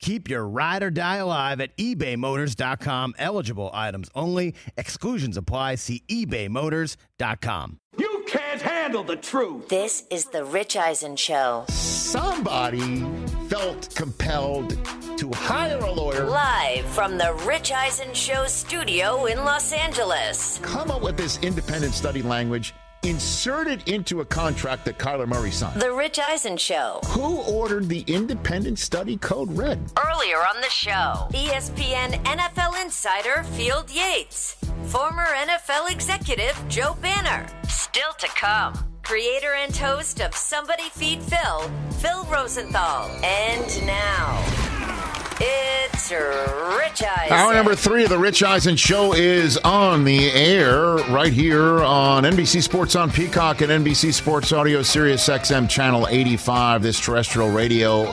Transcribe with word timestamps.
Keep 0.00 0.28
your 0.28 0.46
ride 0.46 0.82
or 0.82 0.90
die 0.90 1.16
alive 1.16 1.60
at 1.60 1.76
ebaymotors.com. 1.76 3.14
Eligible 3.18 3.70
items 3.72 4.10
only. 4.14 4.54
Exclusions 4.76 5.36
apply. 5.36 5.76
See 5.76 6.02
ebaymotors.com. 6.08 7.80
You 7.98 8.24
can't 8.26 8.60
handle 8.60 9.02
the 9.04 9.16
truth. 9.16 9.68
This 9.68 10.04
is 10.10 10.26
the 10.26 10.44
Rich 10.44 10.76
Eisen 10.76 11.16
Show. 11.16 11.64
Somebody 11.68 13.04
felt 13.48 13.94
compelled 13.94 14.76
to 15.18 15.30
hire 15.32 15.78
a 15.78 15.92
lawyer. 15.92 16.24
Live 16.24 16.84
from 16.86 17.16
the 17.16 17.34
Rich 17.46 17.72
Eisen 17.72 18.12
Show 18.12 18.46
studio 18.46 19.24
in 19.26 19.38
Los 19.44 19.72
Angeles. 19.72 20.58
Come 20.62 20.90
up 20.90 21.02
with 21.02 21.16
this 21.16 21.38
independent 21.42 21.94
study 21.94 22.22
language 22.22 22.74
inserted 23.06 23.88
into 23.88 24.20
a 24.20 24.24
contract 24.24 24.84
that 24.84 24.98
Kyler 24.98 25.26
Murray 25.28 25.50
signed. 25.50 25.80
The 25.80 25.92
Rich 25.92 26.18
Eisen 26.18 26.56
Show. 26.56 27.00
Who 27.06 27.38
ordered 27.42 27.88
the 27.88 28.04
independent 28.06 28.78
study 28.78 29.16
code 29.16 29.50
red? 29.56 29.78
Earlier 29.96 30.38
on 30.38 30.60
the 30.60 30.68
show, 30.68 31.28
ESPN 31.32 32.22
NFL 32.24 32.82
insider 32.82 33.44
Field 33.44 33.90
Yates, 33.90 34.56
former 34.84 35.24
NFL 35.24 35.90
executive 35.90 36.60
Joe 36.68 36.96
Banner. 37.00 37.46
Still 37.68 38.12
to 38.18 38.26
come. 38.28 38.74
Creator 39.02 39.54
and 39.54 39.76
host 39.76 40.20
of 40.20 40.34
Somebody 40.34 40.88
Feed 40.90 41.22
Phil, 41.22 41.60
Phil 42.00 42.24
Rosenthal. 42.24 43.08
And 43.24 43.86
now, 43.86 44.95
it's 45.40 46.10
Rich 46.10 47.02
Eisen. 47.02 47.32
Hour 47.32 47.54
number 47.54 47.74
three 47.74 48.04
of 48.04 48.10
the 48.10 48.18
Rich 48.18 48.42
Eisen 48.42 48.76
Show 48.76 49.12
is 49.12 49.56
on 49.58 50.04
the 50.04 50.30
air 50.30 50.96
right 51.10 51.32
here 51.32 51.82
on 51.82 52.24
NBC 52.24 52.62
Sports 52.62 52.96
on 52.96 53.10
Peacock 53.10 53.60
and 53.60 53.70
NBC 53.84 54.12
Sports 54.12 54.52
Audio 54.52 54.82
Sirius 54.82 55.28
XM 55.28 55.68
Channel 55.68 56.06
85, 56.08 56.82
this 56.82 57.00
terrestrial 57.00 57.50
radio 57.50 58.12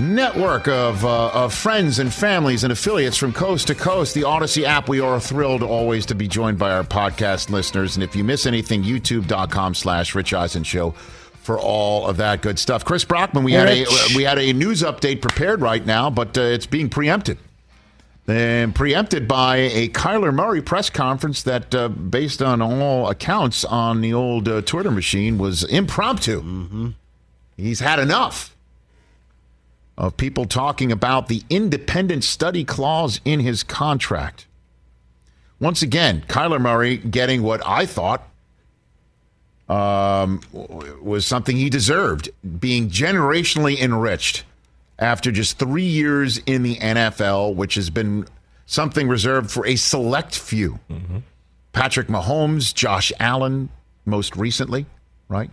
network 0.00 0.68
of, 0.68 1.04
uh, 1.04 1.28
of 1.28 1.52
friends 1.54 1.98
and 1.98 2.12
families 2.12 2.64
and 2.64 2.72
affiliates 2.72 3.16
from 3.16 3.32
coast 3.32 3.66
to 3.68 3.74
coast. 3.74 4.14
The 4.14 4.24
Odyssey 4.24 4.64
app, 4.66 4.88
we 4.88 5.00
are 5.00 5.20
thrilled 5.20 5.62
always 5.62 6.06
to 6.06 6.14
be 6.14 6.28
joined 6.28 6.58
by 6.58 6.72
our 6.72 6.84
podcast 6.84 7.50
listeners. 7.50 7.96
And 7.96 8.02
if 8.02 8.16
you 8.16 8.24
miss 8.24 8.46
anything, 8.46 8.82
youtube.com 8.82 9.74
slash 9.74 10.14
Rich 10.14 10.34
Eisen 10.34 10.64
Show 10.64 10.94
for 11.42 11.58
all 11.58 12.06
of 12.06 12.16
that 12.18 12.40
good 12.40 12.58
stuff. 12.58 12.84
Chris 12.84 13.04
Brockman, 13.04 13.42
we 13.44 13.52
had 13.52 13.68
a 13.68 13.84
we 14.16 14.22
had 14.22 14.38
a 14.38 14.52
news 14.52 14.82
update 14.82 15.20
prepared 15.20 15.60
right 15.60 15.84
now, 15.84 16.08
but 16.08 16.38
uh, 16.38 16.42
it's 16.42 16.66
being 16.66 16.88
preempted. 16.88 17.38
And 18.28 18.72
preempted 18.72 19.26
by 19.26 19.56
a 19.56 19.88
Kyler 19.88 20.32
Murray 20.32 20.62
press 20.62 20.88
conference 20.88 21.42
that, 21.42 21.74
uh, 21.74 21.88
based 21.88 22.40
on 22.40 22.62
all 22.62 23.08
accounts 23.08 23.64
on 23.64 24.00
the 24.00 24.14
old 24.14 24.48
uh, 24.48 24.62
Twitter 24.62 24.92
machine, 24.92 25.38
was 25.38 25.64
impromptu. 25.64 26.40
Mm-hmm. 26.40 26.88
He's 27.56 27.80
had 27.80 27.98
enough 27.98 28.56
of 29.98 30.16
people 30.16 30.44
talking 30.44 30.92
about 30.92 31.26
the 31.26 31.42
independent 31.50 32.22
study 32.22 32.64
clause 32.64 33.20
in 33.24 33.40
his 33.40 33.64
contract. 33.64 34.46
Once 35.58 35.82
again, 35.82 36.24
Kyler 36.28 36.60
Murray 36.60 36.96
getting 36.96 37.42
what 37.42 37.60
I 37.66 37.86
thought 37.86 38.28
um, 39.68 40.40
was 41.00 41.26
something 41.26 41.56
he 41.56 41.70
deserved, 41.70 42.30
being 42.58 42.90
generationally 42.90 43.78
enriched 43.78 44.44
after 44.98 45.32
just 45.32 45.58
three 45.58 45.82
years 45.84 46.38
in 46.38 46.62
the 46.62 46.76
NFL, 46.76 47.54
which 47.54 47.74
has 47.74 47.90
been 47.90 48.26
something 48.66 49.08
reserved 49.08 49.50
for 49.50 49.66
a 49.66 49.76
select 49.76 50.36
few. 50.36 50.78
Patrick 51.72 52.08
Mahomes, 52.08 52.74
Josh 52.74 53.12
Allen, 53.18 53.70
most 54.04 54.36
recently, 54.36 54.86
right? 55.28 55.50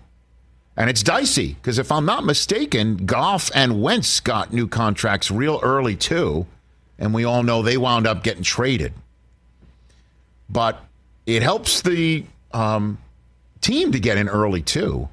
And 0.75 0.89
it's 0.89 1.03
dicey 1.03 1.53
because 1.53 1.78
if 1.78 1.91
I'm 1.91 2.05
not 2.05 2.25
mistaken, 2.25 3.05
Goff 3.05 3.51
and 3.53 3.81
Wentz 3.81 4.19
got 4.22 4.53
new 4.53 4.67
contracts 4.67 5.29
real 5.29 5.59
early 5.61 5.95
too. 5.95 6.45
And 6.97 7.13
we 7.13 7.25
all 7.25 7.44
know 7.44 7.61
they 7.61 7.78
wound 7.78 8.07
up 8.07 8.23
getting 8.23 8.44
traded. 8.44 8.94
But 10.50 10.81
it 11.25 11.44
helps 11.44 11.81
the 11.81 12.25
um, 12.51 12.97
team 13.62 13.92
to 13.92 14.00
get 14.00 14.18
in 14.18 14.30
early 14.30 14.62
too, 14.62 15.09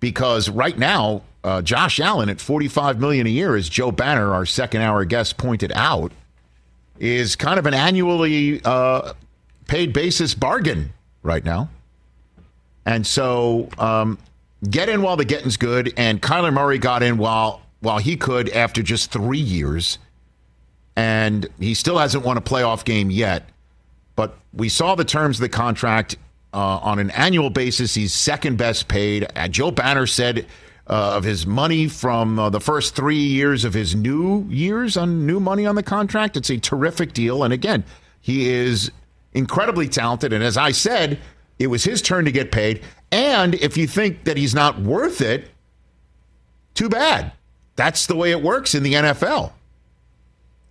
because 0.00 0.48
right 0.48 0.76
now, 0.78 1.22
uh, 1.44 1.62
Josh 1.62 2.00
Allen 2.00 2.28
at 2.28 2.40
45 2.40 3.00
million 3.00 3.26
a 3.26 3.30
year, 3.30 3.54
as 3.54 3.68
Joe 3.68 3.92
Banner, 3.92 4.34
our 4.34 4.46
second 4.46 4.82
hour 4.82 5.04
guest, 5.04 5.36
pointed 5.36 5.72
out, 5.72 6.12
is 6.98 7.36
kind 7.36 7.58
of 7.58 7.66
an 7.66 7.74
annually 7.74 8.60
uh, 8.64 9.12
paid 9.68 9.92
basis 9.92 10.34
bargain 10.34 10.92
right 11.22 11.44
now. 11.44 11.68
And 12.84 13.06
so 13.06 13.68
um, 13.78 14.18
get 14.68 14.88
in 14.88 15.02
while 15.02 15.16
the 15.16 15.24
getting's 15.24 15.56
good. 15.56 15.92
And 15.96 16.22
Kyler 16.22 16.52
Murray 16.52 16.78
got 16.78 17.02
in 17.02 17.18
while 17.18 17.62
while 17.80 17.98
he 17.98 18.16
could 18.16 18.48
after 18.50 18.82
just 18.82 19.10
three 19.12 19.38
years. 19.38 19.98
And 20.94 21.46
he 21.60 21.74
still 21.74 21.98
hasn't 21.98 22.24
won 22.24 22.36
a 22.36 22.40
playoff 22.40 22.84
game 22.84 23.10
yet. 23.10 23.48
But 24.14 24.36
we 24.54 24.70
saw 24.70 24.94
the 24.94 25.04
terms 25.04 25.36
of 25.36 25.42
the 25.42 25.48
contract 25.50 26.16
uh, 26.56 26.78
on 26.82 26.98
an 26.98 27.10
annual 27.10 27.50
basis. 27.50 27.94
He's 27.94 28.14
second 28.14 28.56
best 28.56 28.88
paid. 28.88 29.26
Uh, 29.36 29.46
Joe 29.46 29.70
Banner 29.70 30.06
said 30.06 30.46
uh, 30.86 31.12
of 31.16 31.22
his 31.22 31.46
money 31.46 31.86
from 31.86 32.38
uh, 32.38 32.48
the 32.48 32.60
first 32.60 32.96
three 32.96 33.18
years 33.18 33.64
of 33.66 33.74
his 33.74 33.94
new 33.94 34.46
years 34.48 34.96
on 34.96 35.26
new 35.26 35.38
money 35.38 35.66
on 35.66 35.74
the 35.74 35.82
contract, 35.82 36.34
it's 36.34 36.48
a 36.48 36.56
terrific 36.56 37.12
deal. 37.12 37.44
And 37.44 37.52
again, 37.52 37.84
he 38.22 38.48
is 38.48 38.90
incredibly 39.34 39.86
talented. 39.86 40.32
And 40.32 40.42
as 40.42 40.56
I 40.56 40.70
said, 40.70 41.18
it 41.58 41.66
was 41.66 41.84
his 41.84 42.00
turn 42.00 42.24
to 42.24 42.32
get 42.32 42.50
paid. 42.50 42.82
And 43.12 43.54
if 43.56 43.76
you 43.76 43.86
think 43.86 44.24
that 44.24 44.38
he's 44.38 44.54
not 44.54 44.80
worth 44.80 45.20
it, 45.20 45.50
too 46.72 46.88
bad. 46.88 47.32
That's 47.76 48.06
the 48.06 48.16
way 48.16 48.30
it 48.30 48.42
works 48.42 48.74
in 48.74 48.82
the 48.82 48.94
NFL. 48.94 49.52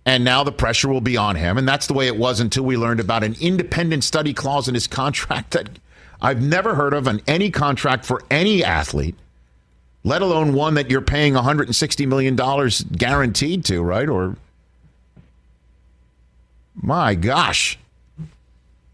And 0.06 0.24
now 0.24 0.44
the 0.44 0.52
pressure 0.52 0.88
will 0.88 1.00
be 1.02 1.16
on 1.16 1.36
him. 1.36 1.58
And 1.58 1.68
that's 1.68 1.88
the 1.88 1.92
way 1.92 2.06
it 2.06 2.16
was 2.16 2.40
until 2.40 2.64
we 2.64 2.76
learned 2.76 3.00
about 3.00 3.24
an 3.24 3.36
independent 3.40 4.04
study 4.04 4.32
clause 4.32 4.68
in 4.68 4.74
his 4.74 4.86
contract 4.86 5.50
that 5.50 5.68
I've 6.22 6.40
never 6.40 6.74
heard 6.74 6.94
of 6.94 7.06
in 7.06 7.20
any 7.26 7.50
contract 7.50 8.06
for 8.06 8.22
any 8.30 8.64
athlete, 8.64 9.16
let 10.04 10.22
alone 10.22 10.54
one 10.54 10.74
that 10.74 10.90
you're 10.90 11.02
paying 11.02 11.34
$160 11.34 12.06
million 12.06 12.36
guaranteed 12.96 13.64
to, 13.66 13.82
right? 13.82 14.08
Or, 14.08 14.36
my 16.80 17.14
gosh 17.14 17.78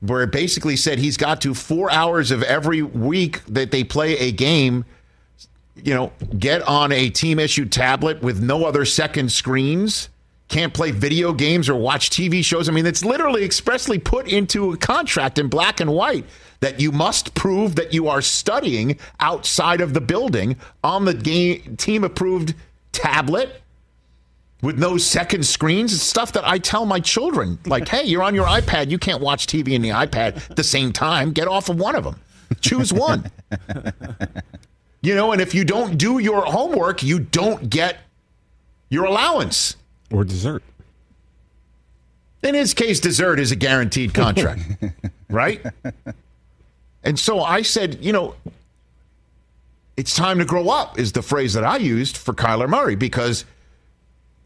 where 0.02 0.22
it 0.22 0.32
basically 0.32 0.76
said 0.76 0.98
he's 0.98 1.16
got 1.16 1.40
to 1.40 1.54
four 1.54 1.90
hours 1.90 2.32
of 2.32 2.42
every 2.42 2.82
week 2.82 3.44
that 3.46 3.70
they 3.70 3.84
play 3.84 4.18
a 4.18 4.32
game, 4.32 4.84
you 5.76 5.94
know, 5.94 6.12
get 6.36 6.60
on 6.62 6.90
a 6.90 7.08
team 7.08 7.38
issued 7.38 7.70
tablet 7.70 8.20
with 8.20 8.42
no 8.42 8.64
other 8.64 8.84
second 8.84 9.30
screens, 9.30 10.08
can't 10.52 10.72
play 10.72 10.90
video 10.90 11.32
games 11.32 11.68
or 11.68 11.74
watch 11.74 12.10
TV 12.10 12.44
shows. 12.44 12.68
I 12.68 12.72
mean, 12.72 12.86
it's 12.86 13.04
literally 13.04 13.42
expressly 13.42 13.98
put 13.98 14.28
into 14.28 14.72
a 14.72 14.76
contract 14.76 15.38
in 15.38 15.48
black 15.48 15.80
and 15.80 15.90
white 15.90 16.26
that 16.60 16.78
you 16.78 16.92
must 16.92 17.34
prove 17.34 17.74
that 17.76 17.92
you 17.92 18.06
are 18.08 18.20
studying 18.20 18.98
outside 19.18 19.80
of 19.80 19.94
the 19.94 20.00
building 20.00 20.56
on 20.84 21.06
the 21.06 21.14
game 21.14 21.76
team 21.76 22.04
approved 22.04 22.54
tablet 22.92 23.62
with 24.60 24.78
no 24.78 24.96
second 24.98 25.44
screens. 25.44 25.92
It's 25.92 26.02
stuff 26.02 26.32
that 26.32 26.46
I 26.46 26.58
tell 26.58 26.86
my 26.86 27.00
children, 27.00 27.58
like, 27.66 27.88
hey, 27.88 28.04
you're 28.04 28.22
on 28.22 28.34
your 28.34 28.46
iPad. 28.46 28.90
You 28.90 28.98
can't 28.98 29.20
watch 29.20 29.46
TV 29.46 29.72
in 29.72 29.82
the 29.82 29.88
iPad 29.88 30.50
at 30.50 30.56
the 30.56 30.62
same 30.62 30.92
time. 30.92 31.32
Get 31.32 31.48
off 31.48 31.68
of 31.68 31.80
one 31.80 31.96
of 31.96 32.04
them. 32.04 32.20
Choose 32.60 32.92
one. 32.92 33.30
you 35.00 35.14
know, 35.14 35.32
and 35.32 35.40
if 35.40 35.54
you 35.54 35.64
don't 35.64 35.96
do 35.96 36.18
your 36.18 36.44
homework, 36.44 37.02
you 37.02 37.18
don't 37.18 37.68
get 37.70 37.96
your 38.90 39.06
allowance. 39.06 39.76
Or 40.12 40.24
dessert. 40.24 40.62
In 42.42 42.54
his 42.54 42.74
case, 42.74 43.00
dessert 43.00 43.38
is 43.38 43.52
a 43.52 43.56
guaranteed 43.56 44.14
contract, 44.14 44.62
right? 45.30 45.64
And 47.04 47.18
so 47.18 47.40
I 47.40 47.62
said, 47.62 48.04
you 48.04 48.12
know, 48.12 48.34
it's 49.96 50.14
time 50.14 50.38
to 50.38 50.44
grow 50.44 50.68
up, 50.68 50.98
is 50.98 51.12
the 51.12 51.22
phrase 51.22 51.54
that 51.54 51.64
I 51.64 51.76
used 51.76 52.16
for 52.16 52.32
Kyler 52.32 52.68
Murray, 52.68 52.96
because 52.96 53.44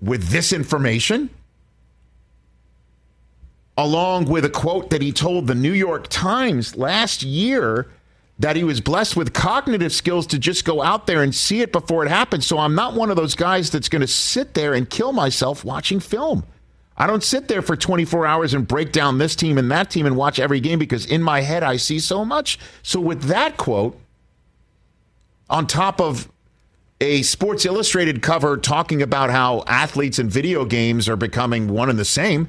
with 0.01 0.29
this 0.29 0.53
information, 0.53 1.31
along 3.79 4.27
with 4.27 4.45
a 4.45 4.51
quote 4.51 4.91
that 4.91 5.03
he 5.03 5.13
told 5.13 5.47
the 5.47 5.55
New 5.55 5.73
York 5.73 6.09
Times 6.09 6.77
last 6.77 7.23
year 7.23 7.89
that 8.39 8.57
he 8.57 8.65
was 8.65 8.81
blessed 8.81 9.17
with 9.17 9.33
cognitive 9.33 9.93
skills 9.93 10.27
to 10.27 10.39
just 10.39 10.65
go 10.65 10.83
out 10.83 11.07
there 11.07 11.23
and 11.23 11.35
see 11.35 11.63
it 11.63 11.73
before 11.73 12.05
it 12.05 12.09
happens. 12.09 12.47
So 12.47 12.59
I'm 12.59 12.75
not 12.75 12.95
one 12.95 13.11
of 13.11 13.17
those 13.17 13.35
guys 13.35 13.71
that's 13.71 13.89
going 13.89 14.03
to 14.03 14.07
sit 14.07 14.55
there 14.55 14.75
and 14.75 14.89
kill 14.89 15.13
myself 15.13 15.65
watching 15.65 16.01
film. 16.01 16.45
I 16.99 17.07
don't 17.07 17.23
sit 17.23 17.49
there 17.49 17.63
for 17.63 17.77
24 17.77 18.27
hours 18.27 18.55
and 18.55 18.67
break 18.67 18.93
down 18.93 19.19
this 19.19 19.37
team 19.37 19.59
and 19.59 19.71
that 19.71 19.91
team 19.91 20.07
and 20.07 20.17
watch 20.17 20.39
every 20.39 20.61
game 20.61 20.79
because 20.79 21.07
in 21.07 21.23
my 21.23 21.41
head 21.43 21.63
I 21.63 21.77
see 21.77 21.99
so 21.99 22.25
much. 22.25 22.59
So, 22.83 23.01
with 23.01 23.25
that 23.25 23.59
quote, 23.59 23.99
on 25.51 25.67
top 25.67 26.01
of 26.01 26.31
a 27.01 27.23
Sports 27.23 27.67
Illustrated 27.67 28.23
cover 28.23 28.57
talking 28.57 29.03
about 29.03 29.31
how 29.31 29.63
athletes 29.67 30.19
and 30.19 30.31
video 30.31 30.65
games 30.65 31.09
are 31.09 31.17
becoming 31.17 31.69
one 31.69 31.91
and 31.91 31.99
the 31.99 32.05
same, 32.05 32.49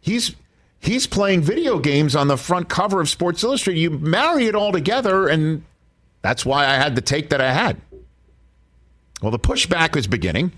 he's 0.00 0.34
he's 0.80 1.06
playing 1.06 1.42
video 1.42 1.78
games 1.78 2.14
on 2.14 2.28
the 2.28 2.36
front 2.36 2.68
cover 2.68 3.00
of 3.00 3.08
Sports 3.08 3.42
Illustrated. 3.42 3.80
You 3.80 3.90
marry 3.90 4.46
it 4.46 4.54
all 4.54 4.72
together, 4.72 5.28
and 5.28 5.64
that's 6.22 6.44
why 6.44 6.66
I 6.66 6.74
had 6.74 6.94
the 6.94 7.00
take 7.00 7.30
that 7.30 7.40
I 7.40 7.52
had. 7.52 7.80
Well, 9.22 9.30
the 9.30 9.38
pushback 9.38 9.96
is 9.96 10.06
beginning. 10.06 10.52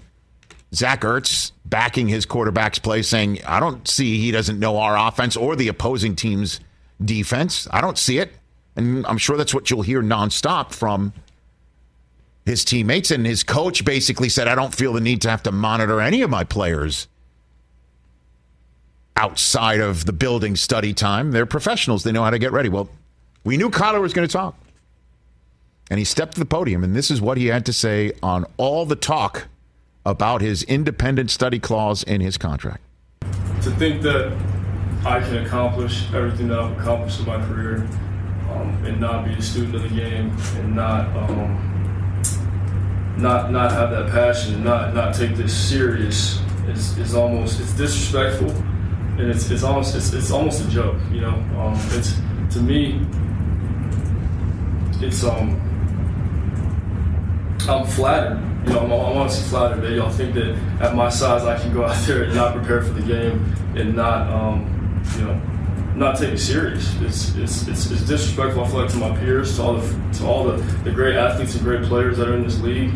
Zach 0.75 1.00
Ertz 1.00 1.52
backing 1.64 2.08
his 2.08 2.26
quarterback's 2.26 2.78
play, 2.78 3.02
saying, 3.02 3.40
I 3.44 3.58
don't 3.58 3.88
see 3.88 4.19
he 4.20 4.31
doesn't 4.31 4.58
know 4.58 4.78
our 4.78 4.96
offense 5.08 5.37
or 5.37 5.56
the 5.56 5.69
opposing 5.69 6.14
team's 6.14 6.61
defense. 7.02 7.67
I 7.70 7.81
don't 7.81 7.99
see 7.99 8.19
it. 8.19 8.32
And 8.76 9.05
I'm 9.06 9.19
sure 9.19 9.37
that's 9.37 9.55
what 9.55 9.70
you'll 9.70 9.82
hear 9.82 10.02
nonstop 10.02 10.72
from 10.72 11.12
his 12.46 12.64
teammates. 12.64 13.11
And 13.11 13.26
his 13.26 13.43
coach 13.43 13.84
basically 13.84 14.28
said, 14.28 14.46
I 14.46 14.55
don't 14.55 14.75
feel 14.75 14.93
the 14.93 15.00
need 15.00 15.22
to 15.22 15.31
have 15.31 15.43
to 15.44 15.52
monitor 15.52 16.00
any 16.00 16.22
of 16.22 16.31
my 16.31 16.44
players 16.44 17.08
outside 19.17 19.81
of 19.81 20.07
the 20.07 20.12
building 20.12 20.57
study 20.57 20.95
time. 20.95 21.33
They're 21.33 21.47
professionals, 21.47 22.03
they 22.05 22.12
know 22.12 22.25
how 22.25 22.31
to 22.31 22.39
get 22.39 22.53
ready. 22.53 22.69
Well, 22.69 22.89
we 23.45 23.57
knew 23.57 23.71
Kyler 23.71 24.01
was 24.01 24.12
going 24.12 24.27
to 24.27 24.33
talk. 24.33 24.57
And 25.91 25.99
he 25.99 26.05
stepped 26.05 26.35
to 26.35 26.41
the 26.41 26.47
podium, 26.47 26.85
and 26.85 26.95
this 26.95 27.11
is 27.11 27.21
what 27.21 27.37
he 27.37 27.47
had 27.47 27.67
to 27.67 27.73
say 27.73 28.12
on 28.23 28.47
all 28.57 28.87
the 28.87 28.95
talk 28.95 29.49
about 30.07 30.41
his 30.41 30.62
independent 30.62 31.31
study 31.31 31.59
clause 31.59 32.03
in 32.05 32.21
his 32.21 32.39
contract. 32.39 32.81
To 33.62 33.71
think 33.73 34.03
that 34.03 34.33
I 35.05 35.21
can 35.21 35.45
accomplish 35.45 36.05
everything 36.13 36.49
that 36.49 36.61
I've 36.61 36.79
accomplished 36.79 37.21
in 37.21 37.27
my 37.27 37.45
career 37.47 37.89
um, 38.51 38.85
and 38.85 39.01
not 39.01 39.25
be 39.25 39.33
a 39.33 39.43
student 39.43 39.75
of 39.75 39.83
the 39.83 39.89
game 39.89 40.31
and 40.56 40.75
not 40.75 41.06
um, 41.17 41.67
not 43.17 43.51
not 43.51 43.73
have 43.73 43.91
that 43.91 44.11
passion 44.11 44.55
and 44.55 44.65
not 44.65 44.95
not 44.95 45.15
take 45.15 45.37
this 45.37 45.56
serious 45.56 46.41
is, 46.69 46.97
is 46.99 47.15
almost 47.15 47.61
it's 47.61 47.73
disrespectful 47.75 48.51
and 49.20 49.31
it's, 49.31 49.50
it's 49.50 49.62
almost 49.62 49.94
it's, 49.94 50.12
it's 50.12 50.31
almost 50.31 50.64
a 50.64 50.69
joke 50.70 50.96
you 51.12 51.20
know 51.20 51.34
um, 51.58 51.78
it's 51.90 52.14
to 52.52 52.61
me 52.61 53.00
it's 55.00 55.25
um 55.25 55.61
I'm 57.69 57.87
flattered 57.87 58.50
you 58.67 58.75
know, 58.75 58.81
I'm, 58.81 58.93
I'm 58.93 59.17
honestly 59.19 59.49
flattered 59.49 59.81
that 59.82 59.93
y'all 59.93 60.11
think 60.11 60.34
that 60.34 60.56
at 60.81 60.94
my 60.94 61.08
size 61.08 61.44
I 61.44 61.58
can 61.58 61.72
go 61.72 61.84
out 61.84 61.96
there 62.06 62.25
and 62.25 62.34
not 62.34 62.55
prepare 62.55 62.82
for 62.82 62.93
the 62.93 63.02
game 63.02 63.55
and 63.76 63.94
not, 63.94 64.28
um, 64.31 65.02
you 65.17 65.25
know, 65.25 65.40
not 65.94 66.19
take 66.19 66.31
it 66.31 66.38
serious. 66.38 66.94
It's, 67.00 67.34
it's, 67.37 67.69
it's, 67.69 67.90
it's, 67.90 68.02
disrespectful, 68.02 68.64
I 68.64 68.69
feel 68.69 68.81
like, 68.81 68.90
to 68.90 68.96
my 68.96 69.17
peers, 69.19 69.56
to 69.56 69.62
all 69.62 69.75
the, 69.75 70.12
to 70.19 70.26
all 70.26 70.44
the, 70.44 70.56
the 70.84 70.90
great 70.90 71.17
athletes 71.17 71.55
and 71.55 71.64
great 71.64 71.82
players 71.84 72.17
that 72.19 72.28
are 72.28 72.37
in 72.37 72.43
this 72.43 72.61
league. 72.61 72.90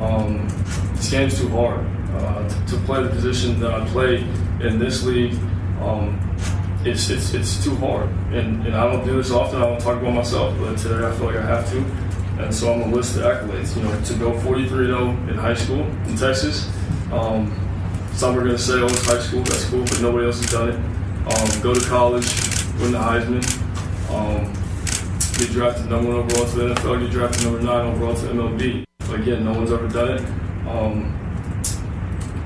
Um, 0.00 0.48
this 0.94 1.10
game's 1.10 1.38
too 1.38 1.48
hard. 1.48 1.86
Uh, 2.12 2.48
to, 2.48 2.66
to, 2.66 2.76
play 2.84 3.02
the 3.02 3.08
position 3.08 3.60
that 3.60 3.72
I 3.72 3.86
play 3.86 4.16
in 4.60 4.78
this 4.78 5.04
league, 5.04 5.38
um, 5.80 6.36
it's, 6.84 7.10
it's, 7.10 7.34
it's 7.34 7.62
too 7.62 7.74
hard. 7.76 8.08
And, 8.32 8.66
and 8.66 8.74
I 8.74 8.90
don't 8.90 9.04
do 9.04 9.16
this 9.16 9.30
often. 9.30 9.60
I 9.60 9.66
don't 9.66 9.80
talk 9.80 10.00
about 10.00 10.14
myself, 10.14 10.56
but 10.58 10.78
today 10.78 11.06
I 11.06 11.12
feel 11.12 11.26
like 11.26 11.36
I 11.36 11.46
have 11.46 11.68
to. 11.70 11.78
And 12.42 12.54
so 12.54 12.72
I'm 12.72 12.80
gonna 12.80 12.96
list 12.96 13.14
the 13.16 13.22
accolades. 13.22 13.76
You 13.76 13.82
know, 13.82 14.00
to 14.00 14.14
go 14.14 14.32
43-0 14.40 15.28
in 15.28 15.34
high 15.36 15.54
school 15.54 15.80
in 15.80 16.16
Texas. 16.16 16.70
Um, 17.12 17.54
some 18.12 18.36
are 18.38 18.42
gonna 18.42 18.58
say, 18.58 18.74
"Oh, 18.74 18.86
it's 18.86 19.04
high 19.04 19.20
school. 19.20 19.42
That's 19.42 19.64
cool," 19.66 19.82
but 19.84 20.00
nobody 20.00 20.26
else 20.26 20.40
has 20.40 20.50
done 20.50 20.68
it. 20.70 20.74
Um, 20.74 21.62
go 21.62 21.74
to 21.74 21.86
college, 21.86 22.26
win 22.80 22.92
the 22.92 22.98
Heisman. 22.98 23.44
Um, 24.10 24.52
get 25.38 25.50
drafted 25.52 25.90
number 25.90 26.10
one 26.10 26.24
overall 26.24 26.50
to 26.50 26.56
the 26.56 26.74
NFL. 26.74 27.00
Get 27.00 27.10
drafted 27.10 27.44
number 27.44 27.60
nine 27.60 27.94
overall 27.94 28.14
to 28.14 28.26
MLB. 28.26 28.84
Again, 29.12 29.44
no 29.44 29.52
one's 29.52 29.72
ever 29.72 29.88
done 29.88 30.10
it. 30.12 30.20
Um, 30.68 31.16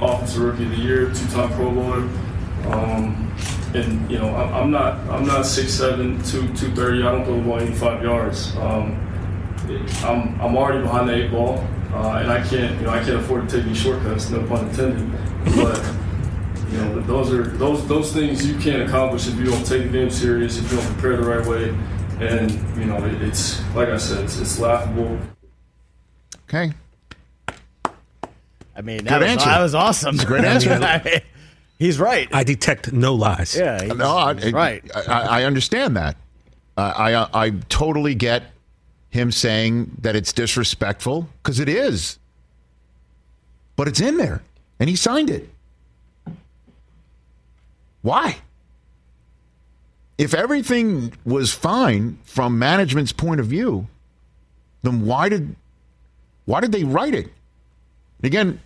offensive 0.00 0.42
rookie 0.42 0.64
of 0.64 0.70
the 0.70 0.76
year, 0.76 1.06
two-time 1.12 1.52
Pro 1.52 1.70
Bowler. 1.70 2.08
Um, 2.66 3.34
and 3.74 4.10
you 4.10 4.18
know, 4.18 4.34
I'm, 4.34 4.70
not 4.70 4.94
I'm 5.10 5.26
not 5.26 5.44
6'7", 5.44 6.30
2, 6.30 6.40
230. 6.54 7.02
I 7.02 7.12
don't 7.12 7.24
throw 7.24 7.36
the 7.36 7.42
ball 7.42 7.60
85 7.60 8.02
yards. 8.02 8.56
Um, 8.56 9.00
I'm, 10.04 10.40
I'm 10.40 10.56
already 10.56 10.82
behind 10.82 11.08
the 11.08 11.14
eight 11.14 11.30
ball, 11.30 11.58
uh, 11.92 12.18
and 12.18 12.30
I 12.30 12.42
can't 12.46 12.78
you 12.78 12.86
know 12.86 12.90
I 12.90 12.98
can't 13.02 13.16
afford 13.16 13.48
to 13.48 13.56
take 13.56 13.64
these 13.66 13.78
shortcuts. 13.78 14.30
No 14.30 14.46
pun 14.46 14.68
intended. 14.68 15.10
But 15.56 15.82
you 16.70 16.78
know 16.78 17.00
those 17.00 17.32
are 17.32 17.44
those 17.44 17.86
those 17.88 18.12
things 18.12 18.46
you 18.46 18.58
can't 18.58 18.82
accomplish 18.82 19.26
if 19.26 19.36
you 19.36 19.44
don't 19.44 19.64
take 19.64 19.84
the 19.84 19.88
game 19.88 20.10
serious, 20.10 20.58
if 20.58 20.70
you 20.70 20.78
don't 20.78 20.92
prepare 20.94 21.16
the 21.16 21.24
right 21.24 21.46
way, 21.46 21.70
and 22.20 22.50
you 22.78 22.84
know 22.84 23.02
it, 23.04 23.22
it's 23.22 23.60
like 23.74 23.88
I 23.88 23.96
said, 23.96 24.24
it's, 24.24 24.38
it's 24.38 24.58
laughable. 24.58 25.18
Okay. 26.48 26.72
I 28.76 28.80
mean, 28.82 29.04
that, 29.04 29.20
was, 29.20 29.30
answer. 29.30 29.46
that 29.46 29.62
was 29.62 29.74
awesome. 29.74 30.16
great 30.16 30.44
answer. 30.44 30.70
he's 31.78 31.98
right. 31.98 32.28
I 32.32 32.44
detect 32.44 32.92
no 32.92 33.14
lies. 33.14 33.56
Yeah, 33.56 33.78
no, 33.94 34.16
I, 34.16 34.32
right. 34.50 34.90
I, 34.94 35.40
I, 35.40 35.44
understand 35.44 35.96
that. 35.96 36.16
Uh, 36.76 36.92
I 37.32 37.44
I 37.46 37.50
totally 37.68 38.14
get 38.14 38.44
him 39.10 39.30
saying 39.30 39.92
that 40.00 40.16
it's 40.16 40.32
disrespectful 40.32 41.28
because 41.42 41.60
it 41.60 41.68
is. 41.68 42.18
But 43.76 43.88
it's 43.88 44.00
in 44.00 44.16
there 44.16 44.42
and 44.80 44.88
he 44.88 44.96
signed 44.96 45.30
it. 45.30 45.48
Why? 48.02 48.38
If 50.18 50.34
everything 50.34 51.12
was 51.24 51.52
fine 51.52 52.18
from 52.24 52.58
management's 52.58 53.12
point 53.12 53.40
of 53.40 53.46
view, 53.46 53.88
then 54.82 55.06
why 55.06 55.28
did 55.28 55.56
why 56.44 56.60
did 56.60 56.72
they 56.72 56.84
write 56.84 57.14
it? 57.14 57.30
Again, 58.22 58.60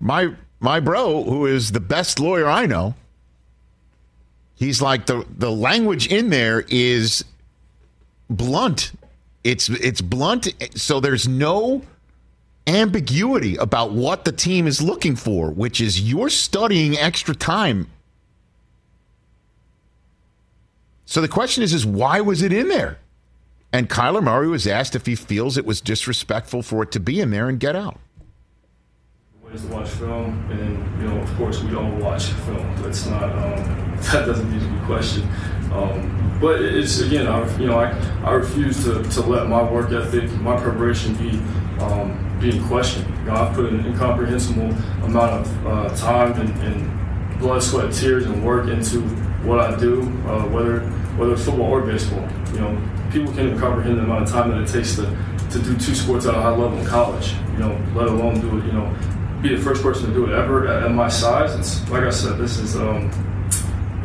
my 0.00 0.34
my 0.60 0.80
bro, 0.80 1.22
who 1.24 1.46
is 1.46 1.72
the 1.72 1.80
best 1.80 2.18
lawyer 2.18 2.48
I 2.48 2.66
know, 2.66 2.94
he's 4.54 4.80
like 4.80 5.06
the 5.06 5.26
the 5.36 5.50
language 5.50 6.06
in 6.08 6.30
there 6.30 6.64
is 6.68 7.24
blunt. 8.28 8.92
It's 9.44 9.68
it's 9.68 10.00
blunt. 10.00 10.48
So 10.74 11.00
there's 11.00 11.28
no 11.28 11.82
ambiguity 12.66 13.56
about 13.56 13.92
what 13.92 14.24
the 14.24 14.32
team 14.32 14.66
is 14.66 14.82
looking 14.82 15.14
for, 15.14 15.50
which 15.50 15.80
is 15.80 16.00
you're 16.00 16.30
studying 16.30 16.96
extra 16.98 17.34
time. 17.34 17.88
So 21.04 21.20
the 21.20 21.28
question 21.28 21.62
is, 21.62 21.72
is 21.72 21.86
why 21.86 22.20
was 22.20 22.42
it 22.42 22.52
in 22.52 22.68
there? 22.68 22.98
And 23.72 23.88
Kyler 23.88 24.22
Murray 24.22 24.48
was 24.48 24.66
asked 24.66 24.96
if 24.96 25.06
he 25.06 25.14
feels 25.14 25.56
it 25.56 25.64
was 25.64 25.80
disrespectful 25.80 26.62
for 26.62 26.82
it 26.82 26.90
to 26.92 27.00
be 27.00 27.20
in 27.20 27.30
there 27.30 27.48
and 27.48 27.60
get 27.60 27.76
out. 27.76 28.00
To 29.56 29.66
watch 29.68 29.88
film, 29.88 30.46
and 30.50 30.60
then 30.60 31.00
you 31.00 31.08
know, 31.08 31.16
of 31.18 31.34
course, 31.36 31.62
we 31.62 31.74
all 31.74 31.90
watch 31.92 32.24
film. 32.24 32.82
That's 32.82 33.06
not 33.06 33.22
um, 33.22 33.96
that 34.12 34.26
doesn't 34.26 34.52
need 34.52 34.60
to 34.60 34.68
be 34.68 34.84
questioned. 34.84 35.26
Um, 35.72 36.38
but 36.42 36.60
it's 36.60 37.00
again, 37.00 37.26
I, 37.26 37.58
you 37.58 37.66
know, 37.66 37.78
I, 37.78 37.90
I 38.22 38.32
refuse 38.32 38.84
to, 38.84 39.02
to 39.02 39.20
let 39.22 39.48
my 39.48 39.62
work 39.62 39.92
ethic, 39.92 40.30
my 40.42 40.60
preparation 40.60 41.14
be 41.14 41.38
um, 41.82 42.38
being 42.38 42.62
questioned. 42.64 43.08
You 43.20 43.24
know, 43.24 43.32
I've 43.32 43.54
put 43.54 43.72
an 43.72 43.86
incomprehensible 43.86 44.72
amount 45.06 45.46
of 45.46 45.66
uh, 45.66 45.96
time 45.96 46.38
and, 46.38 46.50
and, 46.62 47.38
blood, 47.40 47.62
sweat, 47.62 47.94
tears, 47.94 48.26
and 48.26 48.44
work 48.44 48.68
into 48.68 49.00
what 49.46 49.60
I 49.60 49.74
do, 49.76 50.02
uh, 50.26 50.46
whether 50.48 50.80
whether 51.16 51.32
it's 51.32 51.46
football 51.46 51.70
or 51.70 51.80
baseball. 51.80 52.28
You 52.52 52.60
know, 52.60 52.82
people 53.10 53.32
can't 53.32 53.46
even 53.46 53.58
comprehend 53.58 53.96
the 53.96 54.02
amount 54.02 54.24
of 54.24 54.28
time 54.28 54.50
that 54.50 54.60
it 54.60 54.68
takes 54.68 54.96
to 54.96 55.04
to 55.50 55.58
do 55.60 55.74
two 55.78 55.94
sports 55.94 56.26
at 56.26 56.34
a 56.34 56.42
high 56.42 56.54
level 56.54 56.76
in 56.76 56.84
college. 56.84 57.32
You 57.52 57.60
know, 57.60 57.86
let 57.94 58.08
alone 58.08 58.38
do 58.40 58.58
it. 58.58 58.64
You 58.66 58.72
know, 58.72 58.94
be 59.42 59.54
the 59.54 59.62
first 59.62 59.82
person 59.82 60.08
to 60.08 60.14
do 60.14 60.26
it 60.26 60.32
ever 60.32 60.66
at, 60.68 60.84
at 60.84 60.92
my 60.92 61.08
size. 61.08 61.54
It's 61.54 61.88
like 61.90 62.04
I 62.04 62.10
said, 62.10 62.38
this 62.38 62.58
is. 62.58 62.76
Um, 62.76 63.10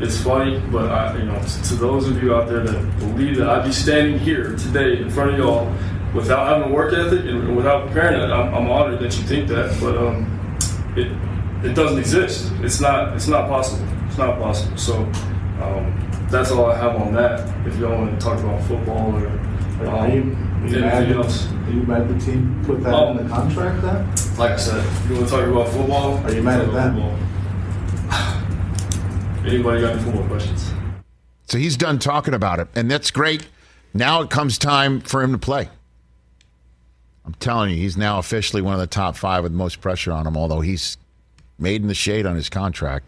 it's 0.02 0.20
funny, 0.20 0.60
but 0.72 0.92
I, 0.92 1.16
you 1.16 1.26
know, 1.26 1.40
to 1.40 1.76
those 1.76 2.10
of 2.10 2.24
you 2.24 2.34
out 2.34 2.48
there 2.48 2.62
that 2.62 3.00
believe 3.00 3.38
that 3.38 3.48
I'd 3.48 3.66
be 3.66 3.72
standing 3.72 4.18
here 4.18 4.56
today 4.56 5.00
in 5.00 5.12
front 5.12 5.32
of 5.32 5.38
y'all 5.38 5.72
without 6.16 6.48
having 6.48 6.72
a 6.72 6.76
work 6.76 6.92
ethic 6.92 7.24
and 7.26 7.56
without 7.56 7.86
preparing 7.86 8.20
it, 8.20 8.34
I'm, 8.34 8.52
I'm 8.54 8.70
honored 8.72 9.00
that 9.00 9.16
you 9.16 9.24
think 9.26 9.48
that, 9.50 9.80
but 9.80 9.96
um, 9.96 10.26
it 10.96 11.12
it 11.64 11.76
doesn't 11.76 12.00
exist. 12.00 12.52
It's 12.62 12.82
not 12.82 13.16
it's 13.16 13.28
not 13.28 13.48
possible. 13.48 13.88
It's 14.08 14.18
not 14.18 14.40
possible. 14.40 14.76
So 14.76 15.04
um, 15.62 16.28
that's 16.32 16.50
all 16.50 16.66
I 16.66 16.78
have 16.78 16.96
on 16.96 17.14
that. 17.14 17.48
If 17.68 17.78
y'all 17.78 17.96
want 17.96 18.20
to 18.20 18.26
talk 18.26 18.40
about 18.40 18.64
football 18.64 19.16
or 19.16 19.28
um, 19.88 20.12
you, 20.12 20.78
anything 20.78 21.14
else. 21.14 21.48
Are 21.48 21.72
you 21.72 21.84
mad 21.84 22.08
the 22.10 22.26
team 22.26 22.62
put 22.66 22.84
that 22.84 22.94
um, 22.94 23.20
in 23.20 23.28
the 23.28 23.34
contract 23.34 23.82
then? 23.82 24.21
Like 24.38 24.52
I 24.52 24.58
said, 24.58 24.84
you 25.10 25.16
want 25.16 25.28
to 25.28 25.32
talk 25.36 25.48
about 25.48 25.68
football? 25.70 26.18
Are 26.18 26.34
you 26.34 26.42
mad 26.42 26.62
at 26.62 26.72
that? 26.74 26.96
Anybody 29.46 29.82
got 29.82 29.98
any 29.98 30.12
more 30.12 30.26
questions? 30.28 30.72
So 31.48 31.58
he's 31.58 31.76
done 31.78 32.00
talking 32.00 32.34
about 32.34 32.60
it, 32.60 32.68
and 32.76 32.90
that's 32.90 33.12
great. 33.12 33.48
Now 33.94 34.22
it 34.22 34.30
comes 34.30 34.58
time 34.58 35.02
for 35.02 35.22
him 35.22 35.32
to 35.34 35.38
play. 35.38 35.70
I'm 37.26 37.34
telling 37.36 37.72
you, 37.72 37.76
he's 37.76 37.98
now 37.98 38.20
officially 38.20 38.62
one 38.62 38.74
of 38.74 38.80
the 38.80 38.88
top 38.88 39.16
five 39.16 39.44
with 39.44 39.52
most 39.52 39.82
pressure 39.82 40.12
on 40.12 40.26
him, 40.26 40.36
although 40.38 40.62
he's 40.62 40.98
made 41.60 41.82
in 41.82 41.88
the 41.88 41.94
shade 41.94 42.26
on 42.26 42.36
his 42.36 42.50
contract. 42.50 43.08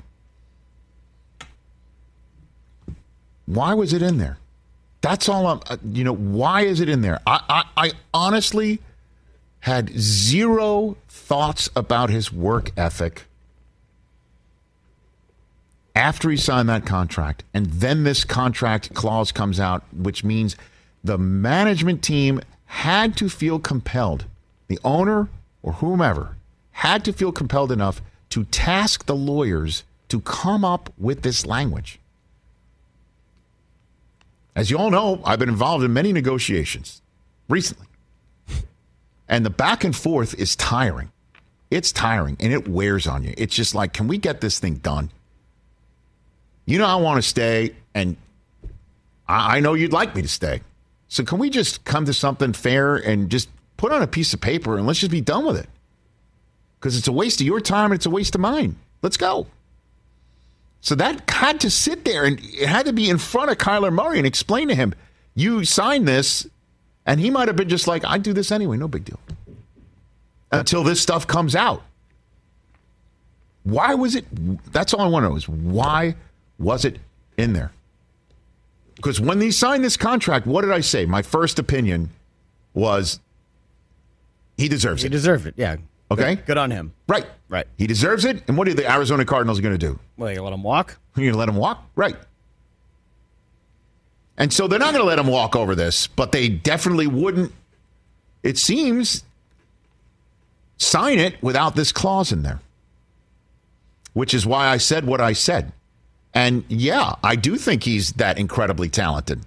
Why 3.45 3.73
was 3.73 3.93
it 3.93 4.01
in 4.01 4.17
there? 4.17 4.37
That's 5.01 5.27
all 5.27 5.47
I'm, 5.47 5.61
uh, 5.67 5.77
you 5.91 6.03
know, 6.03 6.15
why 6.15 6.61
is 6.61 6.79
it 6.79 6.89
in 6.89 7.01
there? 7.01 7.19
I, 7.27 7.41
I, 7.49 7.87
I 7.87 7.91
honestly 8.13 8.79
had 9.59 9.89
zero 9.97 10.95
thoughts 11.33 11.67
about 11.75 12.11
his 12.11 12.31
work 12.31 12.71
ethic 12.77 13.23
after 15.95 16.29
he 16.29 16.37
signed 16.37 16.69
that 16.69 16.85
contract. 16.85 17.43
And 17.55 17.65
then 17.65 18.03
this 18.03 18.23
contract 18.23 18.93
clause 18.93 19.31
comes 19.31 19.59
out, 19.59 19.83
which 19.91 20.23
means 20.23 20.55
the 21.03 21.17
management 21.17 22.03
team 22.03 22.39
had 22.65 23.17
to 23.17 23.29
feel 23.29 23.57
compelled, 23.57 24.25
the 24.67 24.77
owner 24.83 25.27
or 25.63 25.73
whomever 25.73 26.37
had 26.69 27.03
to 27.05 27.11
feel 27.11 27.31
compelled 27.31 27.71
enough 27.71 27.99
to 28.29 28.43
task 28.43 29.07
the 29.07 29.15
lawyers 29.15 29.83
to 30.09 30.21
come 30.21 30.63
up 30.63 30.93
with 30.99 31.23
this 31.23 31.47
language. 31.47 31.97
As 34.55 34.69
you 34.69 34.77
all 34.77 34.91
know, 34.91 35.19
I've 35.25 35.39
been 35.39 35.49
involved 35.49 35.83
in 35.83 35.93
many 35.93 36.13
negotiations 36.13 37.01
recently. 37.49 37.87
And 39.27 39.43
the 39.43 39.49
back 39.49 39.83
and 39.83 39.95
forth 39.95 40.35
is 40.35 40.55
tiring. 40.55 41.09
It's 41.73 41.91
tiring 41.91 42.37
and 42.39 42.53
it 42.53 42.67
wears 42.67 43.07
on 43.07 43.23
you. 43.23 43.33
It's 43.35 43.55
just 43.55 43.73
like, 43.73 43.93
can 43.93 44.07
we 44.07 44.19
get 44.19 44.41
this 44.41 44.59
thing 44.59 44.75
done? 44.75 45.09
You 46.67 46.77
know, 46.77 46.85
I 46.85 46.95
want 46.97 47.17
to 47.17 47.27
stay, 47.27 47.75
and 47.95 48.15
I, 49.27 49.57
I 49.57 49.59
know 49.59 49.73
you'd 49.73 49.91
like 49.91 50.15
me 50.15 50.21
to 50.21 50.27
stay. 50.27 50.61
So, 51.07 51.23
can 51.23 51.39
we 51.39 51.49
just 51.49 51.83
come 51.83 52.05
to 52.05 52.13
something 52.13 52.53
fair 52.53 52.95
and 52.95 53.29
just 53.29 53.49
put 53.75 53.91
on 53.91 54.03
a 54.03 54.07
piece 54.07 54.33
of 54.33 54.39
paper 54.39 54.77
and 54.77 54.85
let's 54.85 54.99
just 54.99 55.11
be 55.11 55.19
done 55.19 55.45
with 55.45 55.57
it? 55.57 55.67
Because 56.79 56.95
it's 56.95 57.07
a 57.07 57.11
waste 57.11 57.41
of 57.41 57.47
your 57.47 57.59
time 57.59 57.85
and 57.85 57.95
it's 57.95 58.05
a 58.05 58.11
waste 58.11 58.35
of 58.35 58.41
mine. 58.41 58.75
Let's 59.01 59.17
go. 59.17 59.47
So 60.79 60.93
that 60.95 61.27
had 61.29 61.59
to 61.61 61.71
sit 61.71 62.05
there 62.05 62.23
and 62.23 62.39
it 62.39 62.67
had 62.67 62.85
to 62.85 62.93
be 62.93 63.09
in 63.09 63.17
front 63.17 63.49
of 63.49 63.57
Kyler 63.57 63.91
Murray 63.91 64.19
and 64.19 64.27
explain 64.27 64.67
to 64.67 64.75
him, 64.75 64.93
you 65.33 65.65
signed 65.65 66.07
this, 66.07 66.47
and 67.05 67.19
he 67.19 67.31
might 67.31 67.47
have 67.47 67.57
been 67.57 67.69
just 67.69 67.87
like, 67.87 68.05
I 68.05 68.19
do 68.19 68.31
this 68.31 68.51
anyway, 68.51 68.77
no 68.77 68.87
big 68.87 69.05
deal. 69.05 69.19
Until 70.59 70.83
this 70.83 71.01
stuff 71.01 71.25
comes 71.27 71.55
out. 71.55 71.83
Why 73.63 73.95
was 73.95 74.15
it? 74.15 74.25
That's 74.71 74.93
all 74.93 75.01
I 75.01 75.07
want 75.07 75.23
to 75.23 75.29
know 75.29 75.35
is 75.35 75.47
why 75.47 76.15
was 76.59 76.85
it 76.85 76.99
in 77.37 77.53
there? 77.53 77.71
Because 78.95 79.19
when 79.19 79.39
they 79.39 79.51
signed 79.51 79.83
this 79.83 79.97
contract, 79.97 80.45
what 80.45 80.61
did 80.61 80.71
I 80.71 80.81
say? 80.81 81.05
My 81.05 81.21
first 81.21 81.59
opinion 81.59 82.09
was 82.73 83.19
he 84.57 84.67
deserves 84.67 85.01
He 85.01 85.07
it. 85.07 85.11
He 85.11 85.17
deserved 85.17 85.45
it. 85.47 85.55
Yeah. 85.57 85.77
Okay. 86.11 86.35
Good, 86.35 86.45
good 86.45 86.57
on 86.57 86.71
him. 86.71 86.93
right. 87.07 87.25
Right. 87.49 87.67
He 87.77 87.85
deserves 87.87 88.25
it. 88.25 88.43
And 88.47 88.57
what 88.57 88.67
are 88.67 88.73
the 88.73 88.89
Arizona 88.91 89.25
Cardinals 89.25 89.59
going 89.59 89.77
to 89.77 89.77
do? 89.77 89.99
Well, 90.17 90.31
you 90.31 90.41
let 90.41 90.53
him 90.53 90.63
walk. 90.63 90.97
You're 91.15 91.25
going 91.25 91.33
to 91.33 91.39
let 91.39 91.49
him 91.49 91.55
walk? 91.55 91.83
Right. 91.95 92.15
And 94.37 94.51
so 94.51 94.67
they're 94.67 94.79
not 94.79 94.93
going 94.93 95.03
to 95.03 95.07
let 95.07 95.19
him 95.19 95.27
walk 95.27 95.55
over 95.55 95.75
this, 95.75 96.07
but 96.07 96.31
they 96.31 96.49
definitely 96.49 97.05
wouldn't, 97.05 97.51
it 98.41 98.57
seems, 98.57 99.23
sign 100.83 101.19
it 101.19 101.41
without 101.41 101.75
this 101.75 101.91
clause 101.91 102.31
in 102.31 102.43
there. 102.43 102.59
Which 104.13 104.33
is 104.33 104.45
why 104.45 104.67
I 104.67 104.77
said 104.77 105.05
what 105.05 105.21
I 105.21 105.33
said. 105.33 105.71
And 106.33 106.63
yeah, 106.67 107.15
I 107.23 107.35
do 107.35 107.57
think 107.57 107.83
he's 107.83 108.13
that 108.13 108.37
incredibly 108.37 108.89
talented. 108.89 109.41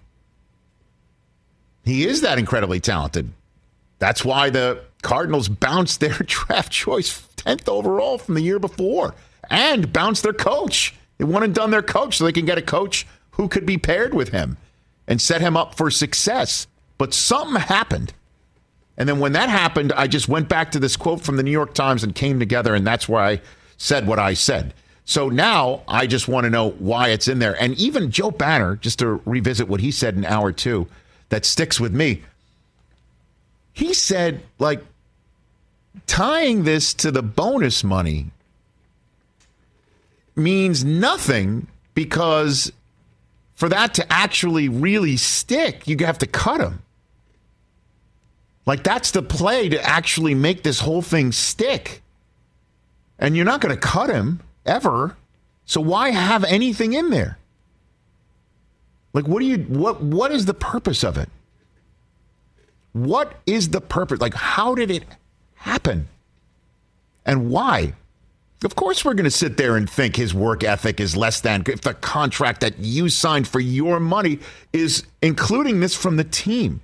He 1.84 2.04
is 2.04 2.22
that 2.22 2.38
incredibly 2.38 2.80
talented. 2.80 3.30
That's 3.98 4.24
why 4.24 4.50
the 4.50 4.82
Cardinals 5.02 5.48
bounced 5.48 6.00
their 6.00 6.14
draft 6.26 6.72
choice 6.72 7.22
10th 7.36 7.68
overall 7.68 8.18
from 8.18 8.34
the 8.34 8.42
year 8.42 8.58
before 8.58 9.14
and 9.50 9.92
bounced 9.92 10.22
their 10.22 10.32
coach. 10.32 10.94
They 11.18 11.24
went 11.24 11.44
and 11.44 11.54
done 11.54 11.70
their 11.70 11.82
coach 11.82 12.18
so 12.18 12.24
they 12.24 12.32
can 12.32 12.44
get 12.44 12.58
a 12.58 12.62
coach 12.62 13.06
who 13.32 13.48
could 13.48 13.66
be 13.66 13.78
paired 13.78 14.14
with 14.14 14.30
him 14.30 14.56
and 15.06 15.20
set 15.20 15.40
him 15.40 15.56
up 15.56 15.76
for 15.76 15.90
success. 15.90 16.66
But 16.98 17.14
something 17.14 17.60
happened. 17.60 18.12
And 18.98 19.08
then 19.08 19.18
when 19.18 19.32
that 19.32 19.48
happened, 19.48 19.92
I 19.92 20.06
just 20.06 20.28
went 20.28 20.48
back 20.48 20.70
to 20.72 20.78
this 20.78 20.96
quote 20.96 21.20
from 21.20 21.36
the 21.36 21.42
New 21.42 21.50
York 21.50 21.74
Times 21.74 22.02
and 22.02 22.14
came 22.14 22.38
together, 22.38 22.74
and 22.74 22.86
that's 22.86 23.08
where 23.08 23.22
I 23.22 23.40
said 23.76 24.06
what 24.06 24.18
I 24.18 24.34
said. 24.34 24.72
So 25.04 25.28
now 25.28 25.82
I 25.86 26.06
just 26.06 26.28
want 26.28 26.44
to 26.44 26.50
know 26.50 26.70
why 26.70 27.10
it's 27.10 27.28
in 27.28 27.38
there. 27.38 27.60
And 27.62 27.78
even 27.78 28.10
Joe 28.10 28.30
Banner, 28.30 28.76
just 28.76 28.98
to 29.00 29.20
revisit 29.24 29.68
what 29.68 29.80
he 29.80 29.90
said 29.90 30.16
in 30.16 30.24
hour 30.24 30.50
two, 30.50 30.88
that 31.28 31.44
sticks 31.44 31.78
with 31.78 31.94
me. 31.94 32.22
He 33.72 33.92
said, 33.92 34.42
like, 34.58 34.82
tying 36.06 36.64
this 36.64 36.94
to 36.94 37.10
the 37.10 37.22
bonus 37.22 37.84
money 37.84 38.26
means 40.34 40.84
nothing 40.84 41.66
because 41.94 42.72
for 43.54 43.68
that 43.68 43.94
to 43.94 44.12
actually 44.12 44.68
really 44.68 45.16
stick, 45.16 45.86
you 45.86 45.96
have 46.00 46.18
to 46.18 46.26
cut 46.26 46.60
him. 46.60 46.82
Like, 48.66 48.82
that's 48.82 49.12
the 49.12 49.22
play 49.22 49.68
to 49.68 49.80
actually 49.82 50.34
make 50.34 50.62
this 50.62 50.80
whole 50.80 51.02
thing 51.02 51.32
stick. 51.32 52.02
And 53.18 53.36
you're 53.36 53.46
not 53.46 53.60
going 53.60 53.74
to 53.74 53.80
cut 53.80 54.10
him 54.10 54.40
ever. 54.66 55.16
So 55.64 55.80
why 55.80 56.10
have 56.10 56.44
anything 56.44 56.92
in 56.92 57.10
there? 57.10 57.38
Like 59.16 59.26
what 59.26 59.40
do 59.40 59.46
you 59.46 59.56
what 59.60 60.02
what 60.02 60.30
is 60.30 60.44
the 60.44 60.52
purpose 60.52 61.02
of 61.02 61.16
it? 61.16 61.30
What 62.92 63.32
is 63.46 63.70
the 63.70 63.80
purpose? 63.80 64.20
Like 64.20 64.34
how 64.34 64.74
did 64.74 64.90
it 64.90 65.04
happen? 65.54 66.08
And 67.24 67.48
why? 67.48 67.94
Of 68.62 68.76
course 68.76 69.06
we're 69.06 69.14
going 69.14 69.24
to 69.24 69.30
sit 69.30 69.56
there 69.56 69.76
and 69.76 69.88
think 69.88 70.16
his 70.16 70.34
work 70.34 70.62
ethic 70.62 71.00
is 71.00 71.16
less 71.16 71.40
than 71.40 71.64
if 71.66 71.80
the 71.80 71.94
contract 71.94 72.60
that 72.60 72.78
you 72.78 73.08
signed 73.08 73.48
for 73.48 73.58
your 73.58 74.00
money 74.00 74.38
is 74.74 75.04
including 75.22 75.80
this 75.80 75.94
from 75.94 76.16
the 76.16 76.24
team. 76.24 76.82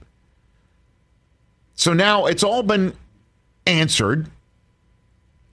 So 1.83 1.93
now 1.93 2.27
it's 2.27 2.45
all 2.45 2.63
been 2.63 2.95
answered 3.67 4.29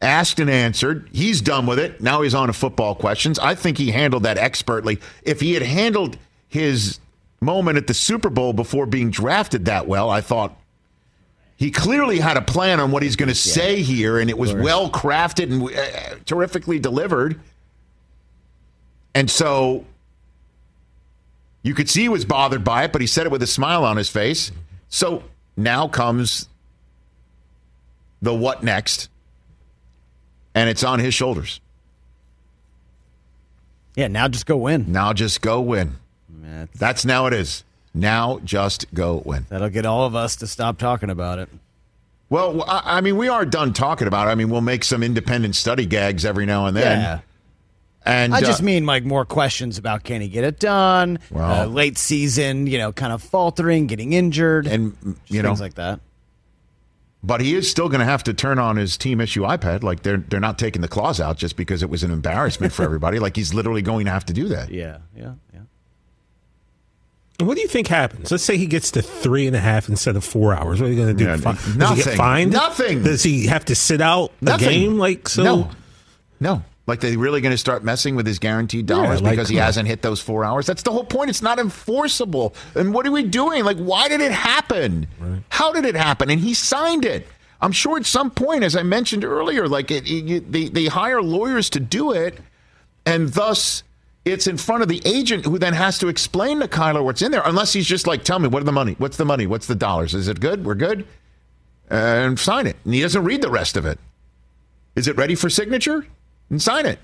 asked 0.01 0.39
and 0.39 0.49
answered. 0.49 1.09
He's 1.11 1.41
done 1.41 1.65
with 1.65 1.79
it. 1.79 2.01
Now 2.01 2.21
he's 2.21 2.33
on 2.33 2.47
to 2.47 2.53
football 2.53 2.95
questions. 2.95 3.37
I 3.39 3.55
think 3.55 3.77
he 3.77 3.91
handled 3.91 4.23
that 4.23 4.37
expertly. 4.37 4.99
If 5.23 5.41
he 5.41 5.53
had 5.53 5.63
handled 5.63 6.17
his 6.47 6.99
moment 7.41 7.77
at 7.77 7.87
the 7.87 7.93
Super 7.93 8.29
Bowl 8.29 8.53
before 8.53 8.85
being 8.85 9.11
drafted 9.11 9.65
that 9.65 9.87
well, 9.87 10.09
I 10.09 10.21
thought 10.21 10.57
he 11.57 11.71
clearly 11.71 12.19
had 12.19 12.37
a 12.37 12.41
plan 12.41 12.79
on 12.79 12.91
what 12.91 13.03
he's 13.03 13.17
going 13.17 13.29
to 13.29 13.35
say 13.35 13.81
here, 13.81 14.19
and 14.19 14.29
it 14.29 14.37
was 14.37 14.53
well 14.53 14.89
crafted 14.89 15.51
and 15.51 15.63
uh, 15.63 16.15
terrifically 16.25 16.79
delivered. 16.79 17.39
And 19.13 19.29
so 19.29 19.83
you 21.61 21.73
could 21.73 21.89
see 21.89 22.03
he 22.03 22.09
was 22.09 22.23
bothered 22.23 22.63
by 22.63 22.85
it, 22.85 22.93
but 22.93 23.01
he 23.01 23.07
said 23.07 23.25
it 23.25 23.31
with 23.31 23.43
a 23.43 23.47
smile 23.47 23.83
on 23.83 23.97
his 23.97 24.09
face. 24.09 24.53
So 24.87 25.23
now 25.59 25.87
comes 25.87 26.47
the 28.21 28.33
what 28.33 28.63
next 28.63 29.09
and 30.55 30.69
it's 30.69 30.83
on 30.83 30.99
his 30.99 31.13
shoulders. 31.13 31.59
Yeah, 33.95 34.07
now 34.07 34.27
just 34.27 34.45
go 34.45 34.57
win. 34.57 34.91
Now 34.91 35.13
just 35.13 35.41
go 35.41 35.61
win. 35.61 35.95
That's- 36.41 36.69
That's 36.77 37.05
now 37.05 37.25
it 37.27 37.33
is. 37.33 37.63
Now 37.93 38.39
just 38.43 38.85
go 38.93 39.21
win. 39.25 39.45
That'll 39.49 39.69
get 39.69 39.85
all 39.85 40.05
of 40.05 40.15
us 40.15 40.35
to 40.37 40.47
stop 40.47 40.77
talking 40.77 41.09
about 41.09 41.39
it. 41.39 41.49
Well, 42.29 42.63
I 42.67 42.97
I 42.97 43.01
mean, 43.01 43.17
we 43.17 43.27
are 43.27 43.45
done 43.45 43.73
talking 43.73 44.07
about 44.07 44.27
it. 44.27 44.31
I 44.31 44.35
mean, 44.35 44.49
we'll 44.49 44.61
make 44.61 44.83
some 44.83 45.01
independent 45.03 45.55
study 45.55 45.85
gags 45.85 46.23
every 46.25 46.45
now 46.45 46.67
and 46.67 46.77
then. 46.77 46.99
Yeah. 46.99 47.19
And 48.09 48.33
I 48.35 48.41
just 48.41 48.61
uh, 48.61 48.65
mean 48.65 48.85
like 48.85 49.03
more 49.03 49.25
questions 49.25 49.77
about 49.77 50.03
can 50.03 50.21
he 50.21 50.27
get 50.27 50.43
it 50.43 50.59
done? 50.59 51.19
Well- 51.31 51.61
uh, 51.61 51.65
late 51.67 51.97
season, 51.97 52.67
you 52.67 52.77
know, 52.77 52.91
kind 52.91 53.13
of 53.13 53.21
faltering, 53.21 53.87
getting 53.87 54.13
injured, 54.13 54.67
and 54.67 54.95
you 55.27 55.41
know, 55.41 55.49
things 55.49 55.61
like 55.61 55.75
that. 55.75 55.99
but 57.23 57.41
he 57.41 57.55
is 57.55 57.69
still 57.69 57.89
going 57.89 57.99
to 57.99 58.05
have 58.05 58.23
to 58.23 58.33
turn 58.33 58.59
on 58.59 58.77
his 58.77 58.97
team 58.97 59.19
issue 59.21 59.41
iPad. 59.43 59.83
Like 59.83 60.03
they're 60.03 60.17
they're 60.17 60.39
not 60.39 60.57
taking 60.57 60.81
the 60.81 60.87
clause 60.87 61.19
out 61.21 61.37
just 61.37 61.55
because 61.55 61.83
it 61.83 61.89
was 61.89 62.03
an 62.03 62.11
embarrassment 62.11 62.73
for 62.73 62.83
everybody. 62.89 63.19
Like 63.19 63.35
he's 63.35 63.53
literally 63.53 63.81
going 63.81 64.05
to 64.05 64.11
have 64.11 64.25
to 64.25 64.33
do 64.33 64.47
that. 64.49 64.69
Yeah, 64.71 64.99
yeah, 65.15 65.33
yeah. 65.53 65.59
What 67.41 67.55
do 67.55 67.61
you 67.61 67.69
think 67.69 67.87
happens? 67.87 68.31
Let's 68.31 68.43
say 68.43 68.57
he 68.57 68.67
gets 68.67 68.91
to 68.91 69.01
three 69.01 69.47
and 69.47 69.55
a 69.55 69.59
half 69.61 69.87
instead 69.87 70.17
of 70.17 70.25
four 70.25 70.53
hours. 70.53 70.81
What 70.81 70.87
are 70.87 70.93
you 70.93 70.97
going 71.01 71.15
to 71.15 71.23
do? 71.23 71.23
Yeah, 71.29 71.37
Fi- 71.37 71.53
Does 71.53 71.65
he 71.73 71.77
nothing. 71.77 72.03
get 72.03 72.17
fined? 72.17 72.51
Nothing. 72.51 73.03
Does 73.03 73.23
he 73.23 73.47
have 73.47 73.63
to 73.65 73.75
sit 73.75 74.01
out 74.01 74.33
Nothing. 74.41 74.67
a 74.67 74.71
game? 74.71 74.97
Like 74.97 75.29
so? 75.29 75.43
No, 75.43 75.71
no. 76.41 76.63
Like 76.89 76.99
they're 76.99 77.17
really 77.17 77.39
going 77.39 77.53
to 77.53 77.57
start 77.57 77.83
messing 77.83 78.15
with 78.15 78.25
his 78.25 78.39
guaranteed 78.39 78.87
dollars 78.87 79.21
like, 79.21 79.31
because 79.31 79.47
he 79.47 79.55
hasn't 79.57 79.87
hit 79.87 80.01
those 80.01 80.19
four 80.19 80.43
hours. 80.43 80.65
That's 80.65 80.83
the 80.83 80.91
whole 80.91 81.03
point. 81.03 81.29
It's 81.29 81.41
not 81.41 81.59
enforceable. 81.59 82.55
And 82.75 82.93
what 82.93 83.05
are 83.07 83.11
we 83.11 83.23
doing? 83.23 83.63
Like, 83.63 83.77
why 83.77 84.09
did 84.09 84.19
it 84.21 84.31
happen? 84.31 85.07
How 85.49 85.71
did 85.71 85.85
it 85.85 85.95
happen? 85.95 86.29
And 86.29 86.41
he 86.41 86.53
signed 86.53 87.05
it. 87.05 87.27
I'm 87.61 87.71
sure 87.71 87.97
at 87.97 88.05
some 88.05 88.31
point, 88.31 88.63
as 88.63 88.75
I 88.75 88.83
mentioned 88.83 89.23
earlier, 89.23 89.67
like 89.67 89.91
it, 89.91 90.09
it, 90.09 90.51
they 90.51 90.69
they 90.69 90.85
hire 90.85 91.21
lawyers 91.21 91.69
to 91.71 91.79
do 91.79 92.13
it, 92.13 92.39
and 93.05 93.29
thus 93.29 93.83
it's 94.23 94.47
in 94.47 94.57
front 94.57 94.81
of 94.81 94.87
the 94.87 95.01
agent 95.05 95.45
who 95.45 95.59
then 95.59 95.73
has 95.73 95.99
to 95.99 96.07
explain 96.07 96.61
to 96.61 96.67
Kyler 96.67 97.03
what's 97.03 97.21
in 97.21 97.31
there. 97.31 97.41
Unless 97.43 97.73
he's 97.73 97.85
just 97.87 98.07
like, 98.07 98.23
"Tell 98.23 98.39
me 98.39 98.47
what 98.47 98.61
are 98.61 98.65
the 98.65 98.71
money? 98.71 98.95
What's 98.97 99.17
the 99.17 99.25
money? 99.25 99.45
What's 99.45 99.67
the 99.67 99.75
dollars? 99.75 100.15
Is 100.15 100.27
it 100.27 100.39
good? 100.39 100.65
We're 100.65 100.75
good." 100.75 101.05
And 101.89 102.39
sign 102.39 102.65
it. 102.65 102.77
And 102.85 102.93
he 102.93 103.01
doesn't 103.01 103.23
read 103.23 103.41
the 103.41 103.49
rest 103.49 103.75
of 103.75 103.85
it. 103.85 103.99
Is 104.95 105.07
it 105.07 105.17
ready 105.17 105.35
for 105.35 105.49
signature? 105.49 106.05
And 106.49 106.61
sign 106.61 106.85
it. 106.85 106.99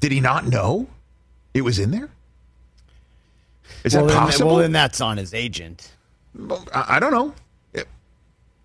Did 0.00 0.12
he 0.12 0.20
not 0.20 0.46
know 0.46 0.86
it 1.54 1.62
was 1.62 1.78
in 1.78 1.90
there? 1.90 2.08
Is 3.84 3.94
well, 3.94 4.06
that 4.06 4.12
then, 4.12 4.22
possible? 4.22 4.48
well, 4.48 4.56
then 4.58 4.72
that's 4.72 5.00
on 5.00 5.16
his 5.16 5.34
agent. 5.34 5.92
I, 6.72 6.96
I 6.96 7.00
don't 7.00 7.12
know. 7.12 7.34
It- 7.72 7.88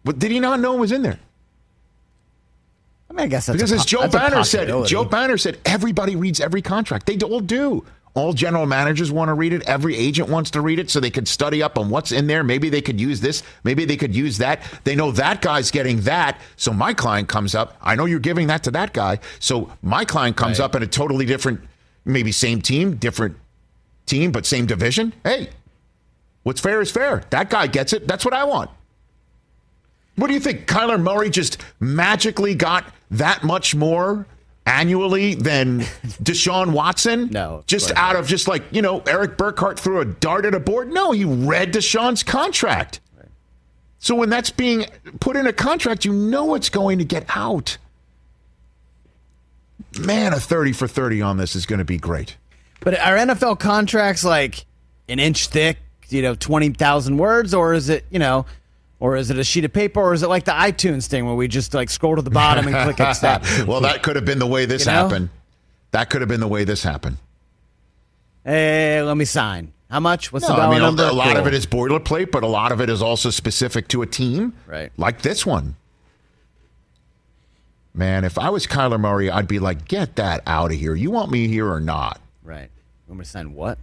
but 0.03 0.19
did 0.19 0.31
he 0.31 0.39
not 0.39 0.59
know 0.59 0.75
it 0.75 0.79
was 0.79 0.91
in 0.91 1.01
there? 1.01 1.19
I 3.09 3.13
mean, 3.13 3.25
I 3.25 3.27
guess 3.27 3.45
that's 3.45 3.57
Because 3.57 3.71
as 3.71 3.85
Joe 3.85 4.07
Banner 4.07 4.43
said. 4.43 4.87
Joe 4.87 5.05
Banner 5.05 5.37
said 5.37 5.59
everybody 5.65 6.15
reads 6.15 6.39
every 6.39 6.61
contract. 6.61 7.05
They 7.05 7.17
all 7.19 7.41
do. 7.41 7.85
All 8.15 8.33
general 8.33 8.67
managers 8.67 9.11
want 9.11 9.29
to 9.29 9.33
read 9.33 9.53
it. 9.53 9.63
Every 9.67 9.95
agent 9.97 10.29
wants 10.29 10.51
to 10.51 10.61
read 10.61 10.77
it 10.77 10.91
so 10.91 10.99
they 10.99 11.09
could 11.09 11.27
study 11.27 11.63
up 11.63 11.79
on 11.79 11.89
what's 11.89 12.11
in 12.11 12.27
there. 12.27 12.43
Maybe 12.43 12.69
they 12.69 12.81
could 12.81 13.01
use 13.01 13.21
this. 13.21 13.41
Maybe 13.63 13.85
they 13.85 13.97
could 13.97 14.15
use 14.15 14.37
that. 14.37 14.61
They 14.83 14.95
know 14.95 15.11
that 15.13 15.41
guy's 15.41 15.71
getting 15.71 16.01
that. 16.01 16.39
So 16.55 16.71
my 16.73 16.93
client 16.93 17.27
comes 17.27 17.55
up. 17.55 17.75
I 17.81 17.95
know 17.95 18.05
you're 18.05 18.19
giving 18.19 18.47
that 18.47 18.63
to 18.65 18.71
that 18.71 18.93
guy. 18.93 19.19
So 19.39 19.71
my 19.81 20.05
client 20.05 20.37
comes 20.37 20.59
Right. 20.59 20.65
up 20.65 20.75
in 20.75 20.83
a 20.83 20.87
totally 20.87 21.25
different, 21.25 21.61
maybe 22.05 22.31
same 22.31 22.61
team, 22.61 22.97
different 22.97 23.35
team, 24.05 24.31
but 24.31 24.45
same 24.45 24.67
division. 24.67 25.13
Hey, 25.23 25.49
what's 26.43 26.61
fair 26.61 26.81
is 26.81 26.91
fair. 26.91 27.23
That 27.31 27.49
guy 27.49 27.65
gets 27.65 27.93
it. 27.93 28.07
That's 28.07 28.23
what 28.23 28.35
I 28.35 28.43
want. 28.43 28.69
What 30.17 30.27
do 30.27 30.35
you 30.35 30.39
think? 30.39 30.67
Kyler 30.67 31.01
Murray 31.01 31.31
just 31.31 31.57
magically 31.79 32.53
got 32.53 32.85
that 33.09 33.43
much 33.43 33.73
more 33.73 34.27
annually 34.65 35.35
than 35.35 35.79
Deshaun 36.23 36.71
Watson? 36.73 37.29
No, 37.31 37.63
Just 37.67 37.91
out 37.95 38.15
of 38.15 38.27
just 38.27 38.47
like, 38.47 38.63
you 38.71 38.81
know, 38.81 38.99
Erik 39.01 39.37
Burkhardt 39.37 39.79
threw 39.79 39.99
a 39.99 40.05
dart 40.05 40.45
at 40.45 40.53
a 40.53 40.59
board? 40.59 40.91
No, 40.91 41.11
he 41.11 41.25
read 41.25 41.73
Deshaun's 41.73 42.23
contract. 42.23 42.99
So 43.99 44.15
when 44.15 44.29
that's 44.29 44.49
being 44.49 44.85
put 45.21 45.37
in 45.37 45.47
a 45.47 45.53
contract, 45.53 46.03
you 46.03 46.11
know 46.11 46.55
it's 46.55 46.67
going 46.69 46.99
to 46.99 47.05
get 47.05 47.25
out. 47.29 47.77
Man, 49.97 50.33
a 50.33 50.39
30 50.39 50.73
for 50.73 50.87
30 50.89 51.21
on 51.21 51.37
this 51.37 51.55
is 51.55 51.65
going 51.65 51.79
to 51.79 51.85
be 51.85 51.97
great. 51.97 52.35
But 52.81 52.99
are 52.99 53.15
NFL 53.15 53.59
contracts 53.59 54.25
like 54.25 54.65
an 55.07 55.19
inch 55.19 55.47
thick, 55.47 55.77
you 56.09 56.21
know, 56.21 56.35
20,000 56.35 57.17
words, 57.17 57.53
or 57.53 57.73
is 57.73 57.87
it, 57.87 58.05
you 58.09 58.19
know, 58.19 58.45
or 59.03 59.17
is 59.17 59.29
it 59.29 59.37
a 59.37 59.43
sheet 59.43 59.65
of 59.65 59.73
paper, 59.73 59.99
or 59.99 60.13
is 60.13 60.23
it 60.23 60.29
like 60.29 60.45
the 60.45 60.53
iTunes 60.53 61.07
thing 61.07 61.25
where 61.25 61.35
we 61.35 61.49
just 61.49 61.73
like 61.73 61.89
scroll 61.89 62.15
to 62.15 62.21
the 62.21 62.29
bottom 62.29 62.65
and 62.67 62.75
click 62.85 62.99
accept? 63.05 63.67
well, 63.67 63.81
that 63.81 64.01
could 64.01 64.15
have 64.15 64.23
been 64.23 64.39
the 64.39 64.47
way 64.47 64.65
this 64.65 64.85
You 64.85 64.93
know? 64.93 65.03
happened. 65.03 65.29
That 65.91 66.09
could 66.09 66.21
have 66.21 66.29
been 66.29 66.39
the 66.39 66.47
way 66.47 66.63
this 66.63 66.83
happened. 66.83 67.17
Hey, 68.45 69.01
let 69.01 69.17
me 69.17 69.25
sign. 69.25 69.73
How 69.91 69.99
much? 69.99 70.31
What's 70.31 70.47
No, 70.47 70.55
the 70.55 70.61
dollar 70.61 70.67
I 70.67 70.71
mean, 70.73 70.81
a- 70.81 70.85
number? 70.85 71.03
a 71.03 71.11
lot 71.11 71.35
of 71.35 71.45
it 71.47 71.53
is 71.53 71.65
boilerplate, 71.65 72.31
but 72.31 72.43
a 72.43 72.47
lot 72.47 72.71
of 72.71 72.79
it 72.79 72.89
is 72.89 73.01
also 73.01 73.29
specific 73.29 73.89
to 73.89 74.01
a 74.03 74.05
team, 74.07 74.53
Right. 74.67 74.89
Like 74.95 75.21
this 75.21 75.45
one. 75.45 75.75
Man, 77.93 78.23
if 78.23 78.39
I 78.39 78.49
was 78.49 78.65
Kyler 78.65 78.99
Murray, 78.99 79.29
I'd 79.29 79.47
be 79.47 79.59
like, 79.59 79.85
"Get 79.87 80.15
that 80.15 80.41
out 80.47 80.71
of 80.71 80.77
here! 80.79 80.95
You 80.95 81.11
want 81.11 81.29
me 81.29 81.47
here 81.49 81.69
or 81.69 81.79
not?" 81.79 82.19
Right. 82.41 82.69
You 83.07 83.09
want 83.09 83.19
me 83.19 83.25
to 83.25 83.29
sign 83.29 83.53
what? 83.53 83.77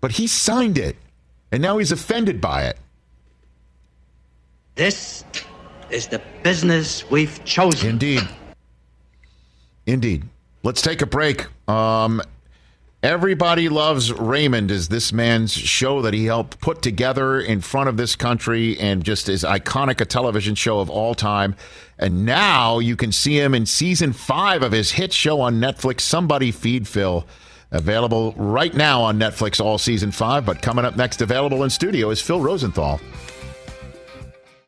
But 0.00 0.12
he 0.12 0.26
signed 0.26 0.78
it, 0.78 0.96
and 1.50 1.60
now 1.62 1.78
he's 1.78 1.90
offended 1.90 2.40
by 2.40 2.64
it. 2.64 2.78
This 4.74 5.24
is 5.90 6.08
the 6.08 6.20
business 6.42 7.08
we've 7.10 7.44
chosen. 7.44 7.90
Indeed. 7.90 8.28
Indeed. 9.86 10.24
Let's 10.62 10.82
take 10.82 11.02
a 11.02 11.06
break. 11.06 11.46
Um, 11.68 12.20
Everybody 13.04 13.68
Loves 13.68 14.10
Raymond 14.14 14.70
is 14.70 14.88
this 14.88 15.12
man's 15.12 15.52
show 15.52 16.00
that 16.00 16.14
he 16.14 16.24
helped 16.24 16.58
put 16.60 16.80
together 16.80 17.38
in 17.38 17.60
front 17.60 17.90
of 17.90 17.98
this 17.98 18.16
country 18.16 18.78
and 18.78 19.04
just 19.04 19.28
as 19.28 19.44
iconic 19.44 20.00
a 20.00 20.06
television 20.06 20.54
show 20.54 20.80
of 20.80 20.88
all 20.88 21.14
time. 21.14 21.54
And 21.98 22.24
now 22.24 22.78
you 22.78 22.96
can 22.96 23.12
see 23.12 23.38
him 23.38 23.54
in 23.54 23.66
season 23.66 24.14
five 24.14 24.62
of 24.62 24.72
his 24.72 24.92
hit 24.92 25.12
show 25.12 25.42
on 25.42 25.56
Netflix, 25.60 26.00
Somebody 26.00 26.50
Feed 26.50 26.88
Phil. 26.88 27.26
Available 27.72 28.32
right 28.38 28.72
now 28.72 29.02
on 29.02 29.18
Netflix, 29.18 29.62
all 29.62 29.76
season 29.76 30.10
five. 30.10 30.46
But 30.46 30.62
coming 30.62 30.86
up 30.86 30.96
next, 30.96 31.20
available 31.20 31.62
in 31.62 31.68
studio, 31.68 32.08
is 32.08 32.22
Phil 32.22 32.40
Rosenthal. 32.40 33.00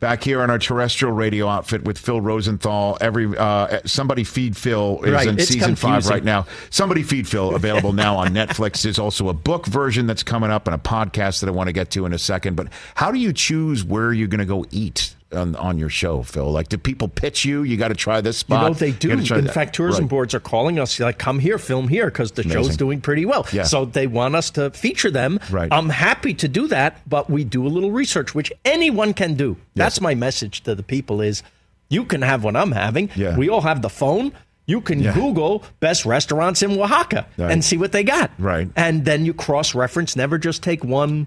Back 0.00 0.22
here 0.22 0.42
on 0.42 0.48
our 0.48 0.60
terrestrial 0.60 1.12
radio 1.12 1.48
outfit 1.48 1.82
with 1.82 1.98
Phil 1.98 2.20
Rosenthal. 2.20 2.98
Every 3.00 3.36
uh, 3.36 3.80
somebody 3.84 4.22
feed 4.22 4.56
Phil 4.56 5.02
is 5.02 5.10
Right, 5.10 5.26
in 5.26 5.38
it's 5.40 5.48
season 5.48 5.74
five 5.74 6.06
right 6.06 6.22
now. 6.22 6.46
Somebody 6.70 7.02
feed 7.02 7.26
Phil 7.26 7.52
available 7.56 7.92
now 7.92 8.16
on 8.16 8.28
Netflix. 8.28 8.82
There's 8.82 9.00
also 9.00 9.28
a 9.28 9.34
book 9.34 9.66
version 9.66 10.06
that's 10.06 10.22
coming 10.22 10.50
up 10.50 10.68
and 10.68 10.74
a 10.74 10.78
podcast 10.78 11.40
that 11.40 11.48
I 11.48 11.50
want 11.50 11.66
to 11.66 11.72
get 11.72 11.90
to 11.92 12.06
in 12.06 12.12
a 12.12 12.18
second. 12.18 12.54
But 12.54 12.68
how 12.94 13.10
do 13.10 13.18
you 13.18 13.32
choose 13.32 13.84
where 13.84 14.12
you're 14.12 14.28
going 14.28 14.38
to 14.38 14.44
go 14.44 14.64
eat 14.70 15.16
on, 15.32 15.54
on 15.56 15.78
your 15.78 15.88
show, 15.90 16.22
Phil? 16.22 16.50
Like, 16.50 16.68
do 16.68 16.78
people 16.78 17.08
pitch 17.08 17.44
you? 17.44 17.62
You 17.62 17.76
got 17.76 17.88
to 17.88 17.94
try 17.94 18.20
this 18.20 18.36
You 18.36 18.40
spot. 18.40 18.62
know 18.66 18.74
they 18.74 18.92
do. 18.92 19.10
In 19.10 19.22
that. 19.22 19.52
fact, 19.54 19.74
tourism 19.74 20.04
Right. 20.04 20.10
boards 20.10 20.34
are 20.34 20.40
calling 20.40 20.78
us 20.78 20.98
like, 21.00 21.18
"Come 21.18 21.38
here, 21.38 21.58
film 21.58 21.88
here," 21.88 22.06
because 22.06 22.32
the 22.32 22.42
Amazing. 22.42 22.62
show's 22.62 22.76
doing 22.76 23.00
pretty 23.00 23.26
well. 23.26 23.46
Yeah. 23.52 23.64
So 23.64 23.84
they 23.84 24.06
want 24.06 24.36
us 24.36 24.50
to 24.52 24.70
feature 24.70 25.10
them. 25.10 25.38
Right. 25.50 25.68
I'm 25.72 25.90
happy 25.90 26.34
to 26.34 26.48
do 26.48 26.66
that, 26.68 27.00
but 27.08 27.28
we 27.28 27.44
do 27.44 27.66
a 27.66 27.68
little 27.68 27.90
research, 27.90 28.34
which 28.34 28.52
anyone 28.64 29.12
can 29.12 29.34
do. 29.34 29.56
That's 29.74 30.00
my 30.00 30.14
message 30.14 30.62
to 30.62 30.74
the 30.74 30.82
people: 30.82 31.20
is 31.20 31.42
you 31.90 32.04
can 32.04 32.22
have 32.22 32.44
what 32.44 32.56
I'm 32.56 32.72
having. 32.72 33.10
Yeah. 33.14 33.36
We 33.36 33.48
all 33.48 33.62
have 33.62 33.82
the 33.82 33.88
phone. 33.90 34.32
You 34.66 34.82
can 34.82 35.00
Yeah. 35.00 35.14
Google 35.14 35.64
best 35.80 36.04
restaurants 36.04 36.62
in 36.62 36.72
Oaxaca 36.78 37.24
Right. 37.38 37.50
and 37.50 37.64
see 37.64 37.78
what 37.78 37.92
they 37.92 38.02
got. 38.04 38.30
Right. 38.38 38.68
And 38.76 39.06
then 39.06 39.24
you 39.24 39.32
cross 39.32 39.74
reference. 39.74 40.14
Never 40.14 40.36
just 40.36 40.62
take 40.62 40.84
one 40.84 41.26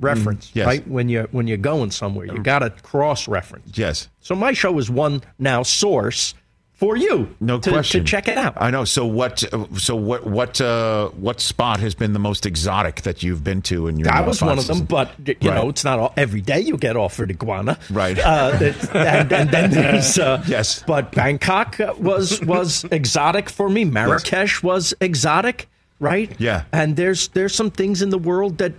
reference. 0.00 0.48
Mm, 0.50 0.54
yes. 0.56 0.66
Right. 0.66 0.88
When 0.88 1.08
you 1.08 1.28
when 1.32 1.46
you're 1.46 1.56
going 1.58 1.90
somewhere, 1.90 2.26
you 2.26 2.38
got 2.42 2.60
to 2.60 2.70
cross 2.70 3.28
reference. 3.28 3.76
Yes. 3.76 4.08
So 4.20 4.34
my 4.34 4.52
show 4.52 4.78
is 4.78 4.90
one 4.90 5.22
now 5.38 5.62
source 5.62 6.34
for 6.74 6.96
you. 6.96 7.34
No 7.40 7.58
to, 7.58 7.70
question. 7.70 8.04
To 8.04 8.08
check 8.08 8.28
it 8.28 8.38
out. 8.38 8.54
I 8.56 8.70
know. 8.70 8.84
So 8.84 9.04
what? 9.04 9.42
So 9.78 9.96
what? 9.96 10.24
What? 10.26 10.60
Uh, 10.60 11.08
what 11.08 11.40
spot 11.40 11.80
has 11.80 11.96
been 11.96 12.12
the 12.12 12.20
most 12.20 12.46
exotic 12.46 13.02
that 13.02 13.22
you've 13.24 13.42
been 13.42 13.62
to 13.62 13.88
in 13.88 13.98
your? 13.98 14.04
That 14.04 14.22
uh, 14.22 14.26
was 14.28 14.40
one 14.40 14.58
of 14.58 14.66
them, 14.68 14.84
but 14.84 15.10
you 15.26 15.34
Right. 15.42 15.56
know, 15.56 15.68
it's 15.70 15.82
not 15.82 15.98
all, 15.98 16.12
every 16.16 16.40
day 16.40 16.60
you 16.60 16.76
get 16.76 16.96
offered 16.96 17.30
iguana, 17.32 17.78
Right. 17.90 18.16
Uh, 18.16 18.56
and, 18.94 19.32
and 19.32 19.50
then 19.50 19.70
there's 19.72 20.18
uh, 20.20 20.42
Yes. 20.46 20.84
But 20.86 21.10
Bangkok 21.12 21.80
was 21.98 22.40
was 22.42 22.84
exotic 22.92 23.50
for 23.50 23.68
me. 23.68 23.84
Marrakesh 23.84 24.62
was 24.62 24.94
exotic, 25.00 25.68
right? 25.98 26.30
Yeah. 26.38 26.62
And 26.72 26.94
there's 26.94 27.26
there's 27.28 27.56
some 27.56 27.72
things 27.72 28.02
in 28.02 28.10
the 28.10 28.18
world 28.18 28.58
that 28.58 28.72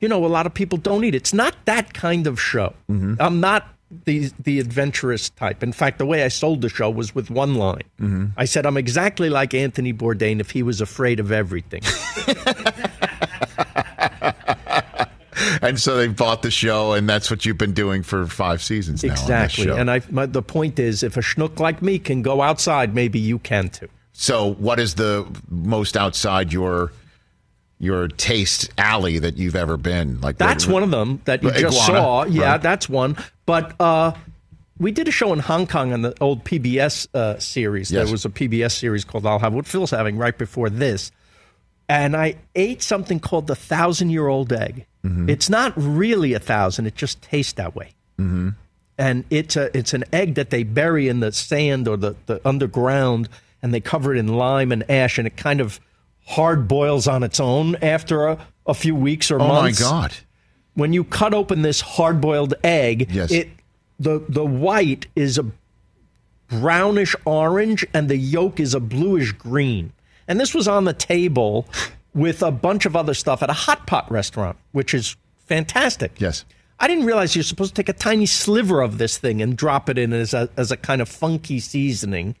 you 0.00 0.08
know 0.08 0.24
a 0.24 0.28
lot 0.28 0.46
of 0.46 0.54
people 0.54 0.78
don't 0.78 1.04
eat. 1.04 1.14
It's 1.14 1.32
not 1.34 1.54
that 1.64 1.94
kind 1.94 2.26
of 2.26 2.40
show. 2.40 2.74
Mm-hmm. 2.90 3.14
I'm 3.20 3.40
not 3.40 3.68
the 4.04 4.30
the 4.42 4.58
adventurous 4.60 5.30
type. 5.30 5.62
In 5.62 5.72
fact, 5.72 5.98
the 5.98 6.06
way 6.06 6.24
I 6.24 6.28
sold 6.28 6.60
the 6.62 6.68
show 6.68 6.90
was 6.90 7.14
with 7.14 7.30
one 7.30 7.54
line. 7.54 7.82
Mm-hmm. 8.00 8.26
I 8.36 8.44
said 8.44 8.66
I'm 8.66 8.76
exactly 8.76 9.30
like 9.30 9.54
Anthony 9.54 9.92
Bourdain 9.92 10.40
if 10.40 10.50
he 10.50 10.62
was 10.62 10.80
afraid 10.80 11.20
of 11.20 11.32
everything. 11.32 11.82
and 15.62 15.80
so 15.80 15.96
they 15.96 16.08
bought 16.08 16.42
the 16.42 16.50
show, 16.50 16.92
and 16.92 17.08
that's 17.08 17.30
what 17.30 17.44
you've 17.46 17.58
been 17.58 17.72
doing 17.72 18.02
for 18.02 18.26
five 18.26 18.62
seasons 18.62 19.02
now. 19.02 19.10
on 19.10 19.18
Exactly. 19.18 19.64
show. 19.64 19.76
And 19.76 19.90
I, 19.90 20.02
my, 20.10 20.26
the 20.26 20.42
point 20.42 20.78
is, 20.78 21.02
if 21.02 21.16
a 21.16 21.20
schnook 21.20 21.58
like 21.58 21.82
me 21.82 21.98
can 21.98 22.22
go 22.22 22.42
outside, 22.42 22.94
maybe 22.94 23.18
you 23.18 23.38
can 23.38 23.68
too. 23.68 23.88
so, 24.12 24.54
what 24.54 24.78
is 24.80 24.94
the 24.94 25.26
most 25.48 25.96
outside 25.96 26.52
your 26.52 26.92
your 27.78 28.08
taste 28.08 28.70
alley 28.76 29.18
that 29.18 29.36
you've 29.36 29.56
ever 29.56 29.76
been? 29.76 30.20
Like 30.20 30.38
That's 30.38 30.66
one 30.66 30.82
of 30.82 30.90
them 30.90 31.20
that 31.24 31.42
you 31.42 31.50
Iguana, 31.50 31.70
just 31.70 31.86
saw. 31.86 32.24
Yeah, 32.24 32.52
right. 32.52 32.62
that's 32.62 32.88
one. 32.88 33.16
But 33.46 33.74
uh, 33.80 34.12
we 34.78 34.92
did 34.92 35.08
a 35.08 35.10
show 35.10 35.32
in 35.32 35.38
Hong 35.38 35.66
Kong 35.66 35.92
on 35.92 36.02
the 36.02 36.14
old 36.20 36.44
PBS 36.44 37.08
uh, 37.14 37.38
series. 37.38 37.90
Yes. 37.90 38.04
There 38.04 38.12
was 38.12 38.24
a 38.24 38.30
PBS 38.30 38.72
series 38.72 39.04
called 39.04 39.26
I'll 39.26 39.38
Have 39.38 39.54
What 39.54 39.66
Phil's 39.66 39.90
Having 39.90 40.18
right 40.18 40.36
before 40.36 40.70
this. 40.70 41.10
And 41.88 42.16
I 42.16 42.36
ate 42.54 42.82
something 42.82 43.18
called 43.18 43.46
the 43.46 43.56
thousand 43.56 44.10
year 44.10 44.28
old 44.28 44.52
egg. 44.52 44.86
Mm-hmm. 45.04 45.30
It's 45.30 45.48
not 45.48 45.72
really 45.76 46.34
a 46.34 46.38
thousand, 46.38 46.86
it 46.86 46.94
just 46.94 47.22
tastes 47.22 47.54
that 47.54 47.74
way. 47.74 47.92
Mm-hmm. 48.18 48.50
And 48.98 49.24
it's, 49.30 49.56
a, 49.56 49.76
it's 49.76 49.94
an 49.94 50.04
egg 50.12 50.34
that 50.34 50.50
they 50.50 50.64
bury 50.64 51.08
in 51.08 51.20
the 51.20 51.32
sand 51.32 51.86
or 51.86 51.96
the, 51.96 52.16
the 52.26 52.40
underground 52.46 53.28
and 53.62 53.72
they 53.72 53.80
cover 53.80 54.14
it 54.14 54.18
in 54.18 54.28
lime 54.28 54.72
and 54.72 54.88
ash 54.90 55.18
and 55.18 55.26
it 55.26 55.36
kind 55.36 55.60
of 55.60 55.80
hard 56.28 56.68
boils 56.68 57.08
on 57.08 57.22
its 57.22 57.40
own 57.40 57.74
after 57.76 58.26
a, 58.26 58.46
a 58.66 58.74
few 58.74 58.94
weeks 58.94 59.30
or 59.30 59.38
months. 59.38 59.80
Oh 59.82 59.84
my 59.84 59.90
God. 60.02 60.14
when 60.74 60.92
you 60.92 61.02
cut 61.04 61.32
open 61.34 61.62
this 61.62 61.80
hard 61.80 62.20
boiled 62.20 62.54
egg, 62.62 63.08
Yes. 63.10 63.30
it 63.32 63.48
the 63.98 64.22
the 64.28 64.44
white 64.44 65.06
is 65.16 65.38
a 65.38 65.46
brownish 66.48 67.14
orange 67.24 67.86
and 67.92 68.08
the 68.08 68.16
yolk 68.16 68.60
is 68.60 68.74
a 68.74 68.80
bluish 68.80 69.32
green. 69.32 69.92
And 70.26 70.38
this 70.38 70.54
was 70.54 70.68
on 70.68 70.84
the 70.84 70.92
table 70.92 71.66
with 72.14 72.42
a 72.42 72.50
bunch 72.50 72.86
of 72.86 72.96
other 72.96 73.14
stuff 73.14 73.42
at 73.42 73.50
a 73.50 73.54
hot 73.54 73.86
pot 73.86 74.10
restaurant, 74.10 74.56
which 74.72 74.94
is 74.94 75.16
fantastic. 75.46 76.12
Yes. 76.20 76.44
I 76.80 76.86
didn't 76.86 77.06
realize 77.06 77.34
you're 77.34 77.42
supposed 77.42 77.74
to 77.74 77.82
take 77.82 77.88
a 77.88 77.98
tiny 77.98 78.26
sliver 78.26 78.80
of 78.80 78.98
this 78.98 79.18
thing 79.18 79.42
and 79.42 79.56
drop 79.56 79.88
it 79.88 79.98
in 79.98 80.12
as 80.12 80.32
a, 80.32 80.48
as 80.56 80.70
a 80.70 80.76
kind 80.76 81.00
of 81.02 81.08
funky 81.08 81.58
seasoning. 81.60 82.36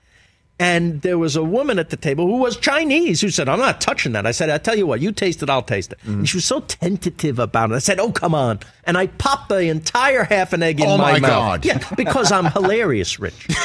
And 0.60 1.02
there 1.02 1.18
was 1.18 1.36
a 1.36 1.44
woman 1.44 1.78
at 1.78 1.90
the 1.90 1.96
table 1.96 2.26
who 2.26 2.38
was 2.38 2.56
Chinese 2.56 3.20
who 3.20 3.30
said, 3.30 3.48
I'm 3.48 3.60
not 3.60 3.80
touching 3.80 4.10
that. 4.12 4.26
I 4.26 4.32
said, 4.32 4.50
I 4.50 4.58
tell 4.58 4.76
you 4.76 4.88
what, 4.88 5.00
you 5.00 5.12
taste 5.12 5.40
it, 5.42 5.48
I'll 5.48 5.62
taste 5.62 5.92
it. 5.92 5.98
Mm-hmm. 6.00 6.12
And 6.12 6.28
she 6.28 6.36
was 6.36 6.44
so 6.46 6.58
tentative 6.60 7.38
about 7.38 7.70
it. 7.70 7.74
I 7.74 7.78
said, 7.78 8.00
Oh, 8.00 8.10
come 8.10 8.34
on. 8.34 8.58
And 8.84 8.98
I 8.98 9.06
popped 9.06 9.50
the 9.50 9.68
entire 9.68 10.24
half 10.24 10.52
an 10.52 10.64
egg 10.64 10.80
in 10.80 10.86
my 10.88 10.96
mouth. 10.96 10.98
Oh, 10.98 11.02
my, 11.02 11.12
my 11.12 11.18
mouth. 11.20 11.30
God. 11.30 11.64
Yeah, 11.64 11.78
because 11.96 12.32
I'm 12.32 12.46
hilarious, 12.46 13.20
Rich. 13.20 13.46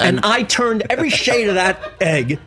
and 0.00 0.20
I 0.22 0.44
turned 0.48 0.84
every 0.90 1.10
shade 1.10 1.48
of 1.48 1.54
that 1.54 1.80
egg. 2.00 2.38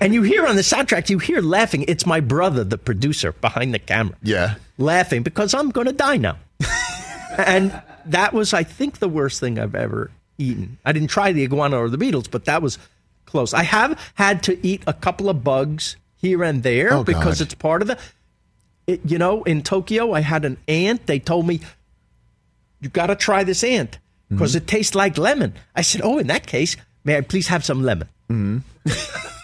And 0.00 0.14
you 0.14 0.22
hear 0.22 0.46
on 0.46 0.56
the 0.56 0.62
soundtrack, 0.62 1.10
you 1.10 1.18
hear 1.18 1.40
laughing. 1.40 1.84
It's 1.88 2.06
my 2.06 2.20
brother, 2.20 2.64
the 2.64 2.78
producer, 2.78 3.32
behind 3.32 3.72
the 3.74 3.78
camera 3.78 4.14
Yeah. 4.22 4.54
laughing 4.78 5.22
because 5.22 5.54
I'm 5.54 5.70
going 5.70 5.86
to 5.86 5.92
die 5.92 6.18
now. 6.18 6.36
and 7.38 7.80
that 8.04 8.32
was, 8.32 8.52
I 8.52 8.62
think, 8.62 8.98
the 8.98 9.08
worst 9.08 9.40
thing 9.40 9.58
I've 9.58 9.74
ever 9.74 10.10
eaten. 10.38 10.78
I 10.84 10.92
didn't 10.92 11.08
try 11.08 11.32
the 11.32 11.42
iguana 11.44 11.78
or 11.78 11.88
the 11.88 11.98
beetles, 11.98 12.28
but 12.28 12.44
that 12.46 12.62
was 12.62 12.78
close. 13.24 13.52
I 13.54 13.62
have 13.62 13.98
had 14.14 14.42
to 14.44 14.66
eat 14.66 14.82
a 14.86 14.92
couple 14.92 15.28
of 15.28 15.42
bugs 15.44 15.96
here 16.16 16.42
and 16.44 16.62
there 16.62 16.92
Oh, 16.92 17.04
because 17.04 17.38
God. 17.38 17.44
it's 17.46 17.54
part 17.54 17.82
of 17.82 17.88
the. 17.88 17.98
It, 18.86 19.00
you 19.04 19.18
know, 19.18 19.42
in 19.44 19.62
Tokyo, 19.62 20.12
I 20.12 20.20
had 20.20 20.44
an 20.44 20.58
ant. 20.68 21.06
They 21.06 21.18
told 21.18 21.46
me, 21.46 21.60
you 22.80 22.88
got 22.88 23.08
to 23.08 23.16
try 23.16 23.42
this 23.44 23.64
ant 23.64 23.98
because 24.28 24.50
Mm-hmm. 24.52 24.58
it 24.58 24.66
tastes 24.68 24.94
like 24.94 25.18
lemon. 25.18 25.54
I 25.74 25.82
said, 25.82 26.00
oh, 26.04 26.18
in 26.18 26.26
that 26.28 26.46
case, 26.46 26.76
may 27.04 27.16
I 27.16 27.20
please 27.22 27.48
have 27.48 27.64
some 27.64 27.82
lemon? 27.82 28.08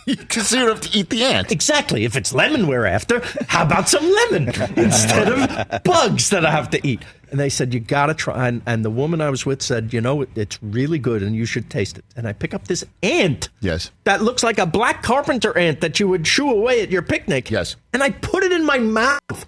Because 0.22 0.52
you 0.52 0.66
have 0.68 0.80
to 0.80 0.98
eat 0.98 1.10
the 1.10 1.22
ant. 1.24 1.52
Exactly. 1.52 2.04
If 2.04 2.16
it's 2.16 2.34
lemon 2.34 2.66
we're 2.66 2.86
after, 2.86 3.20
how 3.48 3.62
about 3.64 3.88
some 3.88 4.04
lemon 4.04 4.48
instead 4.76 5.28
of 5.28 5.82
bugs 5.84 6.30
that 6.30 6.44
I 6.44 6.50
have 6.50 6.70
to 6.70 6.86
eat? 6.86 7.02
And 7.30 7.38
they 7.40 7.48
said, 7.48 7.72
You 7.72 7.80
got 7.80 8.06
to 8.06 8.14
try. 8.14 8.48
And, 8.48 8.62
and 8.66 8.84
the 8.84 8.90
woman 8.90 9.20
I 9.20 9.30
was 9.30 9.46
with 9.46 9.62
said, 9.62 9.92
You 9.92 10.00
know, 10.00 10.22
it, 10.22 10.30
it's 10.34 10.62
really 10.62 10.98
good 10.98 11.22
and 11.22 11.34
you 11.36 11.44
should 11.46 11.70
taste 11.70 11.98
it. 11.98 12.04
And 12.16 12.26
I 12.26 12.32
pick 12.32 12.52
up 12.52 12.66
this 12.68 12.84
ant 13.02 13.48
Yes. 13.60 13.90
that 14.04 14.22
looks 14.22 14.42
like 14.42 14.58
a 14.58 14.66
black 14.66 15.02
carpenter 15.02 15.56
ant 15.56 15.80
that 15.80 15.98
you 16.00 16.08
would 16.08 16.26
shoo 16.26 16.50
away 16.50 16.82
at 16.82 16.90
your 16.90 17.02
picnic. 17.02 17.50
Yes. 17.50 17.76
And 17.92 18.02
I 18.02 18.10
put 18.10 18.42
it 18.44 18.52
in 18.52 18.64
my 18.66 18.78
mouth. 18.78 19.46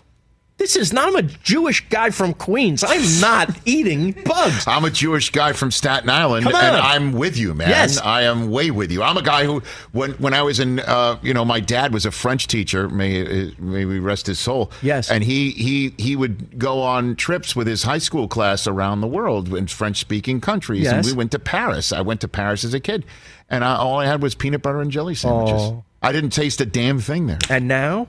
This 0.57 0.77
is 0.77 0.93
not, 0.93 1.09
I'm 1.09 1.17
a 1.17 1.23
Jewish 1.23 1.87
guy 1.89 2.11
from 2.11 2.33
Queens. 2.33 2.85
I'm 2.87 3.21
not 3.21 3.51
eating 3.67 4.13
bugs. 4.25 4.65
I'm 4.69 4.85
a 4.85 4.91
Jewish 4.91 5.31
guy 5.31 5.53
from 5.53 5.73
Staten 5.73 6.09
Island, 6.09 6.47
and 6.47 6.57
I'm 6.57 7.13
with 7.13 7.37
you, 7.37 7.55
man. 7.55 7.69
Yes. 7.71 7.99
I 7.99 8.23
am 8.23 8.51
way 8.51 8.71
with 8.71 8.93
you. 8.93 9.03
I'm 9.03 9.17
a 9.17 9.23
guy 9.23 9.45
who, 9.47 9.63
when 9.91 10.13
when 10.13 10.33
I 10.33 10.43
was 10.43 10.61
in, 10.61 10.79
uh, 10.79 11.19
you 11.23 11.35
know, 11.35 11.45
my 11.45 11.59
dad 11.59 11.93
was 11.93 12.07
a 12.07 12.13
French 12.13 12.47
teacher. 12.47 12.89
May 12.89 13.53
may 13.59 13.85
we 13.85 13.99
rest 13.99 14.29
his 14.29 14.39
soul. 14.39 14.71
Yes. 14.81 15.11
and 15.11 15.25
he 15.25 15.51
he 15.51 15.93
he 15.99 16.15
would 16.15 16.57
go 16.57 16.81
on 16.83 17.17
trips 17.17 17.57
with 17.57 17.67
his 17.67 17.83
high 17.83 17.99
school 17.99 18.29
class 18.29 18.69
around 18.69 19.01
the 19.01 19.09
world 19.09 19.53
in 19.55 19.67
French 19.67 19.99
speaking 19.99 20.41
countries, 20.41 20.87
and 20.87 20.99
Yes. 20.99 21.07
we 21.07 21.13
went 21.15 21.33
to 21.33 21.41
Paris. 21.41 21.93
I 21.93 22.01
went 22.01 22.21
to 22.21 22.29
Paris 22.29 22.63
as 22.63 22.75
a 22.75 22.81
kid, 22.81 23.05
and 23.51 23.65
I, 23.65 23.75
all 23.75 23.99
I 23.99 24.07
had 24.07 24.23
was 24.23 24.37
peanut 24.37 24.63
butter 24.63 24.81
and 24.81 24.91
jelly 24.93 25.17
sandwiches. 25.17 25.61
Oh. 25.61 25.85
I 26.01 26.13
didn't 26.13 26.31
taste 26.31 26.61
a 26.61 26.67
damn 26.67 27.01
thing 27.01 27.27
there. 27.27 27.39
And 27.51 27.67
now? 27.67 28.07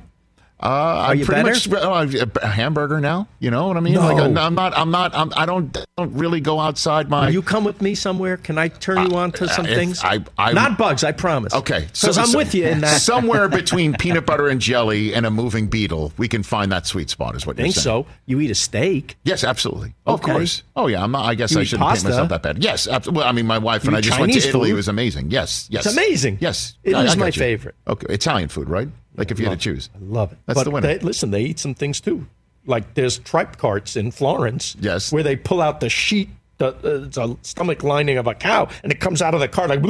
Uh, 0.57 0.67
Are 0.67 1.15
you 1.15 1.25
pretty 1.25 1.43
better? 1.43 1.53
much 1.69 2.15
uh, 2.23 2.25
a 2.41 2.47
hamburger 2.47 3.01
now. 3.01 3.27
You 3.39 3.51
know 3.51 3.67
what 3.67 3.75
I 3.75 3.81
mean? 3.81 3.93
No. 3.95 3.99
Like 4.13 4.17
I'm 4.37 4.55
not. 4.55 4.75
I'm 4.77 4.89
not. 4.89 5.13
I'm, 5.13 5.31
I 5.35 5.45
don't. 5.45 5.75
I 5.77 5.83
don't 5.97 6.13
really 6.13 6.39
go 6.39 6.59
outside 6.61 7.09
my. 7.09 7.25
Will 7.25 7.33
you 7.33 7.41
come 7.41 7.65
with 7.65 7.81
me 7.81 7.93
somewhere? 7.93 8.37
Can 8.37 8.57
I 8.57 8.69
turn 8.69 9.09
you 9.11 9.17
on 9.17 9.33
to 9.33 9.49
some 9.49 9.65
Uh, 9.65 9.69
things? 9.69 10.01
I- 10.03 10.23
I- 10.37 10.53
Not 10.53 10.77
bugs, 10.77 11.03
I 11.03 11.11
promise. 11.11 11.53
Okay, 11.53 11.87
Because 11.91 12.17
I'm 12.17 12.31
with 12.31 12.55
you 12.55 12.65
in 12.67 12.79
that. 12.81 13.01
Somewhere 13.01 13.47
between 13.61 13.93
peanut 13.95 14.25
butter 14.25 14.47
and 14.47 14.61
jelly 14.61 15.13
and 15.13 15.25
a 15.25 15.29
moving 15.29 15.67
beetle, 15.67 16.13
we 16.17 16.27
can 16.29 16.41
find 16.41 16.71
that 16.71 16.87
sweet 16.87 17.09
spot. 17.09 17.35
Is 17.35 17.45
what 17.45 17.59
I 17.59 17.63
think 17.63 17.75
so. 17.75 18.05
You 18.25 18.39
eat 18.39 18.49
a 18.49 18.55
steak. 18.55 19.17
Yes, 19.25 19.43
absolutely. 19.43 19.93
Of 20.05 20.21
course. 20.21 20.63
Oh 20.77 20.87
yeah. 20.87 21.03
I'm 21.03 21.11
not, 21.11 21.25
I 21.25 21.35
guess 21.35 21.51
You 21.51 21.59
I 21.59 21.63
shouldn't 21.65 21.81
paint 21.87 21.95
pasta. 21.95 22.09
myself 22.09 22.29
that 22.29 22.43
bad. 22.43 22.63
Yes. 22.63 22.87
Abs- 22.87 23.09
well, 23.11 23.27
I 23.27 23.33
mean, 23.33 23.45
my 23.45 23.57
wife 23.57 23.85
and 23.87 23.95
I 23.95 23.99
just 24.01 24.19
went 24.19 24.31
to 24.33 24.39
Italy. 24.39 24.69
It 24.69 24.73
was 24.73 24.87
amazing. 24.87 25.31
Yes. 25.31 25.67
Yes. 25.69 25.85
It's 25.85 25.93
amazing. 25.95 26.37
Yes. 26.39 26.75
It 26.83 26.95
I- 26.95 27.03
is 27.03 27.17
my 27.17 27.29
favorite. 27.31 27.75
Okay, 27.87 28.07
Italian 28.13 28.47
food, 28.49 28.69
right? 28.69 28.87
Like 29.17 29.31
if 29.31 29.39
you 29.39 29.45
had 29.47 29.59
to 29.59 29.63
choose. 29.63 29.89
I 29.95 29.97
love 30.03 30.31
it. 30.33 30.37
That's 30.45 30.59
but 30.59 30.63
the 30.65 30.71
winner. 30.71 30.87
They, 30.87 30.99
listen, 30.99 31.31
they 31.31 31.41
eat 31.43 31.59
some 31.59 31.73
things 31.73 31.99
too. 32.01 32.25
Like 32.65 32.93
there's 32.95 33.19
tripe 33.19 33.57
carts 33.57 33.95
in 33.95 34.11
Florence. 34.11 34.75
Yes. 34.79 35.11
Where 35.11 35.23
they 35.23 35.35
pull 35.35 35.61
out 35.61 35.79
the 35.79 35.89
sheet. 35.89 36.29
The, 36.57 36.67
uh, 36.69 37.05
it's 37.05 37.17
a 37.17 37.35
stomach 37.41 37.83
lining 37.83 38.17
of 38.17 38.27
a 38.27 38.33
cow, 38.33 38.69
and 38.81 38.89
it 38.89 39.01
comes 39.01 39.21
out 39.21 39.33
of 39.33 39.41
the 39.41 39.47
cart 39.49 39.69
like 39.69 39.81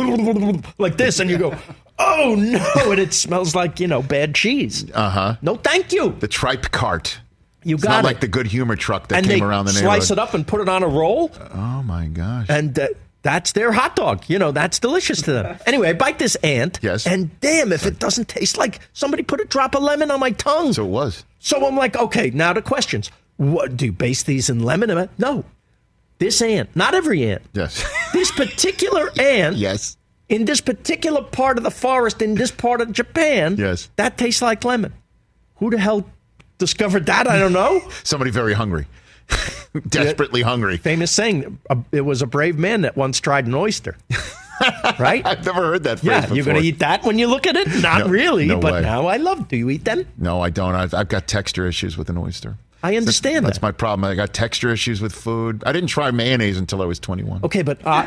like 0.80 0.98
this, 0.98 1.20
and 1.20 1.30
you 1.30 1.38
go, 1.38 1.56
"Oh 2.00 2.36
no!" 2.36 2.60
And 2.92 3.00
it 3.00 3.14
smells 3.14 3.54
like 3.54 3.80
you 3.80 3.86
know 3.88 4.02
bad 4.02 4.34
cheese. 4.34 4.84
Uh 4.92 5.10
huh. 5.12 5.36
No, 5.44 5.56
thank 5.58 5.94
you. 5.94 6.16
The 6.20 6.28
tripe 6.28 6.72
cart. 6.72 7.20
You 7.64 7.76
It's 7.76 7.84
got 7.84 7.90
not 7.92 8.04
it. 8.04 8.08
like 8.08 8.20
the 8.20 8.28
good 8.28 8.48
humor 8.48 8.76
truck 8.76 9.10
that 9.10 9.18
and 9.18 9.28
came 9.28 9.44
around 9.44 9.66
the 9.66 9.74
neighborhood. 9.74 10.02
slice 10.02 10.12
it 10.12 10.18
up 10.20 10.34
and 10.34 10.46
put 10.48 10.60
it 10.62 10.68
on 10.70 10.82
a 10.82 10.88
roll. 10.88 11.32
Oh 11.54 11.84
my 11.84 12.08
gosh. 12.08 12.48
and 12.50 12.78
uh, 12.80 12.88
that's 13.26 13.54
their 13.54 13.72
hot 13.72 13.96
dog. 13.96 14.24
You 14.28 14.38
know, 14.38 14.52
that's 14.52 14.78
delicious 14.78 15.24
to 15.24 15.34
them. 15.34 15.58
Anyway, 15.66 15.90
I 15.90 15.94
bite 15.94 16.20
this 16.20 16.36
ant. 16.36 16.78
Yes. 16.84 17.08
And 17.08 17.38
damn, 17.40 17.74
if 17.74 17.88
it 17.88 17.98
doesn't 17.98 18.28
taste 18.28 18.56
like 18.56 18.80
somebody 18.94 19.24
put 19.24 19.42
a 19.42 19.46
drop 19.46 19.74
of 19.74 19.82
lemon 19.82 20.12
on 20.12 20.20
my 20.20 20.30
tongue. 20.30 20.74
So 20.74 20.86
it 20.86 20.90
was. 20.90 21.26
So 21.40 21.66
I'm 21.66 21.76
like, 21.76 21.98
okay, 21.98 22.30
now 22.30 22.54
the 22.54 22.62
questions. 22.62 23.10
What 23.38 23.76
do 23.76 23.86
you 23.86 23.92
base 23.92 24.22
these 24.22 24.48
in 24.48 24.60
lemon? 24.60 25.10
No. 25.18 25.44
This 26.20 26.40
ant, 26.40 26.76
not 26.76 26.94
every 26.94 27.28
ant. 27.28 27.42
Yes. 27.54 27.84
This 28.14 28.32
particular 28.32 29.10
ant 29.20 29.58
yes. 29.58 29.98
in 30.30 30.46
this 30.46 30.62
particular 30.62 31.24
part 31.24 31.58
of 31.58 31.64
the 31.64 31.72
forest 31.72 32.22
in 32.22 32.36
this 32.36 32.52
part 32.52 32.80
of 32.80 32.94
Japan. 32.94 33.56
Yes. 33.58 33.90
That 33.96 34.18
tastes 34.18 34.42
like 34.42 34.64
lemon. 34.64 34.94
Who 35.56 35.72
the 35.72 35.80
hell 35.80 36.08
discovered 36.60 37.08
that? 37.08 37.28
I 37.28 37.40
don't 37.40 37.54
know. 37.54 37.82
Somebody 38.04 38.30
very 38.30 38.54
hungry. 38.54 38.86
Desperately 39.90 40.42
hungry. 40.42 40.78
Famous 40.78 41.12
saying, 41.12 41.60
it 41.92 42.02
was 42.02 42.22
a 42.22 42.28
brave 42.28 42.58
man 42.58 42.82
that 42.82 42.96
once 42.96 43.20
tried 43.20 43.48
an 43.48 43.54
oyster. 43.54 43.96
right? 45.00 45.26
I've 45.26 45.46
never 45.46 45.62
heard 45.62 45.84
that 45.84 46.00
phrase 46.00 46.10
Yeah, 46.12 46.22
before. 46.22 46.36
you're 46.36 46.46
going 46.46 46.62
to 46.62 46.64
eat 46.68 46.80
that 46.80 47.04
when 47.04 47.20
you 47.20 47.28
look 47.28 47.46
at 47.46 47.56
it? 47.56 47.68
Not 47.82 48.00
No, 48.00 48.08
really, 48.08 48.46
no 48.46 48.60
but 48.60 48.74
way. 48.74 48.82
now 48.82 49.08
I 49.08 49.18
love. 49.18 49.48
Do 49.48 49.58
you 49.58 49.70
eat 49.70 49.86
them? 49.86 50.08
No, 50.18 50.42
I 50.42 50.50
don't. 50.50 50.76
I've, 50.76 50.94
I've 50.94 51.10
got 51.10 51.28
texture 51.28 51.68
issues 51.68 51.98
with 51.98 52.10
an 52.10 52.18
oyster. 52.18 52.58
I 52.84 52.98
understand 52.98 53.46
That's 53.46 53.58
that. 53.58 53.64
my 53.64 53.72
problem. 53.72 54.10
I 54.10 54.14
got 54.16 54.34
texture 54.34 54.72
issues 54.72 55.02
with 55.02 55.12
food. 55.14 55.64
I 55.66 55.72
didn't 55.72 55.90
try 55.90 56.12
mayonnaise 56.12 56.58
until 56.58 56.82
I 56.82 56.86
was 56.86 57.00
21. 57.00 57.42
Okay, 57.44 57.64
but 57.64 57.84
uh, 57.86 57.90
uh, 57.90 58.06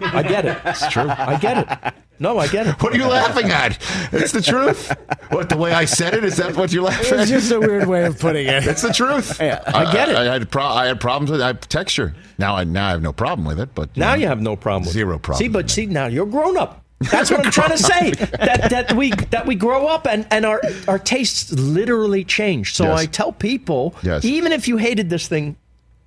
I 0.00 0.24
get 0.26 0.46
it. 0.46 0.58
It's 0.64 0.88
true. 0.88 1.08
I 1.08 1.36
get 1.38 1.58
it. 1.58 1.94
No, 2.20 2.38
I 2.38 2.48
get 2.48 2.66
it. 2.66 2.82
What 2.82 2.92
are 2.92 2.96
you 2.96 3.06
laughing 3.06 3.50
at? 3.50 3.78
It's 4.12 4.32
the 4.32 4.42
truth. 4.42 4.92
What, 5.30 5.48
the 5.48 5.56
way 5.56 5.72
I 5.72 5.84
said 5.84 6.14
it? 6.14 6.24
Is 6.24 6.36
that 6.38 6.56
what 6.56 6.72
you're 6.72 6.82
laughing 6.82 7.12
at? 7.14 7.20
It's 7.20 7.30
just 7.30 7.52
a 7.52 7.60
weird 7.60 7.86
way 7.86 8.04
of 8.06 8.18
putting 8.18 8.46
it. 8.46 8.66
It's 8.66 8.82
the 8.82 8.92
truth. 8.92 9.40
Yeah, 9.40 9.62
I 9.66 9.84
uh, 9.84 9.92
get 9.92 10.08
it. 10.08 10.16
I, 10.16 10.24
had 10.24 10.50
pro- 10.50 10.64
I 10.64 10.86
had 10.86 11.00
problems 11.00 11.30
with 11.30 11.40
I 11.40 11.48
have 11.48 11.60
texture. 11.60 12.14
Now 12.38 12.56
I 12.56 12.64
now 12.64 12.88
I 12.88 12.90
have 12.90 13.02
no 13.02 13.12
problem 13.12 13.46
with 13.46 13.60
it, 13.60 13.74
but 13.74 13.96
Now 13.96 14.14
you 14.14 14.26
have 14.26 14.40
no 14.40 14.56
problem. 14.56 14.82
With 14.84 14.92
Zero 14.92 15.16
it. 15.16 15.22
problem 15.22 15.38
See, 15.44 15.48
but 15.48 15.70
see, 15.70 15.86
now 15.86 16.06
you're 16.06 16.26
grown 16.26 16.56
up. 16.56 16.84
That's 17.12 17.30
what 17.30 17.44
I'm 17.46 17.52
trying 17.52 17.70
to 17.70 17.78
say. 17.78 18.10
That 18.38 18.70
that 18.70 18.92
we 18.94 19.10
that 19.30 19.46
we 19.46 19.54
grow 19.54 19.86
up 19.86 20.06
and 20.08 20.26
and 20.32 20.44
our 20.44 20.60
our 20.88 20.98
tastes 20.98 21.52
literally 21.52 22.24
change. 22.24 22.74
So 22.74 22.84
Yes. 22.84 23.00
I 23.00 23.06
tell 23.06 23.30
people, 23.32 23.94
Yes. 24.02 24.24
even 24.24 24.50
if 24.52 24.66
you 24.66 24.76
hated 24.78 25.08
this 25.10 25.28
thing 25.28 25.56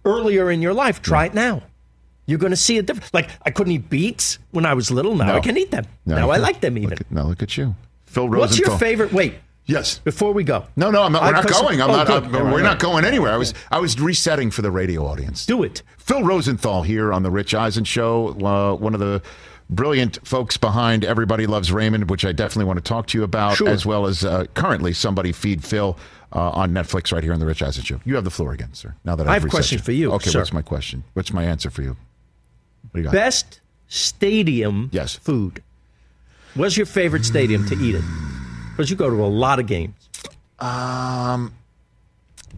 earlier 0.03 0.51
in 0.51 0.61
your 0.61 0.73
life, 0.73 1.01
try 1.01 1.25
it 1.27 1.33
now. 1.33 1.63
You're 2.31 2.39
going 2.39 2.51
to 2.51 2.55
see 2.57 2.77
a 2.77 2.81
difference. 2.81 3.13
Like 3.13 3.29
I 3.45 3.51
couldn't 3.51 3.73
eat 3.73 3.89
beets 3.89 4.39
when 4.51 4.65
I 4.65 4.73
was 4.73 4.89
little. 4.89 5.15
Now 5.15 5.25
No. 5.27 5.35
I 5.35 5.39
can 5.41 5.57
eat 5.57 5.69
them. 5.69 5.85
No, 6.05 6.15
now 6.15 6.29
I 6.31 6.37
like 6.37 6.61
them 6.61 6.77
even. 6.77 6.91
Look 6.91 7.01
at, 7.01 7.11
now 7.11 7.23
look 7.23 7.43
at 7.43 7.57
you, 7.57 7.75
Phil 8.05 8.29
Rosenthal. 8.29 8.39
What's 8.39 8.59
your 8.59 8.77
favorite? 8.77 9.11
Wait, 9.11 9.35
Yes. 9.65 9.99
before 9.99 10.31
we 10.33 10.43
go, 10.43 10.65
No, 10.75 10.89
no, 10.91 11.03
I'm 11.03 11.11
not, 11.11 11.23
we're 11.23 11.31
not 11.33 11.47
going. 11.47 11.81
I'm 11.81 11.89
oh, 11.89 11.95
not. 11.97 12.09
I'm- 12.09 12.31
we're 12.31 12.51
all 12.51 12.57
not 12.59 12.79
going 12.79 13.03
anywhere. 13.05 13.31
I 13.33 13.37
was 13.37 13.53
I 13.69 13.79
was 13.79 13.99
resetting 13.99 14.49
for 14.49 14.61
the 14.61 14.71
radio 14.71 15.05
audience. 15.05 15.45
Do 15.45 15.61
it. 15.63 15.83
Phil 15.97 16.23
Rosenthal 16.23 16.83
here 16.83 17.11
on 17.13 17.23
the 17.23 17.29
Rich 17.31 17.53
Eisen 17.53 17.83
Show, 17.83 18.29
uh, 18.43 18.75
one 18.75 18.93
of 18.93 18.99
the 19.01 19.21
brilliant 19.69 20.25
folks 20.27 20.57
behind 20.57 21.05
Everybody 21.05 21.47
Loves 21.47 21.71
Raymond, 21.71 22.09
which 22.09 22.25
I 22.25 22.31
definitely 22.31 22.65
want 22.65 22.77
to 22.77 22.83
talk 22.83 23.07
to 23.07 23.17
you 23.17 23.23
about, 23.23 23.55
Sure. 23.57 23.69
as 23.69 23.85
well 23.85 24.05
as 24.07 24.23
uh, 24.25 24.45
currently 24.53 24.93
somebody 24.93 25.31
feed 25.31 25.63
Phil 25.63 25.97
uh, 26.33 26.49
on 26.51 26.71
Netflix 26.71 27.11
right 27.13 27.23
here 27.23 27.33
on 27.33 27.39
the 27.39 27.45
Rich 27.45 27.61
Eisen 27.61 27.83
Show. 27.83 27.99
You 28.03 28.15
have 28.15 28.23
the 28.25 28.31
floor 28.31 28.51
again, 28.53 28.73
sir. 28.73 28.95
Now 29.05 29.15
that 29.15 29.27
I 29.27 29.35
I've 29.35 29.45
a 29.45 29.49
question 29.49 29.77
you. 29.79 29.83
for 29.83 29.91
you, 29.93 30.11
Okay, 30.13 30.29
sir. 30.29 30.39
what's 30.39 30.51
my 30.53 30.61
question? 30.61 31.03
What's 31.13 31.31
my 31.33 31.43
answer 31.43 31.69
for 31.69 31.81
you? 31.83 31.89
What 31.89 31.95
do 31.95 31.95
you 31.95 31.97
got? 31.97 32.70
Best 32.93 33.61
stadium 33.87 34.89
Yes. 34.91 35.15
food. 35.15 35.61
What's 36.55 36.75
your 36.77 36.85
favorite 36.85 37.25
stadium 37.25 37.65
to 37.67 37.75
eat 37.75 37.95
at? 37.95 38.03
Because 38.71 38.89
you 38.89 38.95
go 38.95 39.09
to 39.09 39.23
a 39.23 39.27
lot 39.27 39.59
of 39.59 39.67
games. 39.67 39.95
Um, 40.59 41.53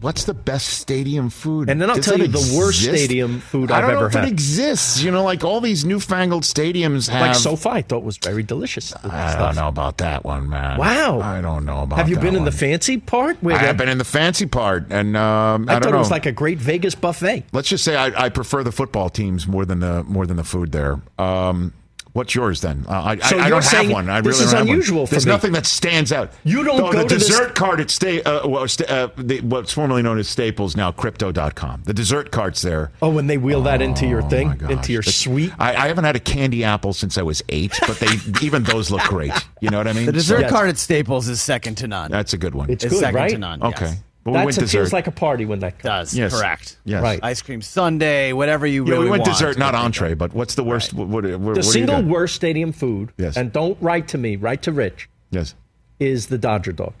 what's 0.00 0.24
the 0.24 0.34
best 0.34 0.68
stadium 0.68 1.30
food? 1.30 1.70
And 1.70 1.80
then 1.80 1.90
I'll 1.90 1.96
Does 1.96 2.06
tell 2.06 2.18
you 2.18 2.26
the 2.26 2.56
worst 2.56 2.82
stadium 2.82 3.40
food 3.40 3.70
I've 3.70 3.84
I've 3.84 3.90
don't 3.90 4.00
know 4.00 4.06
if 4.06 4.12
had. 4.14 4.24
it 4.24 4.30
exists. 4.30 5.02
You 5.02 5.10
know, 5.10 5.22
like 5.24 5.44
all 5.44 5.60
these 5.60 5.84
newfangled 5.84 6.44
stadiums 6.44 7.08
have. 7.08 7.20
Like 7.20 7.34
SoFi, 7.34 7.68
I 7.68 7.82
thought 7.82 8.02
was 8.02 8.18
very 8.18 8.42
delicious. 8.42 8.94
I 9.04 9.38
don't 9.38 9.56
know 9.56 9.68
about 9.68 9.98
that 9.98 10.24
one, 10.24 10.48
man. 10.48 10.78
Wow. 10.78 11.20
I 11.20 11.40
don't 11.40 11.64
know 11.64 11.82
about. 11.82 11.96
That. 11.96 12.02
Have 12.02 12.08
you 12.08 12.18
been 12.18 12.36
in 12.36 12.44
the 12.44 12.52
fancy 12.52 12.98
part? 12.98 13.42
Where 13.42 13.56
I 13.56 13.58
have 13.58 13.76
been 13.76 13.88
in 13.88 13.98
the 13.98 14.04
fancy 14.04 14.46
part, 14.46 14.86
and 14.90 15.16
um, 15.16 15.68
I, 15.68 15.72
I, 15.72 15.74
don't 15.74 15.82
thought 15.82 15.90
know. 15.90 15.96
it 15.96 15.98
was 16.00 16.10
like 16.10 16.26
a 16.26 16.32
great 16.32 16.58
Vegas 16.58 16.94
buffet. 16.94 17.44
Let's 17.52 17.68
just 17.68 17.84
say 17.84 17.96
I, 17.96 18.26
I 18.26 18.28
prefer 18.28 18.62
the 18.62 18.72
football 18.72 19.10
teams 19.10 19.46
more 19.46 19.64
than 19.64 19.80
the 19.80 20.02
more 20.04 20.26
than 20.26 20.36
the 20.36 20.44
food 20.44 20.72
there. 20.72 21.00
Um, 21.18 21.72
what's 22.14 22.34
yours 22.34 22.62
then? 22.62 22.84
Uh, 22.88 22.92
I, 22.92 23.16
So 23.18 23.38
I, 23.38 23.42
I 23.44 23.50
don't 23.50 23.62
have 23.64 23.90
one. 23.90 24.08
I 24.08 24.20
this 24.22 24.36
really 24.40 24.44
is 24.46 24.50
don't 24.50 24.58
have 24.60 24.66
one. 24.66 24.74
unusual 24.76 25.06
for 25.06 25.10
There's 25.10 25.26
me. 25.26 25.32
nothing 25.32 25.52
that 25.52 25.66
stands 25.66 26.10
out. 26.10 26.32
You 26.44 26.64
don't 26.64 26.78
Though 26.78 26.90
go 26.92 27.02
the 27.02 27.08
to 27.08 27.14
this- 27.16 27.28
dessert 27.28 27.54
cart 27.54 27.78
at 27.80 27.90
sta- 27.90 28.22
uh, 28.24 28.48
well, 28.48 28.66
sta- 28.66 28.86
uh, 28.88 29.08
the, 29.18 29.40
what's 29.42 29.72
formerly 29.72 30.00
known 30.02 30.18
as 30.18 30.26
Staples 30.28 30.74
now 30.76 30.90
Crypto.com. 30.90 31.82
The 31.84 31.92
dessert 31.94 32.30
carts 32.32 32.62
there. 32.62 32.90
Oh, 33.02 33.10
when 33.10 33.26
they 33.26 33.36
wheel 33.36 33.62
that 33.64 33.82
into 33.82 34.06
your 34.06 34.22
thing, 34.22 34.50
into 34.70 34.92
your 34.92 35.00
It's- 35.00 35.14
suite. 35.16 35.52
I, 35.58 35.74
I 35.74 35.88
haven't 35.88 36.04
had 36.04 36.16
a 36.16 36.20
candy 36.20 36.64
apple 36.64 36.92
since 36.94 37.18
I 37.18 37.22
was 37.22 37.42
eight, 37.50 37.78
but 37.86 37.98
they 37.98 38.08
even 38.42 38.62
those 38.62 38.90
look 38.90 39.02
great. 39.02 39.32
You 39.60 39.70
know 39.70 39.78
what 39.78 39.88
I 39.88 39.92
mean? 39.92 40.06
The 40.06 40.12
dessert 40.12 40.42
So- 40.42 40.48
cart 40.48 40.68
at 40.70 40.78
Staples 40.78 41.28
is 41.28 41.42
second 41.42 41.74
to 41.78 41.88
none. 41.88 42.10
That's 42.10 42.32
a 42.32 42.38
good 42.38 42.54
one. 42.54 42.70
It's 42.70 42.84
It's 42.84 42.94
good, 42.94 43.00
second 43.00 43.14
right? 43.16 43.30
to 43.30 43.38
none. 43.38 43.62
okay. 43.62 43.86
yes. 43.86 43.96
But 44.24 44.30
we 44.30 44.36
That's 44.38 44.44
went 44.46 44.56
it 44.56 44.60
dessert. 44.62 44.78
feels 44.78 44.92
like 44.94 45.06
a 45.06 45.10
party 45.10 45.44
when 45.44 45.58
that 45.58 45.78
comes. 45.78 46.10
Does 46.10 46.16
Yes. 46.18 46.34
correct. 46.38 46.78
Yes. 46.86 47.02
Right. 47.02 47.20
Ice 47.22 47.42
cream 47.42 47.60
sundae, 47.60 48.32
whatever 48.32 48.66
you 48.66 48.84
Yeah, 48.86 48.92
really 48.92 49.04
we 49.04 49.10
went 49.10 49.20
want. 49.22 49.32
dessert, 49.34 49.58
not 49.58 49.74
entree. 49.74 50.14
But 50.14 50.32
what's 50.32 50.54
the 50.54 50.64
worst? 50.64 50.94
What, 50.94 51.08
what, 51.08 51.24
what, 51.24 51.38
what 51.40 51.54
The 51.56 51.60
do 51.60 51.66
you 51.66 51.72
single 51.72 51.96
got? 51.96 52.04
worst 52.06 52.34
stadium 52.34 52.72
food, 52.72 53.12
Yes. 53.18 53.36
and 53.36 53.52
don't 53.52 53.76
write 53.82 54.08
to 54.08 54.18
me, 54.18 54.36
write 54.36 54.62
to 54.62 54.72
Rich, 54.72 55.10
Yes. 55.30 55.54
is 56.00 56.28
the 56.28 56.38
Dodger 56.38 56.72
dog. 56.72 56.94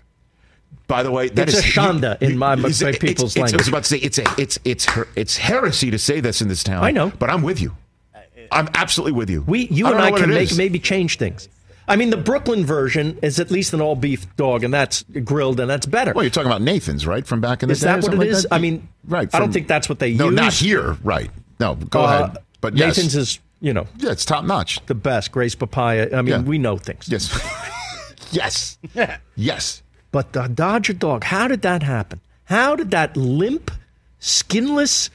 By 0.86 1.02
the 1.02 1.10
way, 1.10 1.28
that 1.30 1.48
It's 1.48 1.56
is 1.58 1.64
a 1.64 1.66
shanda 1.66 2.20
in 2.20 2.36
my- 2.36 2.56
my 2.56 2.68
it's- 2.68 2.98
people's 2.98 3.34
it's- 3.34 3.52
I 3.52 3.56
was 3.56 3.66
language. 3.66 3.68
about 3.68 3.82
to 3.84 3.88
say 3.88 3.96
it's 3.98 4.18
a 4.18 4.24
it's 4.36 4.58
it's 4.66 4.84
her, 4.84 5.08
it's 5.16 5.38
heresy 5.38 5.90
to 5.90 5.98
say 5.98 6.20
this 6.20 6.42
in 6.42 6.48
this 6.48 6.62
town. 6.62 6.84
I 6.84 6.90
know. 6.90 7.10
but 7.18 7.30
I'm 7.30 7.42
with 7.42 7.58
you. 7.60 7.74
I'm 8.52 8.68
absolutely 8.74 9.12
with 9.12 9.30
you. 9.30 9.42
We, 9.46 9.66
you 9.68 9.86
I 9.86 9.88
and 9.90 9.94
don't 9.94 10.00
know 10.02 10.08
I 10.08 10.10
what 10.10 10.20
can 10.20 10.30
it 10.30 10.34
make 10.34 10.50
is. 10.50 10.58
maybe 10.58 10.78
change 10.78 11.16
things. 11.16 11.48
I 11.86 11.96
mean, 11.96 12.10
the 12.10 12.16
Brooklyn 12.16 12.64
version 12.64 13.18
is 13.22 13.38
at 13.38 13.50
least 13.50 13.72
an 13.74 13.80
all 13.80 13.94
beef 13.96 14.34
dog, 14.36 14.64
and 14.64 14.72
that's 14.72 15.02
grilled, 15.24 15.60
and 15.60 15.68
that's 15.68 15.84
better. 15.86 16.12
Well, 16.14 16.24
you're 16.24 16.30
talking 16.30 16.50
about 16.50 16.62
Nathan's, 16.62 17.06
right? 17.06 17.26
From 17.26 17.40
back 17.40 17.62
in 17.62 17.68
the 17.68 17.72
Is 17.72 17.80
day. 17.80 17.96
Is 17.98 18.04
that 18.04 18.10
what 18.10 18.14
it 18.14 18.18
like 18.18 18.28
is? 18.28 18.42
that? 18.44 18.52
I 18.54 18.58
mean, 18.58 18.88
right? 19.06 19.28
I 19.34 19.38
don't 19.38 19.52
think 19.52 19.68
that's 19.68 19.88
what 19.88 19.98
they 19.98 20.14
No, 20.14 20.26
use. 20.30 20.34
No, 20.36 20.42
not 20.44 20.52
here. 20.54 20.96
Right? 21.04 21.30
No, 21.60 21.74
go 21.74 22.00
Uh, 22.00 22.04
ahead. 22.04 22.38
But 22.62 22.76
yes, 22.76 22.96
Nathan's 22.96 23.16
is, 23.16 23.38
you 23.60 23.74
know, 23.74 23.86
yeah, 23.98 24.10
it's 24.12 24.24
top 24.24 24.44
notch. 24.44 24.80
the 24.86 24.94
best. 24.94 25.30
Gray's 25.32 25.54
Papaya. 25.54 26.08
I 26.16 26.22
mean, 26.22 26.26
Yeah. 26.28 26.40
we 26.42 26.56
know 26.56 26.78
things. 26.78 27.06
Yes, 27.08 27.28
yes, 28.32 28.78
yes. 29.36 29.82
But 30.10 30.32
the 30.32 30.46
Dodger 30.48 30.92
dog, 30.94 31.24
how 31.24 31.48
did 31.48 31.62
that 31.62 31.82
happen? 31.82 32.20
How 32.44 32.76
did 32.76 32.90
that 32.92 33.16
limp, 33.16 33.70
skinless, 34.20 35.10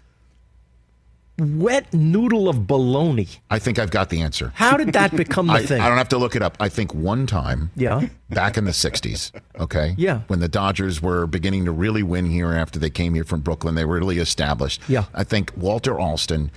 wet 1.39 1.93
noodle 1.93 2.47
of 2.49 2.57
baloney? 2.57 3.39
I 3.49 3.59
think 3.59 3.79
I've 3.79 3.91
got 3.91 4.09
the 4.09 4.21
answer. 4.21 4.51
How 4.55 4.77
did 4.77 4.93
that 4.93 5.15
become 5.15 5.47
the 5.47 5.53
I, 5.53 5.65
thing? 5.65 5.81
I 5.81 5.87
don't 5.89 5.97
have 5.97 6.09
to 6.09 6.17
look 6.17 6.35
it 6.35 6.41
up. 6.41 6.57
I 6.59 6.69
think 6.69 6.93
one 6.93 7.25
time, 7.27 7.71
Yeah. 7.75 8.07
back 8.29 8.57
in 8.57 8.65
the 8.65 8.71
60s, 8.73 9.31
okay? 9.59 9.95
Yeah. 9.97 10.21
When 10.27 10.39
the 10.39 10.47
Dodgers 10.47 11.01
were 11.01 11.27
beginning 11.27 11.65
to 11.65 11.71
really 11.71 12.03
win 12.03 12.29
here 12.29 12.53
after 12.53 12.79
they 12.79 12.89
came 12.89 13.13
here 13.13 13.23
from 13.23 13.41
Brooklyn, 13.41 13.75
they 13.75 13.85
were 13.85 13.97
really 13.97 14.19
established. 14.19 14.81
Yeah. 14.87 15.05
I 15.13 15.23
think 15.23 15.51
Walter 15.55 15.99
Alston 15.99 16.51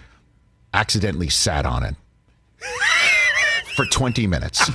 accidentally 0.75 1.29
sat 1.29 1.66
on 1.66 1.83
it 1.85 1.95
for 3.75 3.85
20 3.87 4.27
minutes. 4.27 4.71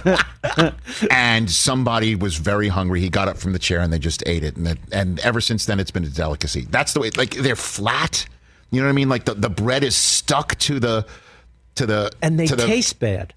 and 1.12 1.50
somebody 1.52 2.15
was 2.15 2.38
very 2.38 2.67
hungry. 2.67 3.00
He 3.02 3.10
got 3.10 3.28
up 3.28 3.38
from 3.38 3.54
the 3.54 3.60
chair 3.60 3.80
and 3.82 3.91
they 3.93 4.00
just 4.00 4.24
ate 4.26 4.43
it. 4.43 4.56
And, 4.58 4.65
that, 4.67 4.78
and 4.91 5.20
ever 5.20 5.39
since 5.41 5.65
then, 5.65 5.80
it's 5.80 5.91
been 5.91 6.04
a 6.04 6.10
delicacy. 6.10 6.67
That's 6.70 6.93
the 6.93 7.00
way, 7.02 7.12
like, 7.12 7.32
they're 7.36 7.56
flat. 7.56 8.26
You 8.72 8.82
know 8.82 8.88
what 8.88 8.92
I 8.92 8.96
mean? 8.96 9.10
Like, 9.10 9.26
the, 9.26 9.34
the 9.34 9.50
bread 9.50 9.84
is 9.84 9.96
stuck 9.96 10.56
to 10.60 10.80
the. 10.80 11.06
To 11.76 11.86
the 11.86 12.12
and 12.24 12.40
they 12.40 12.48
to 12.48 12.56
the, 12.56 12.66
taste 12.66 13.00
bad. 13.00 13.34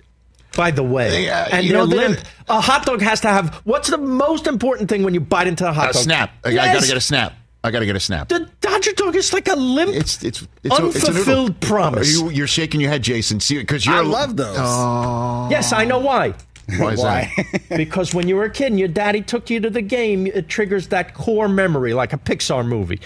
By 0.57 0.71
the 0.71 0.83
way, 0.83 1.11
They, 1.11 1.29
uh, 1.31 1.47
and 1.53 1.65
you 1.67 1.73
they're 1.73 1.79
know, 1.83 1.87
they're- 1.87 2.09
limp. 2.09 2.21
A 2.49 2.61
hot 2.61 2.87
dog 2.87 3.03
has 3.03 3.21
to 3.21 3.29
have. 3.29 3.55
What's 3.65 3.91
the 3.91 3.99
most 3.99 4.47
important 4.47 4.89
thing 4.89 5.03
when 5.03 5.13
you 5.15 5.21
bite 5.21 5.47
into 5.47 5.69
a 5.69 5.73
hot 5.73 5.91
a 5.91 5.93
dog? 5.93 6.03
snap. 6.03 6.31
I, 6.45 6.49
I 6.49 6.53
Yes. 6.53 6.75
gotta 6.75 6.87
get 6.87 6.97
a 6.97 7.01
snap. 7.03 7.35
I 7.63 7.71
gotta 7.71 7.85
get 7.85 7.95
a 7.97 8.01
snap. 8.01 8.29
The 8.31 8.49
Dodger 8.63 8.93
dog 8.93 9.15
is 9.15 9.35
like 9.35 9.47
a 9.47 9.55
limp, 9.55 9.95
It's 9.95 10.25
it's 10.25 10.47
it's 10.65 10.79
a, 10.79 10.87
it's 10.87 11.05
a 11.05 11.09
unfulfilled 11.09 11.61
promise. 11.61 12.09
Are 12.19 12.25
you, 12.25 12.31
you're 12.31 12.47
shaking 12.47 12.81
your 12.81 12.89
head, 12.91 13.03
Jason. 13.03 13.39
See, 13.41 13.59
because 13.59 13.85
you're. 13.85 13.95
I 13.97 14.01
love 14.01 14.37
those. 14.39 14.57
Oh, 14.59 15.49
yes, 15.51 15.73
I 15.75 15.85
know 15.85 15.99
why. 15.99 16.33
why 16.79 16.93
is 16.95 17.03
that? 17.03 17.29
because 17.77 18.15
when 18.15 18.27
you 18.27 18.37
were 18.37 18.45
a 18.45 18.51
kid 18.51 18.69
and 18.69 18.79
your 18.79 18.89
daddy 18.89 19.21
took 19.21 19.51
you 19.51 19.61
to 19.61 19.69
the 19.69 19.83
game, 19.83 20.27
it 20.27 20.49
triggers 20.49 20.89
that 20.89 21.13
core 21.13 21.49
memory, 21.49 21.93
like 21.93 22.15
a 22.15 22.19
Pixar 22.19 22.67
movie. 22.67 23.01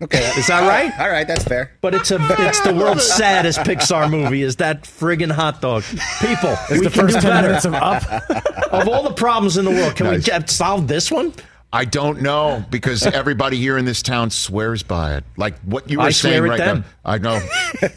Okay, 0.00 0.20
Is 0.38 0.46
that 0.46 0.60
right? 0.68 0.96
All 1.00 1.08
right, 1.10 1.26
that's 1.26 1.42
fair. 1.42 1.72
But 1.80 1.92
it's 1.94 2.12
a 2.12 2.18
it's 2.20 2.60
the 2.60 2.72
world's 2.72 3.04
saddest 3.16 3.58
Pixar 3.60 4.08
movie 4.08 4.42
is 4.42 4.56
that 4.56 4.84
friggin' 4.84 5.32
hot 5.32 5.60
dog. 5.60 5.82
People, 6.20 6.50
It's 6.52 6.70
we 6.70 6.78
the 6.80 6.90
can 6.90 7.00
first 7.02 7.14
do 7.16 7.20
10 7.22 7.30
better. 7.30 7.48
minutes 7.48 7.64
of 7.64 7.74
Up. 7.74 8.72
of 8.72 8.88
all 8.88 9.02
the 9.02 9.12
problems 9.14 9.56
in 9.56 9.64
the 9.64 9.72
world, 9.72 9.96
can 9.96 10.06
we 10.06 10.12
Nice. 10.16 10.24
get, 10.26 10.50
solve 10.50 10.86
this 10.86 11.10
one? 11.10 11.32
I 11.72 11.84
don't 11.84 12.22
know 12.22 12.64
because 12.70 13.04
everybody 13.06 13.56
here 13.58 13.76
in 13.76 13.84
this 13.84 14.00
town 14.00 14.30
swears 14.30 14.84
by 14.84 15.16
it. 15.16 15.24
Like 15.36 15.58
what 15.62 15.90
you 15.90 15.98
were 15.98 16.04
I 16.04 16.10
saying 16.10 16.38
swear 16.42 16.46
at 16.52 16.58
right 16.60 16.64
them. 16.64 16.80
now. 16.80 16.86
I 17.04 17.18
know 17.18 17.40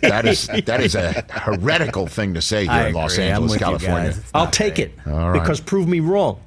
that 0.02 0.26
is 0.26 0.48
that 0.66 0.82
is 0.82 0.96
a 0.96 1.24
heretical 1.30 2.08
thing 2.08 2.34
to 2.34 2.42
say 2.42 2.64
here 2.64 2.72
I 2.72 2.88
in 2.88 2.94
Los 2.96 3.14
agree. 3.14 3.26
I'm 3.28 3.44
Angeles, 3.44 3.58
California. 3.58 4.14
I'll 4.34 4.48
take 4.50 4.76
great. 4.76 4.88
it 4.88 5.00
All 5.08 5.30
right. 5.32 5.40
because 5.40 5.62
prove 5.62 5.88
me 5.88 6.00
wrong. 6.00 6.40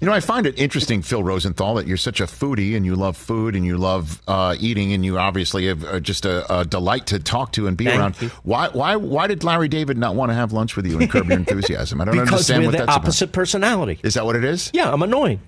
You 0.00 0.06
know, 0.06 0.12
I 0.12 0.20
find 0.20 0.46
it 0.46 0.58
interesting, 0.58 1.02
Phil 1.02 1.22
Rosenthal, 1.22 1.74
that 1.74 1.86
you're 1.86 1.96
such 1.96 2.20
a 2.20 2.24
foodie 2.24 2.76
and 2.76 2.86
you 2.86 2.94
love 2.96 3.16
food 3.16 3.54
and 3.54 3.64
you 3.66 3.76
love 3.78 4.20
uh, 4.28 4.56
eating 4.58 4.92
and 4.92 5.04
you 5.04 5.18
obviously 5.18 5.66
have 5.66 5.84
uh, 5.84 6.00
just 6.00 6.24
a, 6.24 6.60
a 6.60 6.64
delight 6.64 7.06
to 7.08 7.18
talk 7.18 7.52
to 7.52 7.66
and 7.66 7.76
be 7.76 7.84
Thank 7.84 7.98
around. 8.00 8.22
you. 8.22 8.28
Why, 8.44 8.68
why, 8.68 8.96
why 8.96 9.26
did 9.26 9.44
Larry 9.44 9.68
David 9.68 9.98
not 9.98 10.14
want 10.14 10.30
to 10.30 10.34
have 10.34 10.52
lunch 10.52 10.76
with 10.76 10.86
you 10.86 10.98
and 10.98 11.10
curb 11.10 11.28
your 11.28 11.38
enthusiasm? 11.38 12.00
I 12.00 12.04
don't 12.06 12.14
Because 12.14 12.28
understand 12.32 12.62
we're 12.62 12.66
what 12.68 12.72
the 12.72 12.86
that's 12.86 12.96
opposite 12.96 13.32
personality. 13.32 14.00
Is 14.02 14.14
that 14.14 14.24
what 14.24 14.36
it 14.36 14.44
is? 14.44 14.70
Yeah, 14.72 14.92
I'm 14.92 15.02
annoying. 15.02 15.40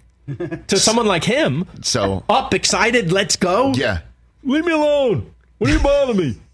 to 0.68 0.76
someone 0.78 1.06
like 1.06 1.24
him, 1.24 1.66
So, 1.82 2.24
up, 2.28 2.54
excited, 2.54 3.10
let's 3.12 3.36
go. 3.36 3.72
yeah, 3.74 4.00
Leave 4.44 4.64
me 4.64 4.72
alone. 4.72 5.32
What 5.58 5.68
do 5.68 5.72
you 5.72 5.80
bother 5.80 6.14
me? 6.14 6.36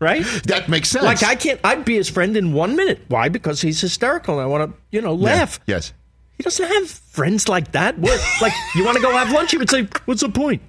Right? 0.00 0.24
that 0.46 0.68
makes 0.70 0.88
sense. 0.88 1.04
Like 1.04 1.22
I 1.22 1.34
can't. 1.34 1.60
I'd 1.62 1.84
be 1.84 1.94
his 1.96 2.08
friend 2.08 2.34
in 2.34 2.54
one 2.54 2.74
minute. 2.74 3.00
Why? 3.08 3.28
Because 3.28 3.60
he's 3.60 3.82
hysterical. 3.82 4.36
and 4.36 4.42
I 4.42 4.46
want 4.46 4.70
to, 4.72 4.78
you 4.90 5.02
know, 5.02 5.14
Yeah. 5.14 5.24
laugh. 5.24 5.60
Yes. 5.66 5.92
He 6.40 6.42
doesn't 6.42 6.66
have 6.66 6.88
friends 6.88 7.50
like 7.50 7.72
that. 7.72 7.98
What? 7.98 8.18
Like 8.40 8.54
you 8.74 8.82
want 8.82 8.96
to 8.96 9.02
go 9.02 9.12
have 9.12 9.30
lunch? 9.30 9.50
He 9.50 9.58
would 9.58 9.68
say, 9.68 9.86
"What's 10.06 10.22
the 10.22 10.30
point?" 10.30 10.62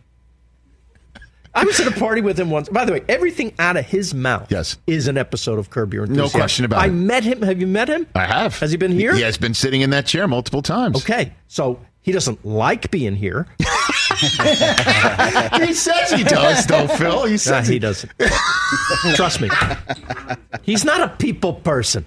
I 1.56 1.64
was 1.64 1.80
at 1.80 1.88
a 1.88 1.92
party 1.98 2.20
with 2.20 2.38
him 2.38 2.50
once. 2.50 2.68
By 2.68 2.84
the 2.84 2.92
way, 2.92 3.04
everything 3.08 3.54
out 3.58 3.78
of 3.78 3.86
his 3.86 4.14
mouth 4.14 4.48
Yes. 4.52 4.76
is 4.86 5.08
an 5.08 5.18
episode 5.18 5.60
of 5.60 5.70
Curb 5.70 5.94
Your 5.94 6.04
Enthusiasm. 6.04 6.38
No 6.38 6.42
question 6.44 6.66
about 6.66 6.82
I 6.82 6.88
it. 6.88 6.88
I 6.88 6.92
met 6.92 7.24
him. 7.24 7.42
Have 7.42 7.62
you 7.62 7.68
met 7.68 7.88
him? 7.88 8.06
I 8.16 8.26
have. 8.26 8.60
Has 8.60 8.72
he 8.72 8.76
been 8.78 8.92
here? 8.92 9.16
He 9.16 9.22
has 9.22 9.38
been 9.38 9.54
sitting 9.54 9.80
in 9.80 9.92
that 9.92 10.06
chair 10.06 10.28
multiple 10.28 10.62
times. 10.62 10.98
Okay, 10.98 11.34
so 11.48 11.80
he 12.02 12.12
doesn't 12.12 12.44
like 12.46 12.92
being 12.92 13.16
here. 13.16 13.48
he 13.60 13.66
says 15.74 16.12
he 16.12 16.26
does, 16.26 16.66
though, 16.68 16.88
Phil. 16.90 17.24
He 17.28 17.32
Nah, 17.34 17.38
says 17.38 17.68
he 17.70 17.80
doesn't. 17.80 18.12
Trust 19.16 19.40
me. 19.40 19.50
He's 20.64 20.84
not 20.84 21.00
a 21.00 21.08
people 21.16 21.54
person. 21.54 22.04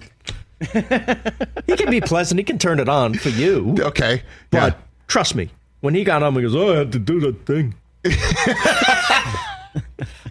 He 0.61 1.75
can 1.75 1.89
be 1.89 2.01
pleasant. 2.01 2.39
He 2.39 2.43
can 2.43 2.57
turn 2.57 2.79
it 2.79 2.87
on 2.89 3.13
for 3.15 3.29
you. 3.29 3.75
Okay. 3.79 4.23
But 4.51 4.73
Yeah. 4.73 4.79
trust 5.07 5.35
me, 5.35 5.49
when 5.81 5.93
he 5.95 6.03
got 6.03 6.21
home, 6.21 6.35
he 6.35 6.41
goes, 6.41 6.55
"Oh, 6.55 6.73
I 6.73 6.77
had 6.77 6.91
to 6.93 6.99
do 6.99 7.19
that 7.21 7.45
thing." 7.45 7.75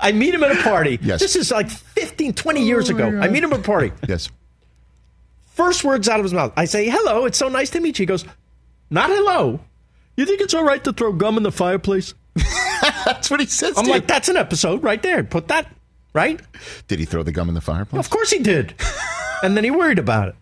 I 0.00 0.12
meet 0.12 0.34
him 0.34 0.42
at 0.42 0.52
a 0.58 0.62
party. 0.62 0.98
Yes. 1.02 1.20
This 1.20 1.36
is 1.36 1.50
like 1.50 1.68
15, 1.70 2.32
20 2.34 2.64
years 2.64 2.88
ago. 2.88 3.10
Oh 3.14 3.20
I 3.20 3.28
meet 3.28 3.42
him 3.44 3.52
at 3.52 3.60
a 3.60 3.62
party. 3.62 3.92
Yes. 4.08 4.30
First 5.52 5.84
words 5.84 6.08
out 6.08 6.18
of 6.18 6.24
his 6.24 6.32
mouth. 6.34 6.52
I 6.56 6.64
say, 6.64 6.88
"Hello, 6.88 7.26
it's 7.26 7.38
so 7.38 7.48
nice 7.48 7.70
to 7.70 7.80
meet 7.80 7.98
you." 7.98 8.02
He 8.04 8.06
goes, 8.06 8.24
"Not 8.90 9.10
hello. 9.10 9.60
You 10.16 10.26
think 10.26 10.40
it's 10.40 10.54
all 10.54 10.64
right 10.64 10.82
to 10.84 10.92
throw 10.92 11.12
gum 11.12 11.36
in 11.36 11.42
the 11.42 11.52
fireplace?" 11.52 12.14
That's 13.04 13.30
what 13.30 13.40
he 13.40 13.46
says. 13.46 13.74
I'm 13.76 13.86
like, 13.86 14.02
you. 14.02 14.06
"That's 14.08 14.28
an 14.28 14.36
episode 14.36 14.82
right 14.82 15.00
there. 15.02 15.22
Put 15.22 15.48
that 15.48 15.68
right." 16.12 16.40
Did 16.88 16.98
he 16.98 17.04
throw 17.04 17.22
the 17.22 17.30
gum 17.32 17.48
in 17.48 17.54
the 17.54 17.60
fireplace? 17.60 18.00
Of 18.04 18.10
course 18.10 18.30
he 18.30 18.40
did. 18.40 18.74
And 19.44 19.56
then 19.56 19.64
he 19.64 19.70
worried 19.70 19.98
about 19.98 20.28
it. 20.28 20.34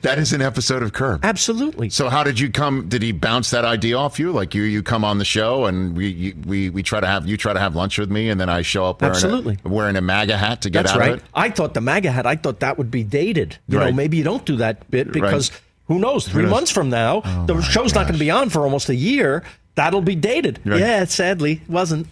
That 0.00 0.18
is 0.18 0.32
an 0.32 0.40
episode 0.40 0.82
of 0.82 0.94
Curb. 0.94 1.22
Absolutely. 1.22 1.90
So 1.90 2.08
how 2.08 2.24
did 2.24 2.40
you 2.40 2.50
come? 2.50 2.88
Did 2.88 3.02
he 3.02 3.12
bounce 3.12 3.50
that 3.50 3.66
idea 3.66 3.98
off 3.98 4.18
you? 4.18 4.32
Like 4.32 4.54
you, 4.54 4.62
you 4.62 4.82
come 4.82 5.04
on 5.04 5.18
the 5.18 5.26
show 5.26 5.66
and 5.66 5.94
we, 5.94 6.08
you, 6.08 6.34
we, 6.46 6.70
we 6.70 6.82
try 6.82 7.00
to 7.00 7.06
have 7.06 7.26
you 7.26 7.36
try 7.36 7.52
to 7.52 7.60
have 7.60 7.76
lunch 7.76 7.98
with 7.98 8.10
me, 8.10 8.30
and 8.30 8.40
then 8.40 8.48
I 8.48 8.62
show 8.62 8.86
up 8.86 9.02
wearing 9.02 9.14
Absolutely. 9.14 9.58
a, 9.62 9.68
wearing 9.68 9.96
a 9.96 10.00
MAGA 10.00 10.38
hat 10.38 10.62
to 10.62 10.70
get 10.70 10.84
That's 10.84 10.94
out 10.94 11.00
right. 11.00 11.12
of 11.12 11.18
it. 11.18 11.24
I 11.34 11.50
thought 11.50 11.74
the 11.74 11.82
MAGA 11.82 12.10
hat, 12.10 12.24
I 12.26 12.36
thought 12.36 12.60
that 12.60 12.78
would 12.78 12.90
be 12.90 13.04
dated. 13.04 13.58
You 13.68 13.78
know, 13.78 13.92
maybe 13.92 14.16
you 14.16 14.24
don't 14.24 14.44
do 14.46 14.56
that 14.56 14.90
bit 14.90 15.12
because 15.12 15.50
Who 15.88 15.98
knows? 15.98 16.26
Three 16.26 16.44
knows? 16.44 16.50
months 16.50 16.70
from 16.70 16.88
now, 16.88 17.20
oh 17.22 17.46
the 17.46 17.60
show's 17.60 17.94
not 17.94 18.04
going 18.04 18.14
to 18.14 18.18
be 18.18 18.30
on 18.30 18.48
for 18.48 18.62
almost 18.62 18.88
a 18.88 18.94
year. 18.94 19.44
That'll 19.74 20.00
be 20.00 20.16
dated. 20.16 20.60
Right. 20.64 20.80
Yeah, 20.80 21.04
sadly, 21.04 21.60
wasn't. 21.68 22.06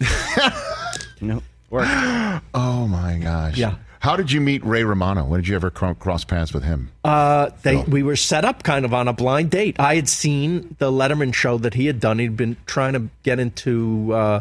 no. 1.21 1.41
Work. 1.71 1.87
Oh 2.53 2.87
my 2.87 3.17
gosh. 3.17 3.57
Yeah. 3.57 3.75
How 4.07 4.15
did 4.15 4.31
you 4.31 4.39
meet 4.39 4.63
Ray 4.63 4.85
Romano? 4.85 5.25
When 5.25 5.41
did 5.41 5.49
you 5.49 5.55
ever 5.55 5.69
cro- 5.69 5.93
cross 5.93 6.23
paths 6.23 6.53
with 6.53 6.63
him? 6.63 6.91
Uh, 7.03 7.49
they 7.63 7.75
we 7.83 8.03
were 8.03 8.15
set 8.15 8.45
up 8.45 8.63
kind 8.63 8.85
of 8.85 8.93
on 8.93 9.09
a 9.09 9.11
blind 9.11 9.51
date. 9.51 9.77
I 9.81 9.95
had 9.95 10.07
seen 10.07 10.77
the 10.79 10.89
Letterman 10.89 11.33
show 11.33 11.57
that 11.57 11.73
he 11.73 11.87
had 11.87 11.99
done. 11.99 12.17
He'd 12.19 12.37
been 12.37 12.55
trying 12.65 12.93
to 12.93 13.09
get 13.23 13.37
into 13.37 14.13
uh, 14.13 14.39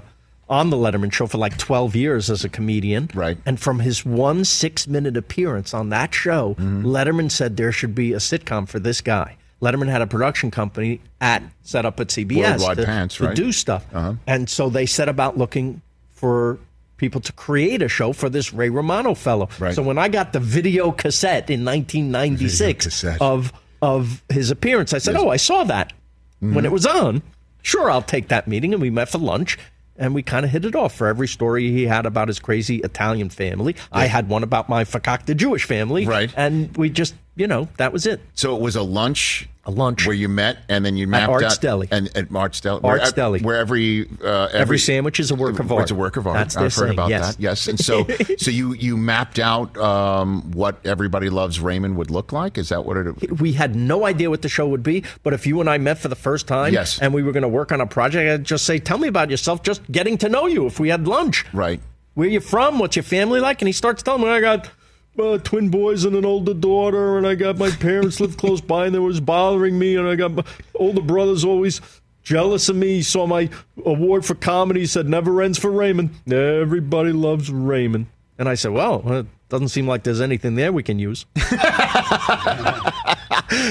on 0.48 0.70
the 0.70 0.76
Letterman 0.76 1.12
show 1.12 1.26
for 1.26 1.38
like 1.38 1.58
twelve 1.58 1.96
years 1.96 2.30
as 2.30 2.44
a 2.44 2.48
comedian. 2.48 3.10
Right. 3.12 3.38
And 3.44 3.58
from 3.58 3.80
his 3.80 4.04
one 4.06 4.44
six 4.44 4.86
minute 4.86 5.16
appearance 5.16 5.74
on 5.74 5.88
that 5.88 6.14
show, 6.14 6.54
Mm-hmm. 6.54 6.86
Letterman 6.86 7.28
said 7.32 7.56
there 7.56 7.72
should 7.72 7.96
be 7.96 8.12
a 8.12 8.18
sitcom 8.18 8.68
for 8.68 8.78
this 8.78 9.00
guy. 9.00 9.36
Letterman 9.60 9.88
had 9.88 10.00
a 10.00 10.06
production 10.06 10.52
company 10.52 11.00
at 11.20 11.42
set 11.62 11.84
up 11.84 11.98
at 11.98 12.06
CBS 12.06 12.50
Worldwide 12.60 12.76
to, 12.76 12.84
Pants, 12.84 13.16
to 13.16 13.24
right? 13.26 13.34
do 13.34 13.50
stuff, 13.50 13.84
Uh-huh. 13.92 14.14
and 14.28 14.48
so 14.48 14.70
they 14.70 14.86
set 14.86 15.08
about 15.08 15.36
looking 15.36 15.82
for 16.12 16.60
people 16.96 17.20
to 17.22 17.32
create 17.32 17.82
a 17.82 17.88
show 17.88 18.12
for 18.12 18.28
this 18.28 18.52
Ray 18.52 18.68
Romano 18.70 19.14
fellow. 19.14 19.48
Right. 19.58 19.74
So 19.74 19.82
when 19.82 19.98
I 19.98 20.08
got 20.08 20.32
the 20.32 20.40
video 20.40 20.92
cassette 20.92 21.50
in 21.50 21.64
1996 21.64 23.04
of 23.20 23.52
of 23.82 24.22
his 24.28 24.50
appearance, 24.50 24.92
I 24.92 24.98
said, 24.98 25.16
"Oh, 25.16 25.28
I 25.28 25.36
saw 25.36 25.64
that 25.64 25.92
when 26.40 26.52
Mm-hmm. 26.54 26.66
it 26.66 26.72
was 26.72 26.86
on. 26.86 27.22
Sure, 27.62 27.90
I'll 27.90 28.02
take 28.02 28.28
that 28.28 28.48
meeting." 28.48 28.72
And 28.72 28.80
we 28.82 28.90
met 28.90 29.08
for 29.08 29.18
lunch. 29.18 29.58
And 29.98 30.14
we 30.14 30.22
kind 30.22 30.44
of 30.44 30.50
hit 30.50 30.66
it 30.66 30.74
off 30.76 30.94
for 30.94 31.06
every 31.06 31.26
story 31.26 31.70
he 31.72 31.84
had 31.84 32.04
about 32.04 32.28
his 32.28 32.38
crazy 32.38 32.80
Italian 32.80 33.30
family. 33.30 33.76
I 33.90 34.08
had 34.08 34.28
one 34.28 34.42
about 34.42 34.68
my 34.68 34.84
fakakta 34.84 35.34
Jewish 35.34 35.64
family. 35.64 36.04
Right. 36.04 36.30
And 36.36 36.76
we 36.76 36.90
just, 36.90 37.14
you 37.34 37.46
know, 37.46 37.68
that 37.78 37.94
was 37.94 38.04
it. 38.04 38.20
So 38.34 38.54
it 38.54 38.60
was 38.60 38.76
a 38.76 38.82
lunch. 38.82 39.48
A 39.68 39.70
lunch 39.72 40.06
where 40.06 40.14
you 40.14 40.28
met, 40.28 40.58
and 40.68 40.84
then 40.86 40.96
you 40.96 41.08
mapped 41.08 41.24
at 41.24 41.28
Art's 41.28 41.54
out 41.56 41.60
Deli. 41.60 41.88
and 41.90 42.16
at 42.16 42.32
Art's 42.32 42.60
Deli. 42.60 42.80
Art's 42.84 43.02
where, 43.06 43.12
Deli. 43.12 43.40
where 43.40 43.56
every, 43.56 44.08
uh, 44.22 44.44
every 44.52 44.60
Every 44.60 44.78
sandwich 44.78 45.18
is 45.18 45.32
a 45.32 45.34
work 45.34 45.58
of 45.58 45.72
art. 45.72 45.82
It's 45.82 45.90
a 45.90 45.96
work 45.96 46.16
of 46.16 46.26
art. 46.28 46.36
That's 46.36 46.56
I've 46.56 46.62
heard 46.62 46.72
saying, 46.72 46.92
about 46.92 47.10
yes. 47.10 47.34
that. 47.34 47.42
Yes, 47.42 47.66
and 47.66 47.76
so 47.78 48.06
so 48.38 48.52
you 48.52 48.74
you 48.74 48.96
mapped 48.96 49.40
out 49.40 49.76
um, 49.76 50.52
what 50.52 50.78
everybody 50.86 51.30
loves 51.30 51.58
Raymond 51.58 51.96
would 51.96 52.12
look 52.12 52.30
like. 52.30 52.58
Is 52.58 52.68
that 52.68 52.84
what 52.84 52.96
it? 52.96 53.40
we 53.40 53.54
had 53.54 53.74
no 53.74 54.06
idea 54.06 54.30
what 54.30 54.42
the 54.42 54.48
show 54.48 54.68
would 54.68 54.84
be. 54.84 55.02
But 55.24 55.32
if 55.32 55.48
you 55.48 55.60
and 55.60 55.68
I 55.68 55.78
met 55.78 55.98
for 55.98 56.06
the 56.08 56.14
first 56.14 56.46
time, 56.46 56.72
Yes. 56.72 57.00
and 57.00 57.12
we 57.12 57.24
were 57.24 57.32
going 57.32 57.42
to 57.42 57.48
work 57.48 57.72
on 57.72 57.80
a 57.80 57.86
project, 57.88 58.30
I'd 58.30 58.44
just 58.44 58.64
say, 58.66 58.78
"Tell 58.78 58.98
me 58.98 59.08
about 59.08 59.30
yourself." 59.30 59.64
Just 59.64 59.82
getting 59.90 60.16
to 60.18 60.28
know 60.28 60.46
you. 60.46 60.66
If 60.66 60.78
we 60.78 60.90
had 60.90 61.08
lunch, 61.08 61.44
right? 61.52 61.80
Where 62.14 62.28
you 62.28 62.38
from? 62.40 62.78
What's 62.78 62.94
your 62.94 63.02
family 63.02 63.40
like? 63.40 63.60
And 63.62 63.68
he 63.68 63.72
starts 63.72 64.02
telling 64.04 64.22
me, 64.22 64.28
"I 64.28 64.40
got." 64.40 64.70
Uh, 65.18 65.38
twin 65.38 65.70
boys 65.70 66.04
and 66.04 66.14
an 66.14 66.24
older 66.26 66.52
daughter, 66.52 67.16
and 67.16 67.26
I 67.26 67.34
got 67.34 67.56
my 67.56 67.70
parents 67.70 68.20
lived 68.20 68.36
close 68.38 68.60
by, 68.60 68.86
and 68.86 68.94
they 68.94 68.98
was 68.98 69.18
bothering 69.20 69.78
me, 69.78 69.96
and 69.96 70.06
I 70.06 70.14
got 70.14 70.32
my 70.32 70.44
older 70.74 71.00
brothers 71.00 71.42
always 71.44 71.80
jealous 72.22 72.68
of 72.68 72.76
me. 72.76 72.96
He 72.96 73.02
saw 73.02 73.26
my 73.26 73.48
award 73.84 74.26
for 74.26 74.34
comedy. 74.34 74.80
He 74.80 74.86
said, 74.86 75.08
"Never 75.08 75.40
ends 75.40 75.58
for 75.58 75.70
Raymond. 75.70 76.10
Everybody 76.30 77.12
loves 77.12 77.50
Raymond." 77.50 78.06
And 78.38 78.46
I 78.48 78.54
said, 78.56 78.72
"Well, 78.72 79.10
it 79.10 79.26
doesn't 79.48 79.68
seem 79.68 79.86
like 79.88 80.02
there's 80.02 80.20
anything 80.20 80.54
there 80.56 80.70
we 80.72 80.82
can 80.82 80.98
use." 80.98 81.24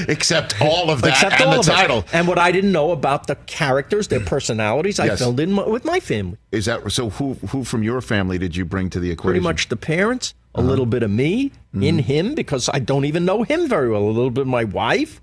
Except 0.07 0.59
all 0.61 0.89
of 0.89 1.01
that 1.01 1.09
Except 1.11 1.41
and 1.41 1.51
the 1.51 1.59
of 1.59 1.67
it. 1.67 1.71
title. 1.71 2.05
And 2.13 2.27
what 2.27 2.39
I 2.39 2.51
didn't 2.51 2.71
know 2.71 2.91
about 2.91 3.27
the 3.27 3.35
characters, 3.35 4.07
their 4.07 4.19
personalities, 4.21 4.99
I 4.99 5.05
Yes. 5.07 5.19
filled 5.19 5.39
in 5.39 5.55
with 5.55 5.83
my 5.85 5.99
family. 5.99 6.37
Is 6.51 6.65
that 6.65 6.89
so? 6.91 7.09
Who 7.11 7.33
who 7.49 7.63
from 7.63 7.83
your 7.83 8.01
family 8.01 8.37
did 8.37 8.55
you 8.55 8.65
bring 8.65 8.89
to 8.91 8.99
the 8.99 9.11
equation? 9.11 9.33
Pretty 9.33 9.43
much 9.43 9.69
the 9.69 9.75
parents, 9.75 10.33
a 10.55 10.59
Uh-huh. 10.59 10.67
little 10.69 10.85
bit 10.85 11.03
of 11.03 11.11
me 11.11 11.51
in 11.79 11.99
him 11.99 12.33
because 12.33 12.69
I 12.73 12.79
don't 12.79 13.05
even 13.05 13.25
know 13.25 13.43
him 13.43 13.67
very 13.67 13.89
well. 13.89 14.03
A 14.03 14.09
little 14.09 14.31
bit 14.31 14.41
of 14.41 14.47
my 14.47 14.63
wife. 14.63 15.21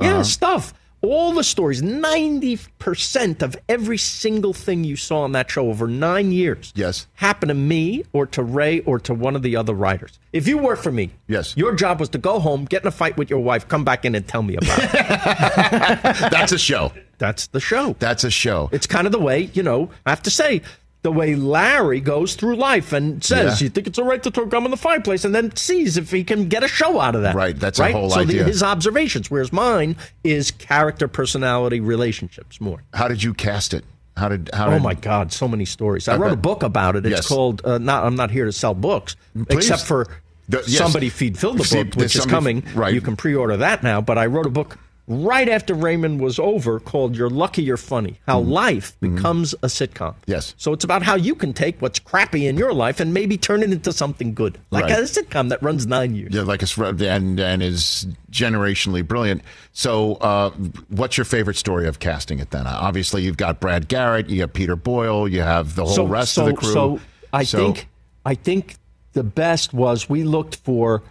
Yeah, 0.00 0.14
Uh-huh. 0.14 0.24
stuff. 0.24 0.74
All 1.02 1.32
the 1.34 1.44
stories, 1.44 1.82
90% 1.82 3.42
of 3.42 3.54
every 3.68 3.98
single 3.98 4.52
thing 4.52 4.82
you 4.82 4.96
saw 4.96 5.20
on 5.20 5.32
that 5.32 5.48
show 5.50 5.68
over 5.68 5.86
nine 5.86 6.32
years 6.32 6.72
yes. 6.74 7.06
happened 7.14 7.50
to 7.50 7.54
me 7.54 8.02
or 8.12 8.26
to 8.26 8.42
Ray 8.42 8.80
or 8.80 8.98
to 9.00 9.14
one 9.14 9.36
of 9.36 9.42
the 9.42 9.54
other 9.56 9.74
writers. 9.74 10.18
If 10.32 10.48
you 10.48 10.58
work 10.58 10.80
for 10.80 10.90
me, 10.90 11.10
yes. 11.28 11.54
your 11.56 11.74
job 11.74 12.00
was 12.00 12.08
to 12.10 12.18
go 12.18 12.40
home, 12.40 12.64
get 12.64 12.82
in 12.82 12.88
a 12.88 12.90
fight 12.90 13.16
with 13.16 13.30
your 13.30 13.38
wife, 13.40 13.68
come 13.68 13.84
back 13.84 14.04
in 14.04 14.14
and 14.14 14.26
tell 14.26 14.42
me 14.42 14.56
about 14.56 14.78
it. 14.82 14.90
That's 16.30 16.52
a 16.52 16.58
show. 16.58 16.92
That's 17.18 17.46
the 17.48 17.60
show. 17.60 17.94
That's 17.98 18.24
a 18.24 18.30
show. 18.30 18.68
It's 18.72 18.86
kind 18.86 19.06
of 19.06 19.12
the 19.12 19.20
way, 19.20 19.50
you 19.54 19.62
know, 19.62 19.90
I 20.06 20.10
have 20.10 20.22
to 20.22 20.30
say, 20.30 20.62
the 21.06 21.12
way 21.12 21.36
Larry 21.36 22.00
goes 22.00 22.34
through 22.34 22.56
life 22.56 22.92
and 22.92 23.22
says, 23.22 23.60
Yeah. 23.60 23.66
"You 23.66 23.70
think 23.70 23.86
it's 23.86 23.96
all 23.96 24.06
right 24.06 24.20
to 24.24 24.30
throw 24.32 24.44
gum 24.44 24.64
in 24.64 24.72
the 24.72 24.76
fireplace," 24.76 25.24
and 25.24 25.32
then 25.32 25.54
sees 25.54 25.96
if 25.96 26.10
he 26.10 26.24
can 26.24 26.48
get 26.48 26.64
a 26.64 26.68
show 26.68 26.98
out 27.00 27.14
of 27.14 27.22
that. 27.22 27.36
Right, 27.36 27.56
that's 27.56 27.78
a 27.78 27.92
whole 27.92 28.10
so 28.10 28.20
idea. 28.22 28.42
The, 28.42 28.50
his 28.50 28.60
observations, 28.60 29.30
whereas 29.30 29.52
mine 29.52 29.94
is 30.24 30.50
character, 30.50 31.06
personality, 31.06 31.78
relationships 31.78 32.60
more. 32.60 32.82
How 32.92 33.06
did 33.06 33.22
you 33.22 33.34
cast 33.34 33.72
it? 33.72 33.84
How 34.16 34.28
did? 34.28 34.50
How 34.52 34.66
oh 34.66 34.70
did, 34.72 34.82
my 34.82 34.94
God, 34.94 35.32
so 35.32 35.46
many 35.46 35.64
stories. 35.64 36.08
I 36.08 36.14
I 36.14 36.16
wrote 36.16 36.32
a 36.32 36.36
book 36.36 36.64
about 36.64 36.96
it. 36.96 37.06
It's 37.06 37.14
Yes. 37.14 37.28
called. 37.28 37.62
Uh, 37.64 37.78
not. 37.78 38.04
I'm 38.04 38.16
not 38.16 38.32
here 38.32 38.46
to 38.46 38.52
sell 38.52 38.74
books, 38.74 39.14
Please. 39.34 39.46
except 39.58 39.82
for 39.82 40.08
The- 40.48 40.64
yes. 40.66 40.76
somebody 40.78 41.08
feed 41.08 41.38
Phil 41.38 41.52
the 41.52 41.58
book, 41.58 41.68
there's 41.68 41.96
which 41.96 42.16
is 42.16 42.26
coming. 42.26 42.64
right. 42.74 42.92
You 42.92 43.00
can 43.00 43.14
pre-order 43.14 43.56
that 43.58 43.84
now. 43.84 44.00
But 44.00 44.18
I 44.18 44.26
wrote 44.26 44.46
a 44.46 44.50
book 44.50 44.76
right 45.08 45.48
after 45.48 45.72
Raymond 45.74 46.20
was 46.20 46.38
over 46.38 46.80
called 46.80 47.16
"You're 47.16 47.30
Lucky 47.30 47.62
You're 47.62 47.76
Funny: 47.76 48.18
How 48.26 48.40
Life 48.40 48.98
Becomes 49.00 49.54
a 49.54 49.66
Sitcom." 49.68 50.10
Mm-hmm. 50.14 50.30
Yes. 50.30 50.54
So 50.58 50.72
it's 50.72 50.84
about 50.84 51.02
how 51.02 51.14
you 51.14 51.34
can 51.34 51.52
take 51.52 51.80
what's 51.80 51.98
crappy 51.98 52.46
in 52.46 52.56
your 52.56 52.72
life 52.72 52.98
and 53.00 53.14
maybe 53.14 53.36
turn 53.38 53.62
it 53.62 53.72
into 53.72 53.92
something 53.92 54.34
good, 54.34 54.58
like 54.70 54.84
Right. 54.84 54.92
a 54.98 55.02
sitcom 55.02 55.48
that 55.50 55.62
runs 55.62 55.86
nine 55.86 56.14
years. 56.14 56.34
Yeah, 56.34 56.42
like 56.42 56.62
it's 56.62 56.76
and 56.76 57.38
and 57.40 57.62
is 57.62 58.06
generationally 58.30 59.06
brilliant. 59.06 59.42
So, 59.72 60.14
uh, 60.16 60.50
what's 60.88 61.16
your 61.16 61.24
favorite 61.24 61.56
story 61.56 61.86
of 61.86 61.98
casting 62.00 62.38
it? 62.38 62.50
Then, 62.50 62.66
obviously, 62.66 63.22
you've 63.22 63.36
got 63.36 63.60
Brad 63.60 63.88
Garrett, 63.88 64.28
you 64.28 64.40
have 64.40 64.52
Peter 64.52 64.76
Boyle, 64.76 65.28
you 65.28 65.42
have 65.42 65.74
the 65.76 65.84
whole 65.84 65.94
so, 65.94 66.04
rest 66.06 66.34
so, 66.34 66.46
of 66.46 66.54
the 66.54 66.56
crew. 66.56 66.72
So 66.72 67.00
I 67.32 67.44
So- 67.44 67.58
think 67.58 67.88
I 68.24 68.34
think 68.34 68.76
the 69.12 69.22
best 69.22 69.72
was 69.72 70.08
we 70.08 70.24
looked 70.24 70.56
for 70.56 71.02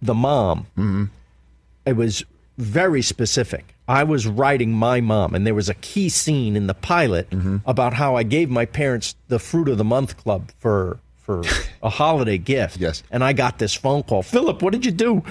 the 0.00 0.14
mom. 0.14 0.60
Mm-hmm. 0.78 1.04
It 1.84 1.96
was 1.96 2.24
very 2.58 3.00
specific. 3.02 3.74
I 3.86 4.04
was 4.04 4.26
writing 4.26 4.72
my 4.72 5.00
mom, 5.00 5.34
and 5.34 5.46
there 5.46 5.54
was 5.54 5.68
a 5.70 5.74
key 5.74 6.08
scene 6.10 6.56
in 6.56 6.66
the 6.66 6.74
pilot 6.74 7.30
Mm-hmm. 7.30 7.58
about 7.64 7.94
how 7.94 8.16
I 8.16 8.22
gave 8.24 8.50
my 8.50 8.66
parents 8.66 9.14
the 9.28 9.38
fruit 9.38 9.68
of 9.68 9.78
the 9.78 9.84
month 9.84 10.16
club 10.18 10.50
for 10.58 10.98
for 11.16 11.42
a 11.82 11.88
holiday 11.90 12.38
gift. 12.38 12.76
Yes, 12.78 13.02
and 13.10 13.22
I 13.24 13.32
got 13.32 13.58
this 13.58 13.74
phone 13.74 14.02
call. 14.02 14.22
Philip, 14.22 14.60
what 14.62 14.72
did 14.72 14.84
you 14.84 14.92
do? 14.92 15.22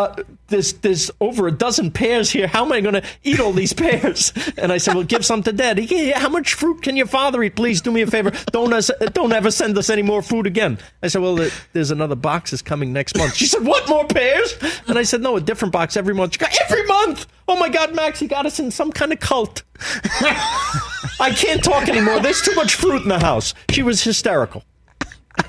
Uh, 0.00 0.14
there's 0.46 0.72
there's 0.74 1.10
over 1.20 1.46
a 1.46 1.52
dozen 1.52 1.90
pears 1.90 2.30
here. 2.30 2.46
How 2.46 2.64
am 2.64 2.72
I 2.72 2.80
going 2.80 2.94
to 2.94 3.02
eat 3.22 3.38
all 3.38 3.52
these 3.52 3.74
pears? 3.74 4.32
And 4.56 4.72
I 4.72 4.78
said, 4.78 4.94
well, 4.94 5.04
give 5.04 5.24
some 5.24 5.42
to 5.44 5.52
Dad. 5.52 5.78
He, 5.78 6.10
how 6.10 6.28
much 6.28 6.54
fruit 6.54 6.82
can 6.82 6.96
your 6.96 7.06
father 7.06 7.42
eat? 7.42 7.56
Please 7.56 7.80
do 7.80 7.90
me 7.90 8.02
a 8.02 8.06
favor. 8.06 8.30
Don't 8.50 8.72
us, 8.72 8.90
don't 9.12 9.32
ever 9.32 9.50
send 9.50 9.78
us 9.78 9.88
any 9.88 10.02
more 10.02 10.22
food 10.22 10.46
again. 10.46 10.78
I 11.02 11.08
said, 11.08 11.22
well, 11.22 11.48
there's 11.72 11.90
another 11.90 12.14
box 12.14 12.52
is 12.52 12.60
coming 12.62 12.92
next 12.92 13.16
month. 13.16 13.34
She 13.34 13.46
said, 13.46 13.64
what 13.64 13.88
more 13.88 14.06
pears? 14.06 14.54
And 14.86 14.98
I 14.98 15.02
said, 15.02 15.22
no, 15.22 15.36
a 15.36 15.40
different 15.40 15.72
box 15.72 15.96
every 15.96 16.14
month. 16.14 16.34
She 16.34 16.62
every 16.64 16.84
month. 16.84 17.26
Oh 17.48 17.56
my 17.58 17.68
God, 17.68 17.94
Max, 17.94 18.20
you 18.20 18.28
got 18.28 18.44
us 18.44 18.58
in 18.58 18.70
some 18.70 18.92
kind 18.92 19.12
of 19.12 19.20
cult. 19.20 19.62
I 20.20 21.32
can't 21.34 21.62
talk 21.62 21.88
anymore. 21.88 22.20
There's 22.20 22.42
too 22.42 22.54
much 22.54 22.74
fruit 22.74 23.02
in 23.02 23.08
the 23.08 23.20
house. 23.20 23.54
She 23.70 23.82
was 23.82 24.02
hysterical. 24.02 24.64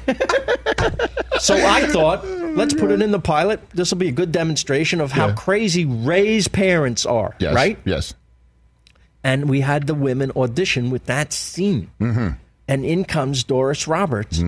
So 1.42 1.56
I 1.56 1.88
thought, 1.88 2.24
let's 2.56 2.74
put 2.74 2.92
it 2.92 3.02
in 3.02 3.12
the 3.12 3.20
pilot. 3.20 3.60
This 3.72 3.92
will 3.92 3.98
be 3.98 4.08
a 4.10 4.12
good 4.14 4.32
demonstration 4.32 5.02
of 5.02 5.12
how 5.12 5.28
Yeah. 5.28 5.34
crazy 5.36 5.86
Ray's 5.86 6.48
parents 6.48 7.06
are, 7.06 7.36
yes, 7.40 7.54
right? 7.56 7.78
Yes. 7.86 8.14
And 9.24 9.50
we 9.50 9.62
had 9.62 9.88
the 9.88 9.94
women 9.94 10.32
audition 10.36 10.90
with 10.90 11.06
that 11.06 11.32
scene. 11.34 11.90
Mm-hmm. 12.00 12.30
And 12.68 12.86
in 12.86 13.04
comes 13.06 13.44
Doris 13.44 13.88
Roberts, 13.88 14.40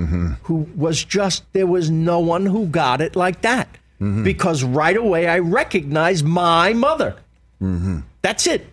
who 0.44 0.68
was 0.76 1.04
just, 1.04 1.44
there 1.54 1.68
was 1.68 1.90
no 1.90 2.20
one 2.20 2.46
who 2.46 2.68
got 2.68 3.02
it 3.02 3.16
like 3.16 3.42
that. 3.42 3.68
Mm-hmm. 4.02 4.24
Because 4.24 4.64
right 4.64 4.96
away 4.98 5.28
I 5.28 5.40
recognized 5.40 6.26
my 6.26 6.74
mother. 6.74 7.16
Mm-hmm. 7.62 8.00
That's 8.22 8.48
it. 8.48 8.68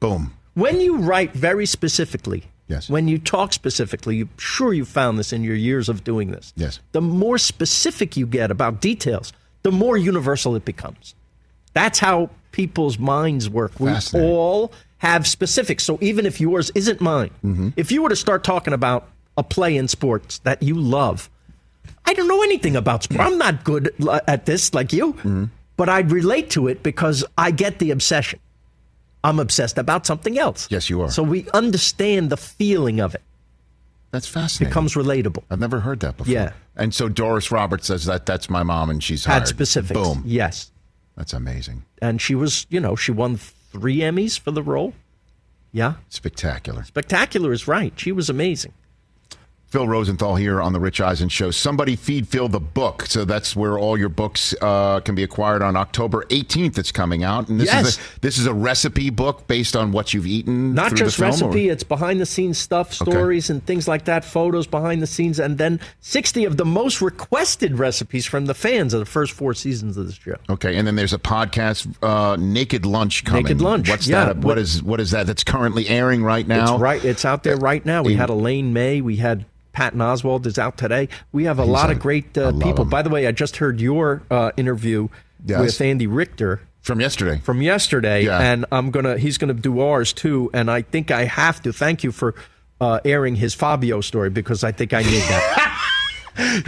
Boom. 0.00 0.34
When 0.54 0.80
you 0.80 0.98
write 0.98 1.32
very 1.32 1.66
specifically, 1.66 2.44
Yes. 2.68 2.88
when 2.88 3.06
you 3.08 3.18
talk 3.18 3.52
specifically, 3.52 4.16
you 4.16 4.28
sure 4.38 4.72
you 4.72 4.84
found 4.84 5.18
this 5.18 5.32
in 5.32 5.42
your 5.44 5.56
years 5.56 5.88
of 5.88 6.04
doing 6.04 6.30
this. 6.30 6.52
Yes. 6.56 6.80
The 6.92 7.00
more 7.02 7.36
specific 7.36 8.16
you 8.16 8.26
get 8.26 8.50
about 8.50 8.80
details, 8.80 9.32
the 9.62 9.72
more 9.72 9.96
universal 9.96 10.56
it 10.56 10.64
becomes. 10.64 11.14
That's 11.74 11.98
how 11.98 12.30
people's 12.52 12.98
minds 12.98 13.48
work. 13.50 13.78
We 13.80 13.92
all 14.14 14.72
have 14.98 15.26
specifics. 15.26 15.84
So 15.84 15.98
even 16.00 16.24
if 16.26 16.40
yours 16.40 16.70
isn't 16.74 17.00
mine, 17.00 17.30
Mm-hmm. 17.44 17.68
if 17.76 17.90
you 17.92 18.02
were 18.02 18.08
to 18.08 18.16
start 18.16 18.42
talking 18.44 18.72
about 18.72 19.08
a 19.36 19.42
play 19.42 19.76
in 19.76 19.88
sports 19.88 20.38
that 20.40 20.62
you 20.62 20.74
love, 20.78 21.28
I 22.06 22.14
don't 22.14 22.28
know 22.28 22.42
anything 22.42 22.76
about 22.76 23.02
sport. 23.04 23.20
I'm 23.20 23.38
not 23.38 23.64
good 23.64 23.92
at 24.28 24.46
this 24.46 24.72
like 24.72 24.92
you, 24.92 25.12
Mm-hmm. 25.14 25.44
but 25.76 25.88
I'd 25.88 26.10
relate 26.12 26.50
to 26.50 26.68
it 26.68 26.82
because 26.82 27.24
I 27.36 27.50
get 27.50 27.78
the 27.80 27.90
obsession. 27.90 28.38
I'm 29.24 29.38
obsessed 29.38 29.78
about 29.78 30.06
something 30.06 30.38
else. 30.38 30.66
Yes, 30.70 30.90
you 30.90 31.00
are. 31.02 31.10
So 31.10 31.22
we 31.22 31.48
understand 31.54 32.30
the 32.30 32.36
feeling 32.36 33.00
of 33.00 33.14
it. 33.14 33.22
That's 34.10 34.26
fascinating. 34.26 34.66
It 34.66 34.70
becomes 34.70 34.94
relatable. 34.94 35.44
I've 35.50 35.60
never 35.60 35.80
heard 35.80 36.00
that 36.00 36.16
before. 36.16 36.32
Yeah. 36.32 36.52
And 36.76 36.92
so 36.94 37.08
Doris 37.08 37.50
Roberts 37.50 37.86
says 37.86 38.04
that 38.06 38.26
that's 38.26 38.50
my 38.50 38.62
mom, 38.62 38.90
and 38.90 39.02
she's 39.02 39.24
Had 39.24 39.32
hired. 39.34 39.48
specifics. 39.48 39.98
Boom. 39.98 40.22
Yes. 40.26 40.70
That's 41.16 41.32
amazing. 41.32 41.84
And 42.02 42.20
she 42.20 42.34
was, 42.34 42.66
you 42.68 42.80
know, 42.80 42.96
she 42.96 43.12
won 43.12 43.36
three 43.36 43.98
Emmys 43.98 44.38
for 44.38 44.50
the 44.50 44.62
role. 44.62 44.92
Yeah. 45.72 45.94
Spectacular. 46.10 46.84
Spectacular 46.84 47.52
is 47.52 47.66
right. 47.66 47.92
She 47.96 48.12
was 48.12 48.28
amazing. 48.28 48.72
Phil 49.72 49.88
Rosenthal 49.88 50.36
here 50.36 50.60
on 50.60 50.74
the 50.74 50.80
Rich 50.80 51.00
Eisen 51.00 51.30
Show. 51.30 51.50
Somebody 51.50 51.96
feed 51.96 52.28
Phil 52.28 52.46
the 52.46 52.60
book. 52.60 53.06
So 53.06 53.24
that's 53.24 53.56
where 53.56 53.78
all 53.78 53.96
your 53.98 54.10
books 54.10 54.54
uh, 54.60 55.00
can 55.00 55.14
be 55.14 55.22
acquired 55.22 55.62
on 55.62 55.76
October 55.76 56.24
18th. 56.28 56.76
It's 56.76 56.92
coming 56.92 57.24
out, 57.24 57.48
and 57.48 57.58
this 57.58 57.68
Yes. 57.68 57.86
is 57.86 57.96
a, 57.96 58.20
this 58.20 58.36
is 58.38 58.44
a 58.46 58.52
recipe 58.52 59.08
book 59.08 59.46
based 59.46 59.74
on 59.74 59.90
what 59.90 60.12
you've 60.12 60.26
eaten. 60.26 60.74
Not 60.74 60.94
just 60.94 61.16
film, 61.16 61.28
or- 61.30 61.32
recipe, 61.32 61.70
it's 61.70 61.84
behind 61.84 62.20
the 62.20 62.26
scenes 62.26 62.58
stuff, 62.58 62.92
stories, 62.92 63.48
and 63.48 63.64
things 63.64 63.88
like 63.88 64.04
that, 64.04 64.26
photos 64.26 64.66
behind 64.66 65.00
the 65.00 65.06
scenes, 65.06 65.40
and 65.40 65.56
then 65.56 65.80
60 66.00 66.44
of 66.44 66.58
the 66.58 66.66
most 66.66 67.00
requested 67.00 67.78
recipes 67.78 68.26
from 68.26 68.44
the 68.44 68.54
fans 68.54 68.92
of 68.92 69.00
the 69.00 69.06
first 69.06 69.32
four 69.32 69.54
seasons 69.54 69.96
of 69.96 70.04
this 70.04 70.16
show. 70.16 70.36
Okay, 70.50 70.76
and 70.76 70.86
then 70.86 70.96
there's 70.96 71.14
a 71.14 71.18
podcast, 71.18 71.88
uh, 72.02 72.36
Naked 72.38 72.84
Lunch 72.84 73.24
coming. 73.24 73.44
Naked 73.44 73.62
Lunch, 73.62 73.88
What's 73.88 74.06
yeah. 74.06 74.26
that? 74.26 74.36
What 74.40 74.58
is 74.58 74.82
what 74.82 75.00
is 75.00 75.12
that? 75.12 75.26
That's 75.26 75.44
currently 75.44 75.88
airing 75.88 76.22
right 76.22 76.46
now. 76.46 76.74
It's 76.74 76.82
right. 76.82 77.02
It's 77.02 77.24
out 77.24 77.42
there 77.42 77.56
right 77.56 77.86
now. 77.86 78.02
We 78.02 78.16
had 78.16 78.28
Elaine 78.28 78.74
May. 78.74 79.00
We 79.00 79.16
had 79.16 79.46
Patton 79.72 80.00
Oswalt 80.00 80.46
is 80.46 80.58
out 80.58 80.76
today. 80.78 81.08
We 81.32 81.44
have 81.44 81.58
a 81.58 81.62
He's 81.64 81.70
lot 81.70 81.90
of 81.90 81.98
great 81.98 82.36
uh, 82.36 82.52
people. 82.52 82.84
him. 82.84 82.90
By 82.90 83.02
the 83.02 83.10
way, 83.10 83.26
I 83.26 83.32
just 83.32 83.56
heard 83.56 83.80
your 83.80 84.22
uh, 84.30 84.52
interview 84.56 85.08
Yes. 85.44 85.60
with 85.60 85.80
Andy 85.80 86.06
Richter 86.06 86.60
from 86.82 87.00
yesterday. 87.00 87.38
From 87.42 87.62
yesterday, 87.62 88.24
Yeah. 88.26 88.38
and 88.40 88.64
I'm 88.70 88.90
gonna. 88.92 89.18
He's 89.18 89.38
gonna 89.38 89.54
do 89.54 89.80
ours 89.80 90.12
too. 90.12 90.50
And 90.54 90.70
I 90.70 90.82
think 90.82 91.10
I 91.10 91.24
have 91.24 91.60
to 91.62 91.72
thank 91.72 92.04
you 92.04 92.12
for 92.12 92.34
uh, 92.80 93.00
airing 93.04 93.36
his 93.36 93.54
Fabio 93.54 94.00
story 94.02 94.30
because 94.30 94.62
I 94.62 94.70
think 94.72 94.92
I 94.92 95.02
need 95.02 95.22
that. 95.22 95.58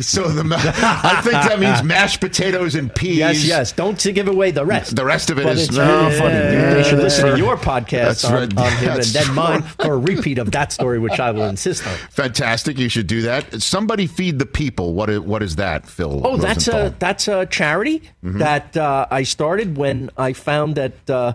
So 0.01 0.29
the 0.29 0.45
ma- 0.45 0.57
I 0.59 1.21
think 1.23 1.35
that 1.35 1.59
means 1.59 1.83
mashed 1.95 2.21
potatoes 2.21 2.75
and 2.75 2.95
peas. 2.95 3.17
Yes, 3.19 3.45
yes. 3.45 3.73
Don't 3.73 3.99
give 4.15 4.29
away 4.29 4.51
the 4.51 4.65
rest. 4.65 4.95
The 4.97 5.05
rest 5.05 5.31
of 5.31 5.39
it 5.39 5.45
But 5.45 5.57
is 5.57 5.71
no, 5.71 6.03
really 6.07 6.19
funny. 6.19 6.35
They 6.35 6.83
should 6.83 6.99
listen 6.99 7.31
to 7.33 7.39
your 7.39 7.57
podcast 7.57 8.25
on, 8.29 8.33
right. 8.35 8.59
on 8.59 8.73
him 8.79 8.93
and 8.93 9.05
then 9.05 9.35
mine 9.35 9.62
for 9.62 9.95
a 9.95 9.99
repeat 9.99 10.39
of 10.39 10.51
that 10.53 10.73
story, 10.73 10.99
which 10.99 11.19
I 11.19 11.31
will 11.31 11.45
insist 11.49 11.87
on. 11.87 11.95
Fantastic. 12.11 12.79
You 12.79 12.89
should 12.89 13.07
do 13.07 13.23
that. 13.23 13.62
Somebody 13.62 14.07
feed 14.07 14.39
the 14.39 14.47
people. 14.47 14.93
What 14.95 15.09
is, 15.09 15.21
what 15.21 15.43
is 15.43 15.57
that, 15.57 15.87
Phil? 15.87 16.21
Oh, 16.27 16.37
that's 16.37 16.69
a 16.69 16.95
that's 16.99 17.29
a 17.29 17.47
charity 17.47 18.03
Mhm. 18.23 18.39
that 18.41 18.77
uh, 18.77 19.07
I 19.11 19.23
started 19.23 19.77
when 19.77 20.11
I 20.17 20.33
found 20.35 20.75
that 20.77 21.09
uh, 21.11 21.33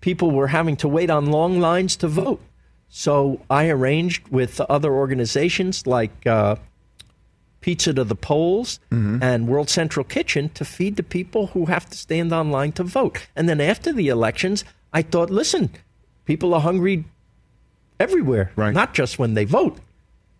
people 0.00 0.30
were 0.30 0.48
having 0.48 0.76
to 0.76 0.88
wait 0.88 1.10
on 1.10 1.26
long 1.26 1.58
lines 1.60 1.96
to 1.96 2.08
vote. 2.08 2.40
So 2.88 3.40
I 3.50 3.68
arranged 3.68 4.28
with 4.28 4.60
other 4.60 4.92
organizations 4.92 5.86
like 5.86 6.26
uh, 6.26 6.56
Pizza 7.64 7.92
to 7.94 8.04
the 8.04 8.14
Polls 8.14 8.78
Mm-hmm. 8.90 9.22
and 9.22 9.48
World 9.48 9.70
Central 9.70 10.04
Kitchen 10.04 10.50
to 10.50 10.66
feed 10.66 10.96
the 10.96 11.02
people 11.02 11.46
who 11.48 11.64
have 11.64 11.88
to 11.88 11.96
stand 11.96 12.30
online 12.30 12.72
to 12.72 12.84
vote. 12.84 13.26
And 13.34 13.48
then 13.48 13.58
after 13.58 13.90
the 13.90 14.08
elections, 14.08 14.66
I 14.92 15.00
thought, 15.00 15.30
listen, 15.30 15.70
people 16.26 16.52
are 16.52 16.60
hungry 16.60 17.06
everywhere, 17.98 18.52
not 18.56 18.92
just 18.92 19.18
when 19.18 19.32
they 19.32 19.46
vote. 19.46 19.78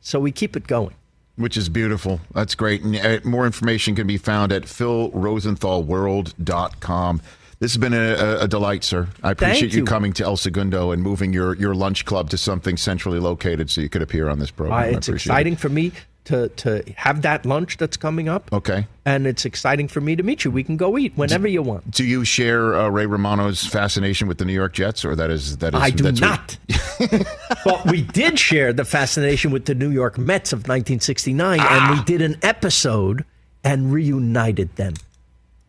So 0.01 0.21
we 0.21 0.33
keep 0.33 0.55
it 0.55 0.67
going. 0.67 0.95
Which 1.37 1.57
is 1.57 1.71
beautiful. 1.71 2.21
That's 2.35 2.55
great. 2.55 2.83
And 2.83 2.95
uh, 2.95 3.21
more 3.25 3.47
information 3.47 3.95
can 3.95 4.07
be 4.07 4.19
found 4.19 4.53
at 4.53 4.65
philrosenthalworld.com. 4.65 7.23
This 7.59 7.73
has 7.73 7.79
been 7.79 7.95
a, 7.95 8.41
a, 8.43 8.49
delight, 8.49 8.85
sir. 8.85 9.09
I 9.23 9.31
appreciate 9.31 9.73
you. 9.73 9.79
you. 9.79 9.87
coming 9.87 10.13
to 10.15 10.25
El 10.25 10.37
Segundo 10.37 10.91
and 10.91 11.03
moving 11.03 11.33
your, 11.33 11.57
your 11.57 11.75
lunch 11.75 12.05
club 12.05 12.29
to 12.31 12.37
something 12.37 12.77
centrally 12.77 13.19
located 13.19 13.71
so 13.71 13.81
you 13.81 13.89
could 13.89 14.03
appear 14.03 14.29
on 14.29 14.41
this 14.41 14.51
program. 14.51 14.79
Uh, 14.79 14.83
I 14.83 14.89
it's 14.89 15.09
exciting 15.09 15.57
for 15.57 15.71
me 15.71 15.93
to 16.25 16.49
to 16.49 16.83
have 16.97 17.23
that 17.23 17.45
lunch 17.45 17.77
that's 17.77 17.97
coming 17.97 18.29
up, 18.29 18.51
Okay. 18.53 18.87
and 19.05 19.27
it's 19.27 19.45
exciting 19.45 19.89
for 19.89 20.01
me 20.01 20.17
to 20.17 20.23
meet 20.23 20.45
you. 20.45 20.51
We 20.51 20.65
can 20.65 20.77
go 20.77 20.97
eat 20.97 21.13
whenever 21.17 21.47
you 21.47 21.61
want. 21.63 21.91
Do 21.91 22.05
you 22.05 22.25
share 22.25 22.75
uh, 22.75 22.89
Ray 22.89 23.07
Romano's 23.07 23.67
fascination 23.67 24.27
with 24.29 24.39
the 24.39 24.45
New 24.45 24.55
York 24.55 24.73
Jets, 24.73 25.05
or 25.05 25.15
that 25.17 25.31
is 25.31 25.59
that 25.59 25.75
is? 25.75 25.81
I 25.81 25.91
do 25.91 26.05
what- 26.05 26.21
not. 26.21 26.57
but 27.65 27.85
we 27.87 28.03
did 28.03 28.39
share 28.39 28.73
the 28.73 28.85
fascination 28.85 29.51
with 29.51 29.67
the 29.67 29.75
New 29.75 29.91
York 29.91 30.17
Mets 30.19 30.53
of 30.53 30.61
1969, 30.61 31.61
and 31.61 31.69
Ah. 31.69 31.95
we 31.99 32.05
did 32.05 32.23
an 32.23 32.39
episode 32.43 33.25
and 33.63 33.93
reunited 33.93 34.75
them. 34.77 34.95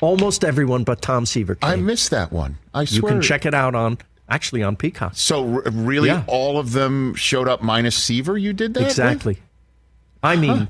Almost 0.02 0.44
everyone 0.44 0.84
but 0.84 1.02
Tom 1.02 1.26
Seaver. 1.26 1.56
Came. 1.56 1.70
I 1.70 1.76
missed 1.78 2.12
that 2.12 2.32
one. 2.32 2.58
I 2.74 2.86
swear. 2.86 2.96
You 2.96 3.08
can 3.16 3.22
check 3.22 3.46
it 3.46 3.54
out 3.54 3.76
on 3.76 3.98
actually 4.28 4.62
on 4.64 4.76
Peacock. 4.76 5.14
So 5.16 5.56
r- 5.56 5.64
really, 5.72 6.10
Yeah. 6.10 6.24
all 6.28 6.58
of 6.60 6.74
them 6.74 7.14
showed 7.16 7.48
up 7.48 7.62
minus 7.62 7.96
Seaver. 7.96 8.38
You 8.38 8.54
did 8.54 8.74
that? 8.74 8.84
Exactly. 8.84 9.38
I 10.26 10.36
mean, 10.36 10.68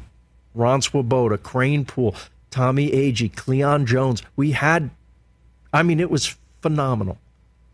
Ron 0.54 0.82
Swoboda, 0.82 1.38
Kranepool, 1.38 2.16
Tommy 2.52 2.92
Agee, 2.92 3.34
Cleon 3.36 3.86
Jones. 3.86 4.22
We 4.36 4.52
had, 4.52 4.90
I 5.74 5.84
mean, 5.84 6.00
it 6.00 6.10
was 6.10 6.36
phenomenal. 6.62 7.18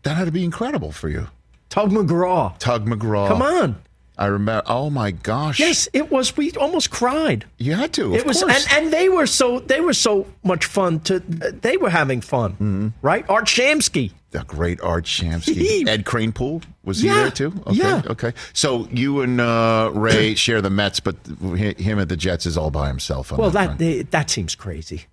That 0.02 0.16
had 0.16 0.24
to 0.24 0.32
be 0.32 0.44
incredible 0.44 0.92
for 0.92 1.08
you. 1.08 1.28
Tug 1.68 1.90
McGraw. 1.90 2.58
Tug 2.58 2.86
McGraw. 2.86 3.28
Come 3.28 3.42
on. 3.42 3.82
I 4.18 4.26
remember. 4.26 4.62
Oh 4.66 4.90
my 4.90 5.10
gosh. 5.10 5.58
Yes, 5.58 5.88
it 5.92 6.10
was. 6.10 6.36
We 6.36 6.52
almost 6.52 6.90
cried. 6.90 7.46
You 7.58 7.74
had 7.74 7.92
to. 7.94 8.14
It 8.14 8.26
was, 8.26 8.42
and, 8.42 8.66
and 8.70 8.92
they 8.92 9.08
were 9.08 9.26
so 9.26 9.58
they 9.60 9.80
were 9.80 9.94
so 9.94 10.26
much 10.44 10.66
fun. 10.66 11.00
To 11.00 11.18
they 11.20 11.76
were 11.78 11.90
having 11.90 12.20
fun, 12.20 12.52
Mm-hmm. 12.52 12.88
right? 13.00 13.24
Art 13.28 13.46
Shamsky. 13.46 14.12
The 14.30 14.44
great 14.44 14.80
Art 14.82 15.04
Shamsky. 15.04 15.86
Ed 15.86 16.04
Kranepool 16.04 16.62
was 16.84 17.00
he 17.00 17.08
Yeah, 17.08 17.22
there 17.22 17.30
too? 17.30 17.52
Okay, 17.66 17.76
yeah. 17.76 18.02
Okay. 18.06 18.32
So 18.54 18.86
you 18.90 19.20
and 19.22 19.40
uh, 19.40 19.90
Ray 19.94 20.34
share 20.36 20.60
the 20.62 20.70
Mets, 20.70 21.00
but 21.00 21.16
him 21.56 21.98
at 21.98 22.08
the 22.08 22.16
Jets 22.16 22.46
is 22.46 22.56
all 22.56 22.70
by 22.70 22.88
himself. 22.88 23.32
On 23.32 23.38
Well, 23.38 23.50
that 23.50 23.68
that 23.70 23.78
they, 23.78 24.02
that 24.02 24.30
seems 24.30 24.54
crazy. 24.54 25.04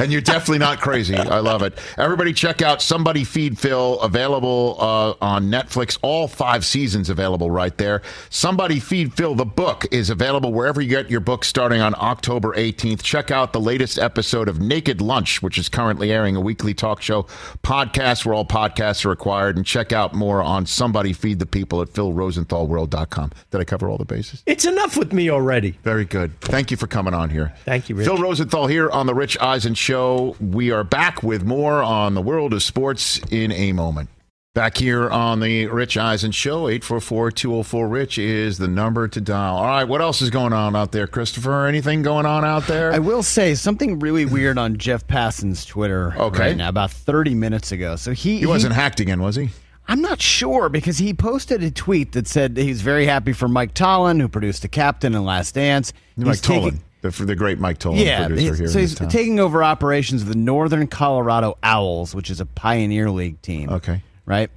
and 0.00 0.10
you're 0.10 0.20
definitely 0.20 0.58
not 0.58 0.80
crazy. 0.80 1.14
I 1.14 1.40
love 1.40 1.62
it. 1.62 1.78
Everybody, 1.98 2.32
check 2.32 2.62
out 2.62 2.80
Somebody 2.80 3.24
Feed 3.24 3.58
Phil, 3.58 4.00
available 4.00 4.76
uh, 4.78 5.14
on 5.20 5.50
Netflix. 5.50 5.98
All 6.02 6.26
five 6.26 6.64
seasons 6.64 7.10
available 7.10 7.50
right 7.50 7.76
there. 7.76 8.00
Somebody 8.30 8.80
Feed 8.80 9.12
Phil, 9.12 9.34
the 9.34 9.44
book, 9.44 9.86
is 9.90 10.08
available 10.10 10.52
wherever 10.52 10.80
you 10.80 10.88
get 10.88 11.10
your 11.10 11.20
book 11.20 11.44
starting 11.44 11.80
on 11.80 11.94
October 11.98 12.54
18th. 12.54 13.02
Check 13.02 13.30
out 13.30 13.52
the 13.52 13.60
latest 13.60 13.98
episode 13.98 14.48
of 14.48 14.58
Naked 14.60 15.00
Lunch, 15.00 15.42
which 15.42 15.58
is 15.58 15.68
currently 15.68 16.12
airing 16.12 16.34
a 16.34 16.40
weekly 16.40 16.72
talk 16.72 17.02
show 17.02 17.24
podcast 17.62 18.24
where 18.24 18.34
all 18.34 18.46
podcasts 18.46 19.04
are 19.04 19.10
required. 19.10 19.56
And 19.56 19.66
check 19.66 19.92
out 19.92 20.14
more 20.14 20.42
on 20.42 20.64
Somebody 20.64 21.12
Feed 21.12 21.38
the 21.38 21.46
People 21.46 21.82
at 21.82 21.88
philrosenthalworld.com. 21.88 23.32
Did 23.50 23.60
I 23.60 23.64
cover 23.64 23.90
all 23.90 23.98
the 23.98 24.04
bases? 24.06 24.42
It's 24.46 24.64
enough 24.64 24.96
with 24.96 25.12
me 25.12 25.30
already. 25.30 25.72
Very 25.82 26.04
good. 26.06 26.40
Thank 26.40 26.70
you 26.70 26.76
for 26.76 26.86
coming 26.86 27.12
on 27.12 27.28
here. 27.28 27.54
Thank 27.64 27.88
you, 27.88 27.96
Rich. 27.96 28.06
Phil 28.06 28.16
Rosenthal 28.16 28.66
here 28.66 28.88
on 28.90 29.06
the 29.06 29.14
Rich 29.14 29.36
Eisen 29.40 29.74
Show. 29.74 29.89
We 29.90 30.70
are 30.70 30.84
back 30.84 31.24
with 31.24 31.42
more 31.42 31.82
on 31.82 32.14
the 32.14 32.22
world 32.22 32.52
of 32.52 32.62
sports 32.62 33.18
in 33.28 33.50
a 33.50 33.72
moment. 33.72 34.08
Back 34.54 34.76
here 34.76 35.10
on 35.10 35.40
the 35.40 35.66
Rich 35.66 35.96
Eisen 35.96 36.30
Show, 36.30 36.66
844-204-RICH 36.68 38.18
is 38.18 38.58
the 38.58 38.68
number 38.68 39.08
to 39.08 39.20
dial. 39.20 39.56
All 39.56 39.66
right, 39.66 39.82
what 39.82 40.00
else 40.00 40.22
is 40.22 40.30
going 40.30 40.52
on 40.52 40.76
out 40.76 40.92
there, 40.92 41.08
Christopher? 41.08 41.66
Anything 41.66 42.02
going 42.02 42.24
on 42.24 42.44
out 42.44 42.68
there? 42.68 42.92
I 42.92 43.00
will 43.00 43.24
say 43.24 43.56
something 43.56 43.98
really 43.98 44.26
weird 44.26 44.58
on 44.58 44.76
Jeff 44.78 45.08
Passan's 45.08 45.64
Twitter 45.64 46.14
Okay. 46.16 46.38
right 46.38 46.56
now, 46.56 46.68
about 46.68 46.92
30 46.92 47.34
minutes 47.34 47.72
ago. 47.72 47.96
So 47.96 48.12
he 48.12 48.38
He 48.38 48.46
wasn't 48.46 48.74
hacked 48.74 49.00
again, 49.00 49.20
was 49.20 49.34
he? 49.34 49.50
I'm 49.88 50.00
not 50.02 50.22
sure 50.22 50.68
because 50.68 50.98
he 50.98 51.12
posted 51.14 51.64
a 51.64 51.70
tweet 51.72 52.12
that 52.12 52.28
said 52.28 52.56
he's 52.56 52.80
very 52.80 53.06
happy 53.06 53.32
for 53.32 53.48
Mike 53.48 53.74
Tollin, 53.74 54.20
who 54.20 54.28
produced 54.28 54.62
The 54.62 54.68
Captain 54.68 55.16
and 55.16 55.24
Last 55.24 55.56
Dance. 55.56 55.92
Mike 56.16 56.28
He's 56.28 56.40
Tollin, 56.40 56.80
the, 57.02 57.10
for 57.10 57.24
the 57.24 57.34
great 57.34 57.58
Mike 57.58 57.78
Tollin 57.78 58.04
yeah, 58.04 58.26
producer 58.26 58.54
here 58.54 58.68
so 58.68 58.78
he's 58.78 58.94
taking 58.94 59.40
over 59.40 59.64
operations 59.64 60.22
of 60.22 60.28
the 60.28 60.36
Northern 60.36 60.86
Colorado 60.86 61.56
Owlz, 61.62 62.14
which 62.14 62.30
is 62.30 62.40
a 62.40 62.46
Pioneer 62.46 63.10
League 63.10 63.40
team. 63.42 63.70
Okay. 63.70 64.02
Right? 64.26 64.50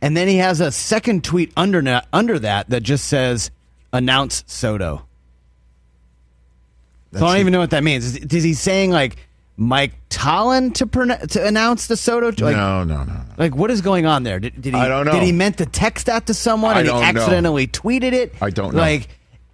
And 0.00 0.16
then 0.16 0.28
he 0.28 0.36
has 0.36 0.60
a 0.60 0.70
second 0.70 1.24
tweet 1.24 1.52
under, 1.56 2.02
under 2.12 2.38
that 2.40 2.70
that 2.70 2.82
just 2.82 3.06
says, 3.06 3.50
announce 3.92 4.44
Soto. 4.46 4.96
so 7.12 7.16
I 7.16 7.18
don't 7.18 7.28
That's 7.28 7.40
even 7.40 7.52
know 7.52 7.58
what 7.58 7.70
that 7.70 7.82
means. 7.82 8.04
Is, 8.04 8.16
is 8.16 8.44
he 8.44 8.54
saying 8.54 8.90
like 8.90 9.16
Mike 9.56 9.94
Tollin 10.08 10.72
to 10.74 10.86
pron- 10.86 11.26
to 11.28 11.44
announce 11.44 11.86
the 11.88 11.96
Soto? 11.96 12.26
Like, 12.26 12.54
no, 12.54 12.84
no, 12.84 13.02
no. 13.02 13.20
Like 13.38 13.56
what 13.56 13.70
is 13.70 13.80
going 13.80 14.06
on 14.06 14.22
there? 14.22 14.38
Did, 14.38 14.60
did 14.60 14.74
he? 14.74 14.78
I 14.80 14.88
don't 14.88 15.06
know. 15.06 15.12
Did 15.12 15.22
he 15.22 15.32
meant 15.32 15.58
to 15.58 15.66
text 15.66 16.06
that 16.06 16.26
to 16.26 16.34
someone 16.34 16.76
I 16.76 16.80
and 16.80 16.86
he 16.86 16.92
don't 16.92 17.00
know. 17.00 17.20
accidentally 17.22 17.66
tweeted 17.66 18.12
it? 18.12 18.34
I 18.40 18.50
don't 18.50 18.74
know. 18.74 18.80
Like 18.80 19.08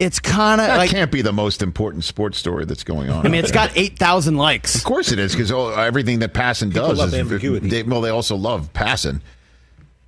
it's 0.04 0.20
kind 0.20 0.60
of 0.60 0.66
That 0.68 0.76
like 0.76 0.90
can't 0.90 1.10
be 1.10 1.22
the 1.22 1.32
most 1.32 1.62
important 1.62 2.04
sports 2.04 2.38
story 2.38 2.64
that's 2.64 2.84
going 2.84 3.10
on. 3.10 3.26
I 3.26 3.28
mean, 3.28 3.40
out 3.40 3.44
it's 3.44 3.52
there. 3.52 3.66
got 3.68 3.76
eight 3.76 3.98
thousand 3.98 4.36
likes. 4.36 4.74
Of 4.74 4.84
course 4.84 5.10
it 5.12 5.18
is, 5.18 5.32
because 5.34 5.50
everything 5.50 6.20
that 6.20 6.34
Passan 6.34 6.72
does 6.72 6.98
love 6.98 7.08
is 7.08 7.14
ambiguity. 7.14 7.68
They, 7.68 7.82
well, 7.82 8.00
they 8.00 8.10
also 8.10 8.36
love 8.36 8.72
Passan. 8.72 9.20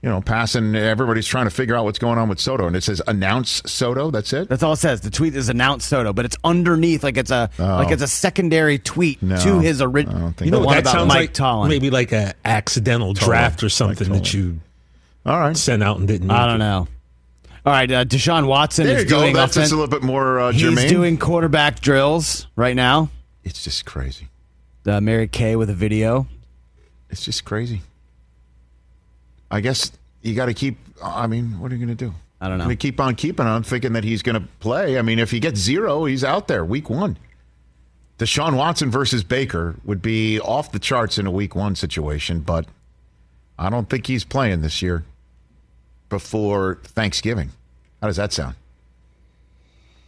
You 0.02 0.10
know, 0.10 0.20
Passan. 0.20 0.76
Everybody's 0.76 1.26
trying 1.26 1.46
to 1.46 1.50
figure 1.50 1.74
out 1.74 1.84
what's 1.84 1.98
going 1.98 2.18
on 2.18 2.28
with 2.28 2.38
Soto, 2.38 2.66
and 2.66 2.76
it 2.76 2.84
says 2.84 3.02
announce 3.08 3.62
Soto. 3.66 4.10
That's 4.12 4.32
it. 4.32 4.48
That's 4.48 4.62
all 4.62 4.74
it 4.74 4.76
says. 4.76 5.00
The 5.00 5.10
tweet 5.10 5.34
is 5.34 5.48
announce 5.48 5.84
Soto, 5.84 6.12
but 6.12 6.24
it's 6.24 6.36
underneath 6.44 7.02
like 7.02 7.16
it's 7.16 7.30
a 7.32 7.50
Oh. 7.58 7.64
like 7.64 7.90
it's 7.90 8.02
a 8.02 8.06
secondary 8.06 8.78
tweet 8.78 9.20
No, 9.22 9.36
to 9.40 9.58
his 9.58 9.80
original. 9.82 10.32
You 10.40 10.50
know, 10.52 10.60
the 10.60 10.64
one 10.66 10.76
that 10.76 10.82
about 10.82 10.92
sounds 10.92 11.08
Mike 11.08 11.16
like 11.16 11.32
Tollin. 11.32 11.70
maybe 11.70 11.90
like 11.90 12.12
a 12.12 12.34
accidental 12.44 13.14
Tollin. 13.14 13.30
draft 13.30 13.62
or 13.64 13.68
something 13.68 14.12
that 14.12 14.32
you 14.32 14.60
All 15.24 15.40
right. 15.40 15.56
sent 15.56 15.82
out 15.82 15.98
and 15.98 16.06
didn't. 16.06 16.30
I 16.30 16.46
don't 16.46 16.56
it. 16.56 16.58
know. 16.58 16.88
All 17.66 17.72
right, 17.72 17.90
uh, 17.90 18.04
Deshaun 18.04 18.46
Watson 18.46 18.86
There 18.86 18.98
is 18.98 19.04
you 19.04 19.10
go. 19.10 19.20
doing 19.22 19.34
That's 19.34 19.54
just 19.54 19.72
a 19.72 19.74
little 19.74 19.90
bit 19.90 20.04
more 20.04 20.38
uh, 20.38 20.52
He's 20.52 20.62
germane. 20.62 20.88
doing 20.88 21.18
quarterback 21.18 21.80
drills 21.80 22.46
right 22.54 22.76
now. 22.76 23.10
it's 23.42 23.64
just 23.64 23.84
crazy. 23.84 24.28
uh, 24.86 25.00
Mary 25.00 25.26
Kay 25.26 25.56
with 25.56 25.68
a 25.68 25.74
video. 25.74 26.28
It's 27.10 27.24
just 27.24 27.44
crazy. 27.44 27.82
I 29.50 29.60
guess 29.60 29.90
you 30.22 30.34
got 30.36 30.46
to 30.46 30.54
keep. 30.54 30.78
I 31.02 31.26
mean, 31.26 31.58
what 31.58 31.72
are 31.72 31.76
you 31.76 31.84
going 31.84 31.96
to 31.96 32.04
do? 32.06 32.14
I 32.40 32.48
don't 32.48 32.58
know. 32.58 32.68
We 32.68 32.76
keep 32.76 33.00
on 33.00 33.16
keeping 33.16 33.46
on, 33.46 33.62
thinking 33.64 33.94
that 33.94 34.04
he's 34.04 34.22
going 34.22 34.40
to 34.40 34.46
play. 34.60 34.98
I 34.98 35.02
mean, 35.02 35.18
if 35.18 35.30
he 35.32 35.40
gets 35.40 35.58
zero, 35.58 36.04
he's 36.04 36.22
out 36.22 36.46
there 36.48 36.64
week 36.64 36.88
one. 36.88 37.18
Deshaun 38.18 38.56
Watson 38.56 38.90
versus 38.90 39.24
Baker 39.24 39.74
would 39.84 40.02
be 40.02 40.38
off 40.40 40.70
the 40.72 40.78
charts 40.78 41.18
in 41.18 41.26
a 41.26 41.30
week 41.30 41.54
one 41.56 41.74
situation, 41.74 42.40
but 42.40 42.66
I 43.58 43.70
don't 43.70 43.88
think 43.90 44.06
he's 44.06 44.24
playing 44.24 44.62
this 44.62 44.80
year 44.82 45.04
before 46.08 46.78
Thanksgiving. 46.84 47.50
How 48.00 48.06
does 48.08 48.16
that 48.16 48.32
sound? 48.32 48.54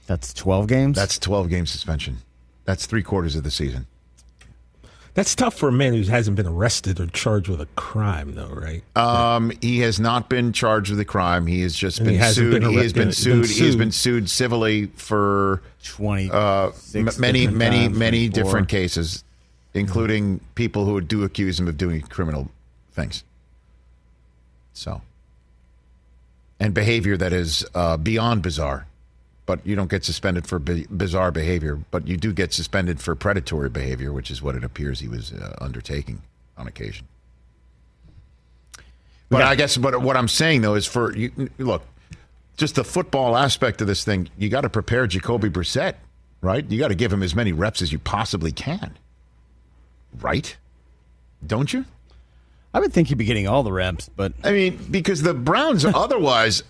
That's 0.07 0.33
12 0.35 0.67
games? 0.69 0.97
That's 0.97 1.19
12 1.19 1.49
game 1.51 1.67
suspension. 1.67 2.19
That's 2.65 2.87
three 2.87 3.03
quarters 3.03 3.37
of 3.37 3.45
the 3.45 3.51
season. 3.51 3.87
That's 5.15 5.35
tough 5.35 5.55
for 5.55 5.69
a 5.69 5.73
man 5.73 5.95
who 5.95 6.03
hasn't 6.03 6.37
been 6.37 6.47
arrested 6.47 7.01
or 7.01 7.07
charged 7.07 7.49
with 7.49 7.61
a 7.61 7.67
crime, 7.75 8.35
though, 8.37 8.51
right? 8.51 8.85
Um, 8.97 9.51
he 9.61 9.81
has 9.81 9.99
not 9.99 10.29
been 10.29 10.53
charged 10.53 10.91
with 10.91 11.01
a 11.01 11.05
crime. 11.05 11.47
He 11.47 11.63
has 11.63 11.75
just 11.75 11.99
And 11.99 12.07
been 12.09 12.21
he 12.21 12.33
sued. 12.33 12.61
been 12.63 12.71
he 12.71 12.77
has 12.77 12.93
been 12.93 13.11
sued. 13.13 13.43
been 13.43 13.51
He 13.51 13.67
has 13.67 13.75
been 13.75 13.91
sued 13.91 14.31
civilly 14.31 14.87
for 14.95 15.61
20 15.83 16.31
uh, 16.31 16.71
m- 16.95 17.09
many, 17.19 17.49
many, 17.49 17.87
times, 17.89 17.99
many 17.99 18.29
24. 18.29 18.31
different 18.45 18.69
cases, 18.69 19.25
including 19.75 20.41
people 20.55 20.85
who 20.85 21.01
do 21.01 21.25
accuse 21.25 21.59
him 21.59 21.67
of 21.67 21.77
doing 21.77 22.01
criminal 22.03 22.49
things. 22.93 23.25
So, 24.73 25.03
and 26.61 26.75
behavior 26.75 27.17
that 27.17 27.33
is 27.33 27.65
uh, 27.75 27.97
beyond 27.97 28.43
bizarre. 28.43 28.87
But 29.47 29.67
you 29.67 29.77
don't 29.77 29.89
get 29.89 30.05
suspended 30.05 30.47
for 30.47 30.59
bi- 30.59 30.85
bizarre 30.91 31.31
behavior, 31.31 31.79
but 31.91 32.07
you 32.07 32.19
do 32.19 32.33
get 32.35 32.53
suspended 32.53 33.01
for 33.01 33.15
predatory 33.15 33.71
behavior, 33.71 34.13
which 34.13 34.31
is 34.31 34.43
what 34.43 34.55
it 34.55 34.63
appears 34.63 35.01
he 35.01 35.09
was 35.09 35.33
uh, 35.33 35.57
undertaking 35.61 36.21
on 36.59 36.67
occasion. 36.67 37.07
But 39.31 39.43
I 39.43 39.55
guess, 39.55 39.77
but 39.77 40.01
what 40.01 40.17
I'm 40.17 40.29
saying 40.29 40.63
though 40.63 40.75
is 40.75 40.87
for 40.87 41.15
you, 41.15 41.51
look, 41.59 41.83
just 42.57 42.75
the 42.75 42.85
football 42.85 43.37
aspect 43.37 43.81
of 43.81 43.87
this 43.87 44.05
thing, 44.05 44.29
you 44.37 44.49
got 44.49 44.63
to 44.63 44.71
prepare 44.71 45.07
Jacoby 45.07 45.49
Brissett, 45.49 45.95
right? 46.41 46.69
You 46.71 46.79
got 46.79 46.89
to 46.89 46.95
give 46.95 47.13
him 47.13 47.23
as 47.23 47.35
many 47.35 47.53
reps 47.53 47.83
as 47.83 47.93
you 47.93 47.99
possibly 47.99 48.53
can, 48.53 48.97
right? 50.21 50.57
Don't 51.47 51.73
you? 51.73 51.85
I 52.79 52.81
would 52.81 52.93
think 52.93 53.09
he'd 53.09 53.19
be 53.19 53.25
getting 53.25 53.49
all 53.49 53.65
the 53.65 53.73
reps, 53.73 54.09
but 54.09 54.33
I 54.45 54.53
mean, 54.53 54.79
because 54.89 55.21
the 55.23 55.35
Browns 55.35 55.85
otherwise, 55.95 56.63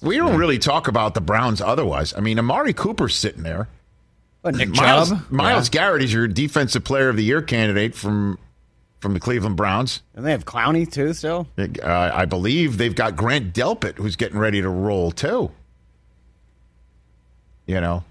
we 0.00 0.16
don't 0.16 0.38
really 0.38 0.58
talk 0.58 0.88
about 0.88 1.12
the 1.12 1.20
Browns 1.20 1.60
otherwise. 1.60 2.14
I 2.16 2.20
mean, 2.20 2.38
Amari 2.38 2.72
Cooper's 2.72 3.14
sitting 3.14 3.42
there. 3.42 3.68
What, 4.40 4.54
Nick 4.54 4.70
Myles, 4.70 5.10
Chubb? 5.10 5.30
Myles 5.30 5.68
Yeah. 5.68 5.72
Garrett 5.72 6.02
is 6.02 6.10
your 6.10 6.26
defensive 6.26 6.84
player 6.84 7.10
of 7.10 7.16
the 7.16 7.22
year 7.22 7.42
candidate 7.42 7.94
from 7.94 8.38
from 9.00 9.12
the 9.12 9.20
Cleveland 9.20 9.56
Browns. 9.56 10.00
And 10.14 10.24
they 10.24 10.30
have 10.30 10.46
Clowney 10.46 10.90
too 10.90 11.12
still? 11.12 11.46
Uh, 11.58 11.66
I 12.14 12.24
believe 12.24 12.78
they've 12.78 12.94
got 12.94 13.14
Grant 13.14 13.52
Delpit 13.52 13.96
who's 13.96 14.16
getting 14.16 14.38
ready 14.38 14.62
to 14.62 14.70
roll 14.70 15.10
too. 15.12 15.50
You 17.66 17.78
know, 17.82 18.04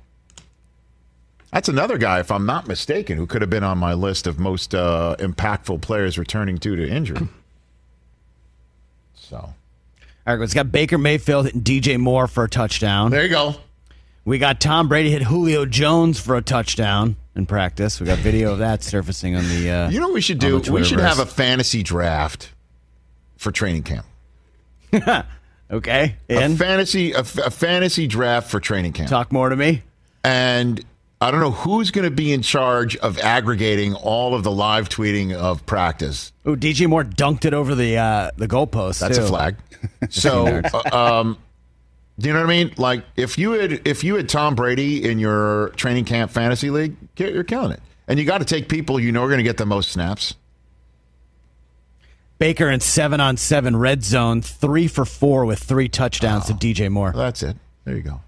that's 1.52 1.68
another 1.70 1.97
guy, 1.97 2.20
if 2.20 2.32
I'm 2.32 2.45
not 2.45 2.68
mistaken, 2.68 3.18
who 3.18 3.26
could 3.28 3.41
have 3.41 3.49
been 3.49 3.64
on 3.64 3.78
my 3.78 3.93
list 3.93 4.28
of 4.28 4.39
most 4.39 4.74
uh, 4.74 5.16
impactful 5.20 5.82
players 5.82 6.18
returning 6.18 6.56
due 6.58 6.76
to 6.76 6.88
injury. 6.89 7.28
So, 9.14 9.38
All 9.38 9.54
right, 10.26 10.41
it's 10.41 10.54
got 10.54 10.72
Baker 10.72 10.97
Mayfield 10.97 11.45
hitting 11.45 11.62
DJ 11.62 11.97
Moore 11.97 12.28
for 12.28 12.43
a 12.43 12.49
touchdown. 12.49 13.12
There 13.12 13.24
you 13.24 13.30
go. 13.30 13.56
We 14.24 14.38
got 14.38 14.60
Tom 14.60 14.88
Brady 14.88 15.10
hit 15.10 15.24
Julio 15.24 15.66
Jones 15.66 16.20
for 16.20 16.36
a 16.36 16.41
touchdown 16.41 17.16
in 17.36 17.45
practice. 17.47 17.99
We 17.99 18.06
got 18.06 18.20
video 18.20 18.54
of 18.54 18.60
that 18.60 18.84
surfacing 18.84 19.36
on 19.36 19.43
the. 19.47 19.70
Uh, 19.70 19.89
you 19.89 19.99
know 19.99 20.08
what 20.08 20.14
we 20.14 20.22
should 20.22 20.39
do? 20.39 20.60
We 20.60 20.84
should 20.84 20.99
have 20.99 21.20
a 21.20 21.26
fantasy 21.26 21.82
draft 21.82 22.52
for 23.38 23.52
training 23.52 23.84
camp. 23.84 24.06
okay, 25.72 26.16
A 26.30 26.43
in 26.43 26.56
fantasy, 26.58 27.14
a 27.14 27.24
fantasy 27.24 28.06
draft 28.06 28.52
for 28.52 28.60
training 28.60 28.93
camp. 28.93 29.10
talk 29.10 29.32
more 29.32 29.49
to 29.49 29.56
me. 29.56 29.82
and 30.24 30.84
I 31.22 31.30
don't 31.30 31.39
know 31.39 31.51
who's 31.51 31.91
going 31.91 32.05
to 32.05 32.11
be 32.13 32.34
in 32.34 32.41
charge 32.41 32.97
of 32.97 33.19
aggregating 33.19 33.93
all 33.93 34.34
of 34.34 34.43
the 34.43 34.49
live 34.49 34.89
tweeting 34.89 35.34
of 35.34 35.63
practice. 35.67 36.34
Ooh, 36.47 36.55
DJ 36.55 36.88
Moore 36.88 37.03
dunked 37.03 37.45
it 37.45 37.53
over 37.53 37.76
the 37.76 37.95
uh, 37.97 38.32
the 38.38 38.47
goalpost. 38.47 38.99
That's 38.99 39.17
too. 39.17 39.24
a 39.24 39.28
flag. 39.28 39.55
So, 40.11 40.45
uh, 40.45 40.95
um, 40.95 41.39
do 42.19 42.28
you 42.28 42.34
know 42.34 42.41
what 42.41 42.45
I 42.45 42.49
mean? 42.49 42.74
Like 42.78 43.03
if 43.15 43.39
you 43.39 43.53
had 43.53 43.88
if 43.88 44.03
you 44.03 44.15
had 44.15 44.30
Tom 44.30 44.53
Brady 44.53 45.03
in 45.03 45.17
your 45.17 45.69
training 45.69 46.05
camp 46.05 46.30
fantasy 46.30 46.69
league, 46.69 46.95
you're 47.17 47.43
killing 47.43 47.72
it. 47.72 47.82
And 48.07 48.19
you 48.19 48.26
got 48.26 48.39
to 48.39 48.45
take 48.45 48.69
people 48.69 48.99
you 48.99 49.11
know 49.11 49.24
are 49.24 49.28
going 49.28 49.39
to 49.39 49.43
get 49.43 49.57
the 49.57 49.65
most 49.65 49.91
snaps. 49.91 50.36
Baker 52.38 52.69
in 52.69 52.80
seven 52.80 53.19
on 53.19 53.38
seven 53.38 53.76
red 53.76 54.03
zone, 54.03 54.41
three 54.43 54.88
for 54.88 55.05
four 55.05 55.45
with 55.45 55.59
three 55.59 55.89
touchdowns 55.89 56.45
to 56.45 56.53
DJ 56.53 56.91
Moore. 56.91 57.11
That's 57.15 57.41
it. 57.41 57.57
There 57.86 57.95
you 57.95 58.03
go. 58.03 58.22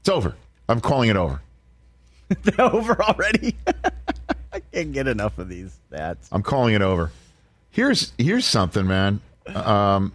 It's 0.00 0.08
over. 0.08 0.34
I'm 0.68 0.80
calling 0.80 1.10
it 1.10 1.16
over. 1.16 1.40
over 2.58 3.02
already. 3.02 3.56
I 4.52 4.60
can't 4.72 4.92
get 4.92 5.06
enough 5.06 5.38
of 5.38 5.48
these 5.48 5.78
stats. 5.90 6.28
I'm 6.32 6.42
calling 6.42 6.74
it 6.74 6.82
over. 6.82 7.10
Here's 7.70 8.12
here's 8.18 8.46
something, 8.46 8.86
man. 8.86 9.20
Um, 9.54 10.12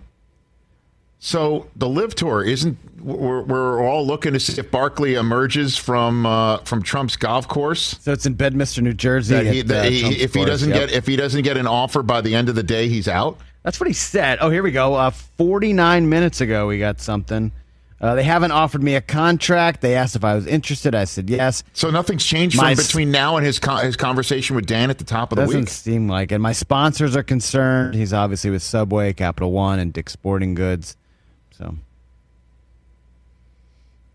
so 1.20 1.68
the 1.76 1.88
LIV 1.88 2.16
Tour 2.16 2.44
isn't. 2.44 2.78
We're, 3.00 3.42
we're 3.42 3.84
all 3.84 4.06
looking 4.06 4.34
to 4.34 4.40
see 4.40 4.60
if 4.60 4.70
Barkley 4.70 5.16
emerges 5.16 5.78
from 5.78 6.26
uh, 6.26 6.58
from 6.60 6.82
Trump's 6.82 7.16
golf 7.16 7.48
course. 7.48 7.98
So 8.02 8.12
it's 8.12 8.26
in 8.26 8.34
Bedminster, 8.34 8.82
New 8.82 8.94
Jersey. 8.94 9.36
That 9.36 9.46
he, 9.46 9.60
at, 9.60 9.68
that 9.68 9.86
uh, 9.86 9.90
he- 9.90 10.22
if 10.22 10.34
he 10.34 10.44
doesn't 10.44 10.70
yep. 10.70 10.90
get 10.90 10.92
if 10.92 11.06
he 11.06 11.16
doesn't 11.16 11.44
get 11.44 11.58
an 11.58 11.68
offer 11.68 12.02
by 12.02 12.22
the 12.22 12.34
end 12.34 12.50
of 12.50 12.56
the 12.56 12.64
day, 12.64 12.88
he's 12.88 13.08
out. 13.08 13.38
That's 13.64 13.80
what 13.80 13.86
he 13.86 13.94
said. 13.94 14.40
Oh, 14.42 14.50
here 14.50 14.64
we 14.64 14.72
go. 14.72 14.96
Uh, 14.96 15.12
49 15.12 16.10
minutes 16.10 16.42
ago, 16.42 16.66
we 16.66 16.80
got 16.80 17.00
something. 17.00 17.52
Uh, 18.02 18.16
they 18.16 18.24
haven't 18.24 18.50
offered 18.52 18.82
me 18.82 18.96
a 18.96 19.02
contract. 19.02 19.82
They 19.82 19.96
asked 19.96 20.16
if 20.16 20.24
I 20.24 20.34
was 20.34 20.48
interested. 20.48 20.96
I 20.96 21.04
said 21.04 21.30
yes. 21.30 21.64
So 21.74 21.92
nothing's 21.92 22.26
changed 22.26 22.58
My 22.58 22.74
from 22.74 22.84
between 22.84 23.12
now 23.12 23.38
and 23.38 23.46
his 23.46 23.60
con- 23.60 23.86
his 23.86 23.96
conversation 23.96 24.56
with 24.56 24.66
Dan 24.66 24.90
at 24.90 24.98
the 24.98 25.04
top 25.04 25.32
of 25.32 25.36
the 25.36 25.44
Doesn't 25.46 25.60
week. 25.62 25.70
seem 25.70 26.08
like 26.10 26.32
it. 26.32 26.40
My 26.40 26.52
sponsors 26.52 27.16
are 27.16 27.22
concerned. 27.22 27.94
He's 27.94 28.12
obviously 28.12 28.50
with 28.50 28.64
Subway, 28.64 29.14
Capital 29.14 29.52
One, 29.52 29.78
and 29.78 29.94
Dick's 29.94 30.14
Sporting 30.14 30.56
Goods. 30.56 30.98
So 31.52 31.76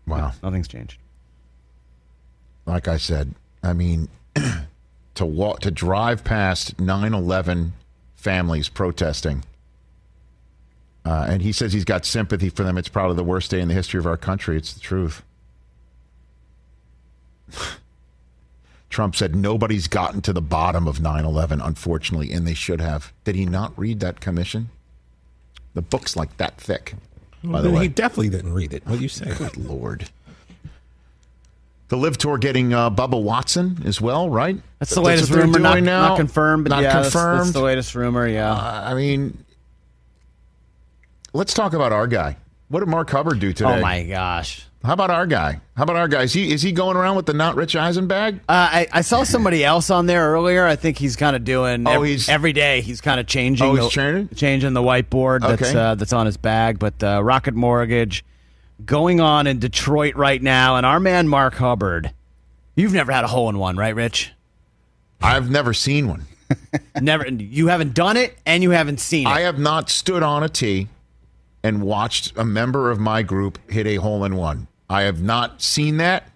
Wow, 0.05 0.33
nothing's 0.43 0.67
changed. 0.67 0.99
like 2.65 2.87
I 2.89 2.97
said, 2.97 3.35
I 3.63 3.71
mean, 3.73 4.09
to 5.15 5.25
walk 5.25 5.61
to 5.61 5.71
drive 5.71 6.23
past 6.25 6.75
9/11 6.77 7.71
families 8.15 8.67
protesting, 8.69 9.43
uh, 11.07 11.25
and 11.29 11.41
he 11.41 11.53
says 11.53 11.71
he's 11.71 11.85
got 11.85 12.05
sympathy 12.05 12.49
for 12.49 12.63
them. 12.63 12.77
It's 12.77 12.89
probably 12.89 13.15
the 13.15 13.23
worst 13.23 13.49
day 13.49 13.61
in 13.61 13.69
the 13.69 13.73
history 13.73 13.97
of 13.97 14.05
our 14.05 14.17
country. 14.17 14.57
It's 14.57 14.73
the 14.73 14.81
truth. 14.81 15.23
Trump 18.89 19.15
said 19.15 19.33
nobody's 19.33 19.87
gotten 19.87 20.21
to 20.21 20.33
the 20.33 20.41
bottom 20.41 20.85
of 20.87 20.97
9/11, 20.99 21.65
unfortunately, 21.65 22.33
and 22.33 22.45
they 22.45 22.53
should 22.53 22.81
have. 22.81 23.13
Did 23.23 23.35
he 23.35 23.45
not 23.45 23.71
read 23.77 24.01
that 24.01 24.19
commission? 24.19 24.69
The 25.75 25.81
book's 25.81 26.17
like 26.17 26.35
that 26.37 26.59
thick. 26.59 26.95
By 27.43 27.61
the 27.61 27.69
way, 27.69 27.83
he 27.83 27.87
definitely 27.87 28.29
didn't 28.29 28.53
read 28.53 28.73
it. 28.73 28.85
What 28.85 28.97
do 28.97 29.03
you 29.03 29.07
say? 29.07 29.33
Good 29.37 29.55
lord. 29.55 30.09
The 31.89 31.95
LIV 31.95 32.17
Tour 32.17 32.37
getting 32.37 32.73
uh, 32.73 32.89
Bubba 32.89 33.21
Watson 33.21 33.81
as 33.85 34.01
well, 34.01 34.29
right? 34.29 34.57
That's 34.79 34.93
the 34.93 34.99
latest 34.99 35.29
what 35.29 35.37
they're 35.37 35.45
rumor. 35.45 35.59
Not, 35.59 35.81
now? 35.83 36.09
not 36.09 36.17
confirmed, 36.17 36.65
but 36.65 36.71
Not 36.71 36.81
yeah, 36.81 36.93
that's- 36.93 37.13
confirmed. 37.13 37.39
That's, 37.41 37.51
the 37.51 37.61
latest 37.61 37.95
rumor. 37.95 38.27
Yeah. 38.27 38.51
Uh, 38.51 38.91
I 38.91 38.93
mean, 38.93 39.37
let's 41.33 41.53
talk 41.53 41.73
about 41.73 41.91
our 41.91 42.07
guy. 42.07 42.37
What 42.69 42.81
did 42.81 42.89
Mark 42.89 43.09
Hubbard 43.09 43.39
do 43.39 43.53
today? 43.53 43.77
oh 43.77 43.81
my 43.81 44.03
gosh. 44.03 44.65
How 44.83 44.93
about 44.93 45.09
our 45.09 45.25
guy? 45.25 45.59
How 45.75 45.83
about 45.83 45.95
our 45.95 46.07
guy? 46.07 46.23
Is 46.23 46.33
he 46.33 46.51
is 46.51 46.61
he 46.61 46.71
going 46.71 46.95
around 46.97 47.15
with 47.15 47.25
the 47.25 47.33
not 47.33 47.55
Rich 47.55 47.75
Eisen 47.75 48.07
bag? 48.07 48.35
Uh, 48.47 48.69
I, 48.71 48.87
I 48.93 49.01
saw 49.01 49.23
somebody 49.23 49.63
else 49.65 49.89
on 49.89 50.05
there 50.05 50.31
earlier. 50.31 50.65
I 50.65 50.75
think 50.75 50.97
he's 50.97 51.15
kind 51.15 51.35
of 51.35 51.43
doing. 51.43 51.87
Oh, 51.87 51.91
ev- 52.01 52.03
he's- 52.03 52.29
every 52.29 52.53
day. 52.53 52.81
He's 52.81 53.01
kind 53.01 53.19
of 53.19 53.27
changing. 53.27 53.65
Oh, 53.67 53.73
he's 53.75 53.85
the, 53.85 53.89
changing? 53.89 54.35
changing 54.35 54.73
the 54.73 54.81
whiteboard 54.81 55.41
that's 55.41 55.61
Okay. 55.61 55.77
uh, 55.77 55.95
that's 55.95 56.13
on 56.13 56.25
his 56.25 56.37
bag. 56.37 56.79
But 56.79 57.01
uh, 57.03 57.21
Rocket 57.23 57.53
Mortgage 57.55 58.23
going 58.85 59.19
on 59.19 59.47
in 59.47 59.59
Detroit 59.59 60.15
right 60.15 60.41
now, 60.41 60.75
and 60.75 60.85
our 60.85 60.99
man 60.99 61.27
Mark 61.27 61.55
Hubbard. 61.55 62.11
You've 62.75 62.93
never 62.93 63.11
had 63.11 63.23
a 63.23 63.27
hole 63.27 63.49
in 63.49 63.57
one, 63.57 63.75
right, 63.75 63.95
Rich? 63.95 64.31
I've 65.21 65.49
never 65.49 65.73
seen 65.73 66.07
one. 66.07 66.25
Never. 67.01 67.27
You 67.27 67.67
haven't 67.67 67.93
done 67.93 68.15
it, 68.15 68.37
and 68.45 68.61
you 68.63 68.69
haven't 68.69 68.99
seen 69.01 69.27
it. 69.27 69.31
I 69.31 69.41
have 69.41 69.57
not 69.59 69.89
stood 69.89 70.23
on 70.23 70.43
a 70.43 70.49
tee 70.49 70.87
and 71.67 71.81
watched 71.81 72.31
a 72.37 72.45
member 72.45 72.89
of 72.89 72.97
my 72.97 73.21
group 73.21 73.59
hit 73.69 73.85
a 73.85 73.95
hole 73.97 74.23
in 74.23 74.37
one. 74.37 74.67
I 74.89 75.01
have 75.01 75.21
not 75.21 75.61
seen 75.61 75.97
that. 75.97 76.31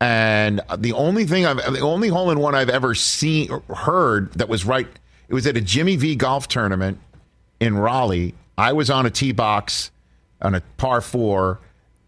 And 0.00 0.62
the 0.78 0.94
only 0.94 1.26
thing 1.26 1.44
I've, 1.44 1.58
the 1.58 1.80
only 1.80 2.08
hole 2.08 2.30
in 2.30 2.38
one 2.38 2.54
I've 2.54 2.70
ever 2.70 2.94
seen, 2.94 3.50
or 3.50 3.60
heard 3.74 4.32
that 4.34 4.48
was 4.48 4.64
right, 4.64 4.88
it 5.28 5.34
was 5.34 5.46
at 5.46 5.58
a 5.58 5.60
Jimmy 5.60 5.96
V 5.96 6.16
golf 6.16 6.48
tournament 6.48 6.98
in 7.60 7.76
Raleigh. 7.76 8.34
I 8.56 8.72
was 8.72 8.88
on 8.88 9.04
a 9.04 9.10
tee 9.10 9.32
box 9.32 9.90
on 10.40 10.54
a 10.54 10.62
par 10.78 11.02
four, 11.02 11.60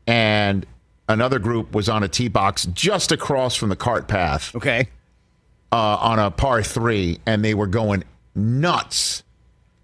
and 0.07 0.65
another 1.11 1.39
group 1.39 1.75
was 1.75 1.91
on 1.91 2.03
a 2.03 2.09
tee 2.09 2.29
box 2.29 2.65
just 2.73 3.13
across 3.13 3.55
from 3.55 3.69
the 3.69 3.77
cart 3.77 4.09
path. 4.09 4.55
okay. 4.57 4.89
uh, 5.73 5.77
on 5.77 6.19
a 6.19 6.31
par 6.31 6.63
three, 6.63 7.21
and 7.27 7.45
they 7.45 7.53
were 7.53 7.67
going 7.67 8.03
nuts 8.35 9.25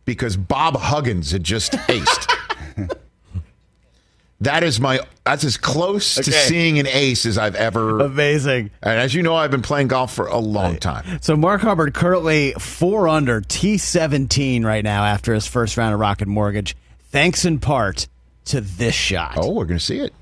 because 0.07 0.39
Bob 0.39 0.77
Huggins 0.77 1.33
had 1.33 1.45
just 1.45 1.73
aced. 1.73 2.33
that 4.41 4.63
is 4.63 4.81
my. 4.81 5.01
That's 5.25 5.45
as 5.45 5.57
close 5.57 6.15
to 6.15 6.23
seeing 6.25 6.79
an 6.79 6.87
ace 6.87 7.27
as 7.27 7.39
I've 7.39 7.57
ever. 7.57 8.01
Amazing. 8.01 8.71
And 8.83 9.01
as 9.01 9.15
you 9.15 9.23
know, 9.23 9.35
I've 9.35 9.51
been 9.51 9.63
playing 9.63 9.89
golf 9.89 10.15
for 10.15 10.27
a 10.27 10.39
long 10.39 10.77
time. 10.77 11.21
So 11.21 11.37
Mark 11.37 11.63
Hubbard 11.63 11.95
currently 11.95 12.53
four 12.53 13.09
under 13.09 13.41
T17 13.41 14.65
right 14.65 14.85
now 14.85 15.05
after 15.05 15.35
his 15.35 15.47
first 15.47 15.77
round 15.77 15.95
of 15.95 16.01
Rocket 16.01 16.29
Mortgage, 16.29 16.77
thanks 17.11 17.45
in 17.45 17.59
part 17.59 18.07
to 18.47 18.61
this 18.61 18.95
shot. 18.95 19.35
Oh, 19.37 19.53
we're 19.53 19.65
going 19.65 19.79
to 19.79 19.85
see 19.85 19.99
it. 19.99 20.13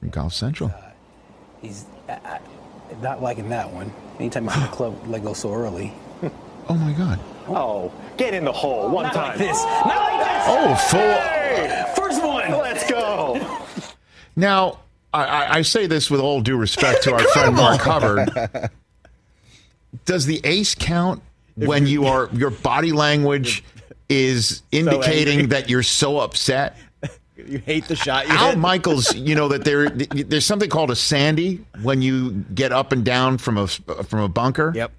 From 0.00 0.10
Golf 0.10 0.34
Central. 0.34 0.72
He's 1.62 1.86
uh, 2.08 2.12
uh, 2.24 2.38
not 3.00 3.22
liking 3.22 3.48
that 3.48 3.72
one. 3.72 3.92
Anytime 4.18 4.44
you 4.44 4.50
see 4.50 4.60
the 4.60 4.66
club 4.68 5.06
leg 5.06 5.22
go 5.22 5.32
so 5.32 5.52
early. 5.52 5.92
Oh 6.68 6.74
my 6.74 6.92
God. 6.92 7.20
Oh, 7.48 7.92
get 8.16 8.34
in 8.34 8.44
the 8.44 8.52
hole 8.52 8.84
oh, 8.84 8.88
one 8.88 9.12
time. 9.12 9.30
Like 9.30 9.38
this. 9.38 9.62
Not 9.62 9.86
like 9.86 10.26
this. 10.26 10.44
Oh, 10.48 11.94
full. 11.94 12.04
First 12.04 12.22
one. 12.22 12.50
Let's 12.50 12.90
go. 12.90 13.40
Now, 14.34 14.80
I, 15.12 15.24
I, 15.24 15.54
I 15.56 15.62
say 15.62 15.86
this 15.86 16.10
with 16.10 16.20
all 16.20 16.40
due 16.40 16.56
respect 16.56 17.04
to 17.04 17.12
our 17.14 17.22
friend 17.28 17.56
Mark 17.56 17.80
Hubbard. 17.80 18.70
Does 20.04 20.26
the 20.26 20.40
ace 20.44 20.74
count 20.74 21.22
when 21.54 21.86
you 21.86 22.06
are 22.06 22.28
your 22.32 22.50
body 22.50 22.92
language 22.92 23.64
is 24.08 24.62
indicating 24.72 25.40
angry. 25.40 25.46
that 25.46 25.70
you're 25.70 25.82
so 25.82 26.18
upset? 26.18 26.76
You 27.36 27.58
hate 27.58 27.86
the 27.86 27.96
shot 27.96 28.26
you 28.28 28.34
Al 28.34 28.50
hit. 28.50 28.58
Michaels, 28.58 29.14
you 29.14 29.34
know 29.34 29.48
that 29.48 29.64
there 29.64 29.88
there's 29.90 30.46
something 30.46 30.70
called 30.70 30.90
a 30.90 30.96
sandy 30.96 31.64
when 31.82 32.02
you 32.02 32.32
get 32.54 32.72
up 32.72 32.92
and 32.92 33.04
down 33.04 33.38
from 33.38 33.56
a 33.58 33.66
from 33.66 34.20
a 34.20 34.28
bunker. 34.28 34.72
Yep. 34.74 34.92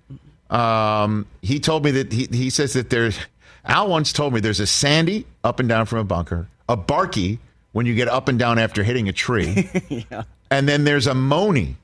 Um, 0.50 1.26
he 1.42 1.60
told 1.60 1.84
me 1.84 1.92
that 1.92 2.12
he 2.14 2.28
he 2.32 2.50
says 2.50 2.74
that 2.74 2.90
there's 2.90 3.18
Al 3.66 3.90
once 3.90 4.14
told 4.14 4.34
me 4.34 4.40
there's 4.40 4.60
a 4.62 4.68
sandy 4.68 5.26
up 5.44 5.60
and 5.60 5.68
down 5.68 5.86
from 5.86 6.00
a 6.00 6.04
bunker, 6.04 6.48
a 6.70 6.78
barky 6.78 7.40
when 7.74 7.86
you 7.86 7.94
get 7.96 8.08
up 8.08 8.28
and 8.30 8.40
down 8.40 8.58
after 8.58 8.82
hitting 8.84 9.10
a 9.10 9.14
tree, 9.14 9.70
and 10.52 10.68
then 10.70 10.84
there's 10.86 11.06
a 11.08 11.14
moany 11.14 11.76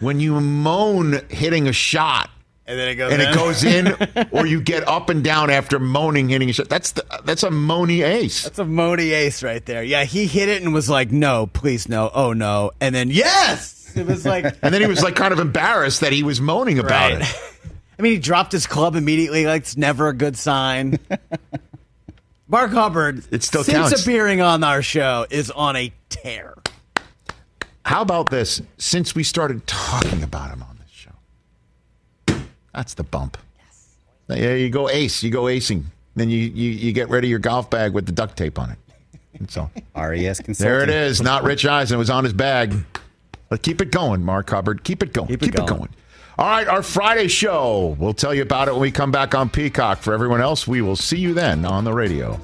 when 0.00 0.18
you 0.20 0.40
moan 0.40 1.20
hitting 1.30 1.68
a 1.68 1.72
shot 1.72 2.28
And 2.66 2.78
then 2.78 2.88
it 2.88 2.94
goes 2.96 3.12
and 3.12 3.22
in. 3.22 3.28
it 3.28 3.34
goes 3.34 3.64
in, 3.64 4.28
or 4.32 4.46
you 4.46 4.60
get 4.60 4.86
up 4.88 5.08
and 5.10 5.22
down 5.22 5.48
after 5.50 5.78
moaning 5.78 6.28
hitting 6.28 6.50
a 6.50 6.52
shot. 6.52 6.68
That's 6.68 6.92
the, 6.92 7.04
that's 7.24 7.44
a 7.44 7.50
moany 7.50 8.04
ace. 8.04 8.42
That's 8.42 8.58
a 8.58 8.64
moany 8.64 9.12
ace 9.12 9.42
right 9.44 9.64
there. 9.64 9.82
Yeah, 9.84 10.04
he 10.04 10.26
hit 10.26 10.48
it 10.48 10.62
and 10.62 10.74
was 10.74 10.90
like, 10.90 11.12
no, 11.12 11.46
please 11.46 11.88
no, 11.88 12.10
oh 12.12 12.32
no. 12.32 12.72
And 12.80 12.94
then, 12.94 13.10
yes! 13.10 13.83
It 13.96 14.06
was 14.06 14.24
like, 14.26 14.44
And 14.62 14.72
then 14.74 14.80
he 14.80 14.86
was 14.86 15.02
like 15.02 15.14
kind 15.16 15.32
of 15.32 15.38
embarrassed 15.38 16.00
that 16.00 16.12
he 16.12 16.22
was 16.22 16.40
moaning 16.40 16.78
about 16.78 17.12
Right. 17.12 17.22
it. 17.22 17.40
I 17.98 18.02
mean, 18.02 18.12
he 18.12 18.18
dropped 18.18 18.50
his 18.52 18.66
club 18.66 18.96
immediately. 18.96 19.46
Like, 19.46 19.62
it's 19.62 19.76
never 19.76 20.08
a 20.08 20.12
good 20.14 20.36
sign. 20.36 20.98
Mark 22.48 22.72
Hubbard, 22.72 23.24
It 23.30 23.42
still 23.42 23.64
since 23.64 23.76
counts. 23.90 24.02
appearing 24.02 24.40
on 24.40 24.62
our 24.64 24.82
show, 24.82 25.26
is 25.30 25.50
on 25.50 25.76
a 25.76 25.92
tear. 26.08 26.54
How 27.84 28.02
about 28.02 28.30
this? 28.30 28.60
Since 28.78 29.14
we 29.14 29.22
started 29.22 29.66
talking 29.66 30.22
about 30.22 30.50
him 30.50 30.62
on 30.62 30.78
this 30.80 30.90
show, 30.90 32.40
that's 32.74 32.94
the 32.94 33.04
bump. 33.04 33.36
Yes. 33.58 34.40
Yeah, 34.40 34.54
you 34.54 34.70
go 34.70 34.88
ace. 34.88 35.22
You 35.22 35.30
go 35.30 35.44
acing. 35.44 35.84
Then 36.16 36.30
you, 36.30 36.38
you, 36.38 36.70
you 36.70 36.92
get 36.92 37.08
rid 37.10 37.24
of 37.24 37.30
your 37.30 37.38
golf 37.40 37.70
bag 37.70 37.92
with 37.92 38.06
the 38.06 38.12
duct 38.12 38.36
tape 38.36 38.58
on 38.58 38.70
it. 38.70 38.78
That's 39.40 39.56
all. 39.56 39.70
RES 39.96 40.38
There 40.58 40.82
it 40.82 40.90
is. 40.90 41.20
Not 41.20 41.42
Rich 41.44 41.66
Eisen. 41.66 41.96
It 41.96 41.98
was 41.98 42.10
on 42.10 42.24
his 42.24 42.32
bag. 42.32 42.74
But 43.54 43.62
keep 43.62 43.80
it 43.80 43.92
going, 43.92 44.24
Mark 44.24 44.50
Hubbard. 44.50 44.82
Keep 44.82 45.04
it 45.04 45.12
going. 45.12 45.28
Keep 45.28 45.44
it, 45.44 45.54
going. 45.54 45.88
All 46.36 46.46
right, 46.48 46.66
our 46.66 46.82
Friday 46.82 47.28
show. 47.28 47.94
We'll 48.00 48.12
tell 48.12 48.34
you 48.34 48.42
about 48.42 48.66
it 48.66 48.72
when 48.72 48.80
we 48.80 48.90
come 48.90 49.12
back 49.12 49.32
on 49.32 49.48
Peacock. 49.48 49.98
For 49.98 50.12
everyone 50.12 50.40
else, 50.40 50.66
we 50.66 50.82
will 50.82 50.96
see 50.96 51.18
you 51.18 51.34
then 51.34 51.64
on 51.64 51.84
the 51.84 51.92
radio. 51.92 52.40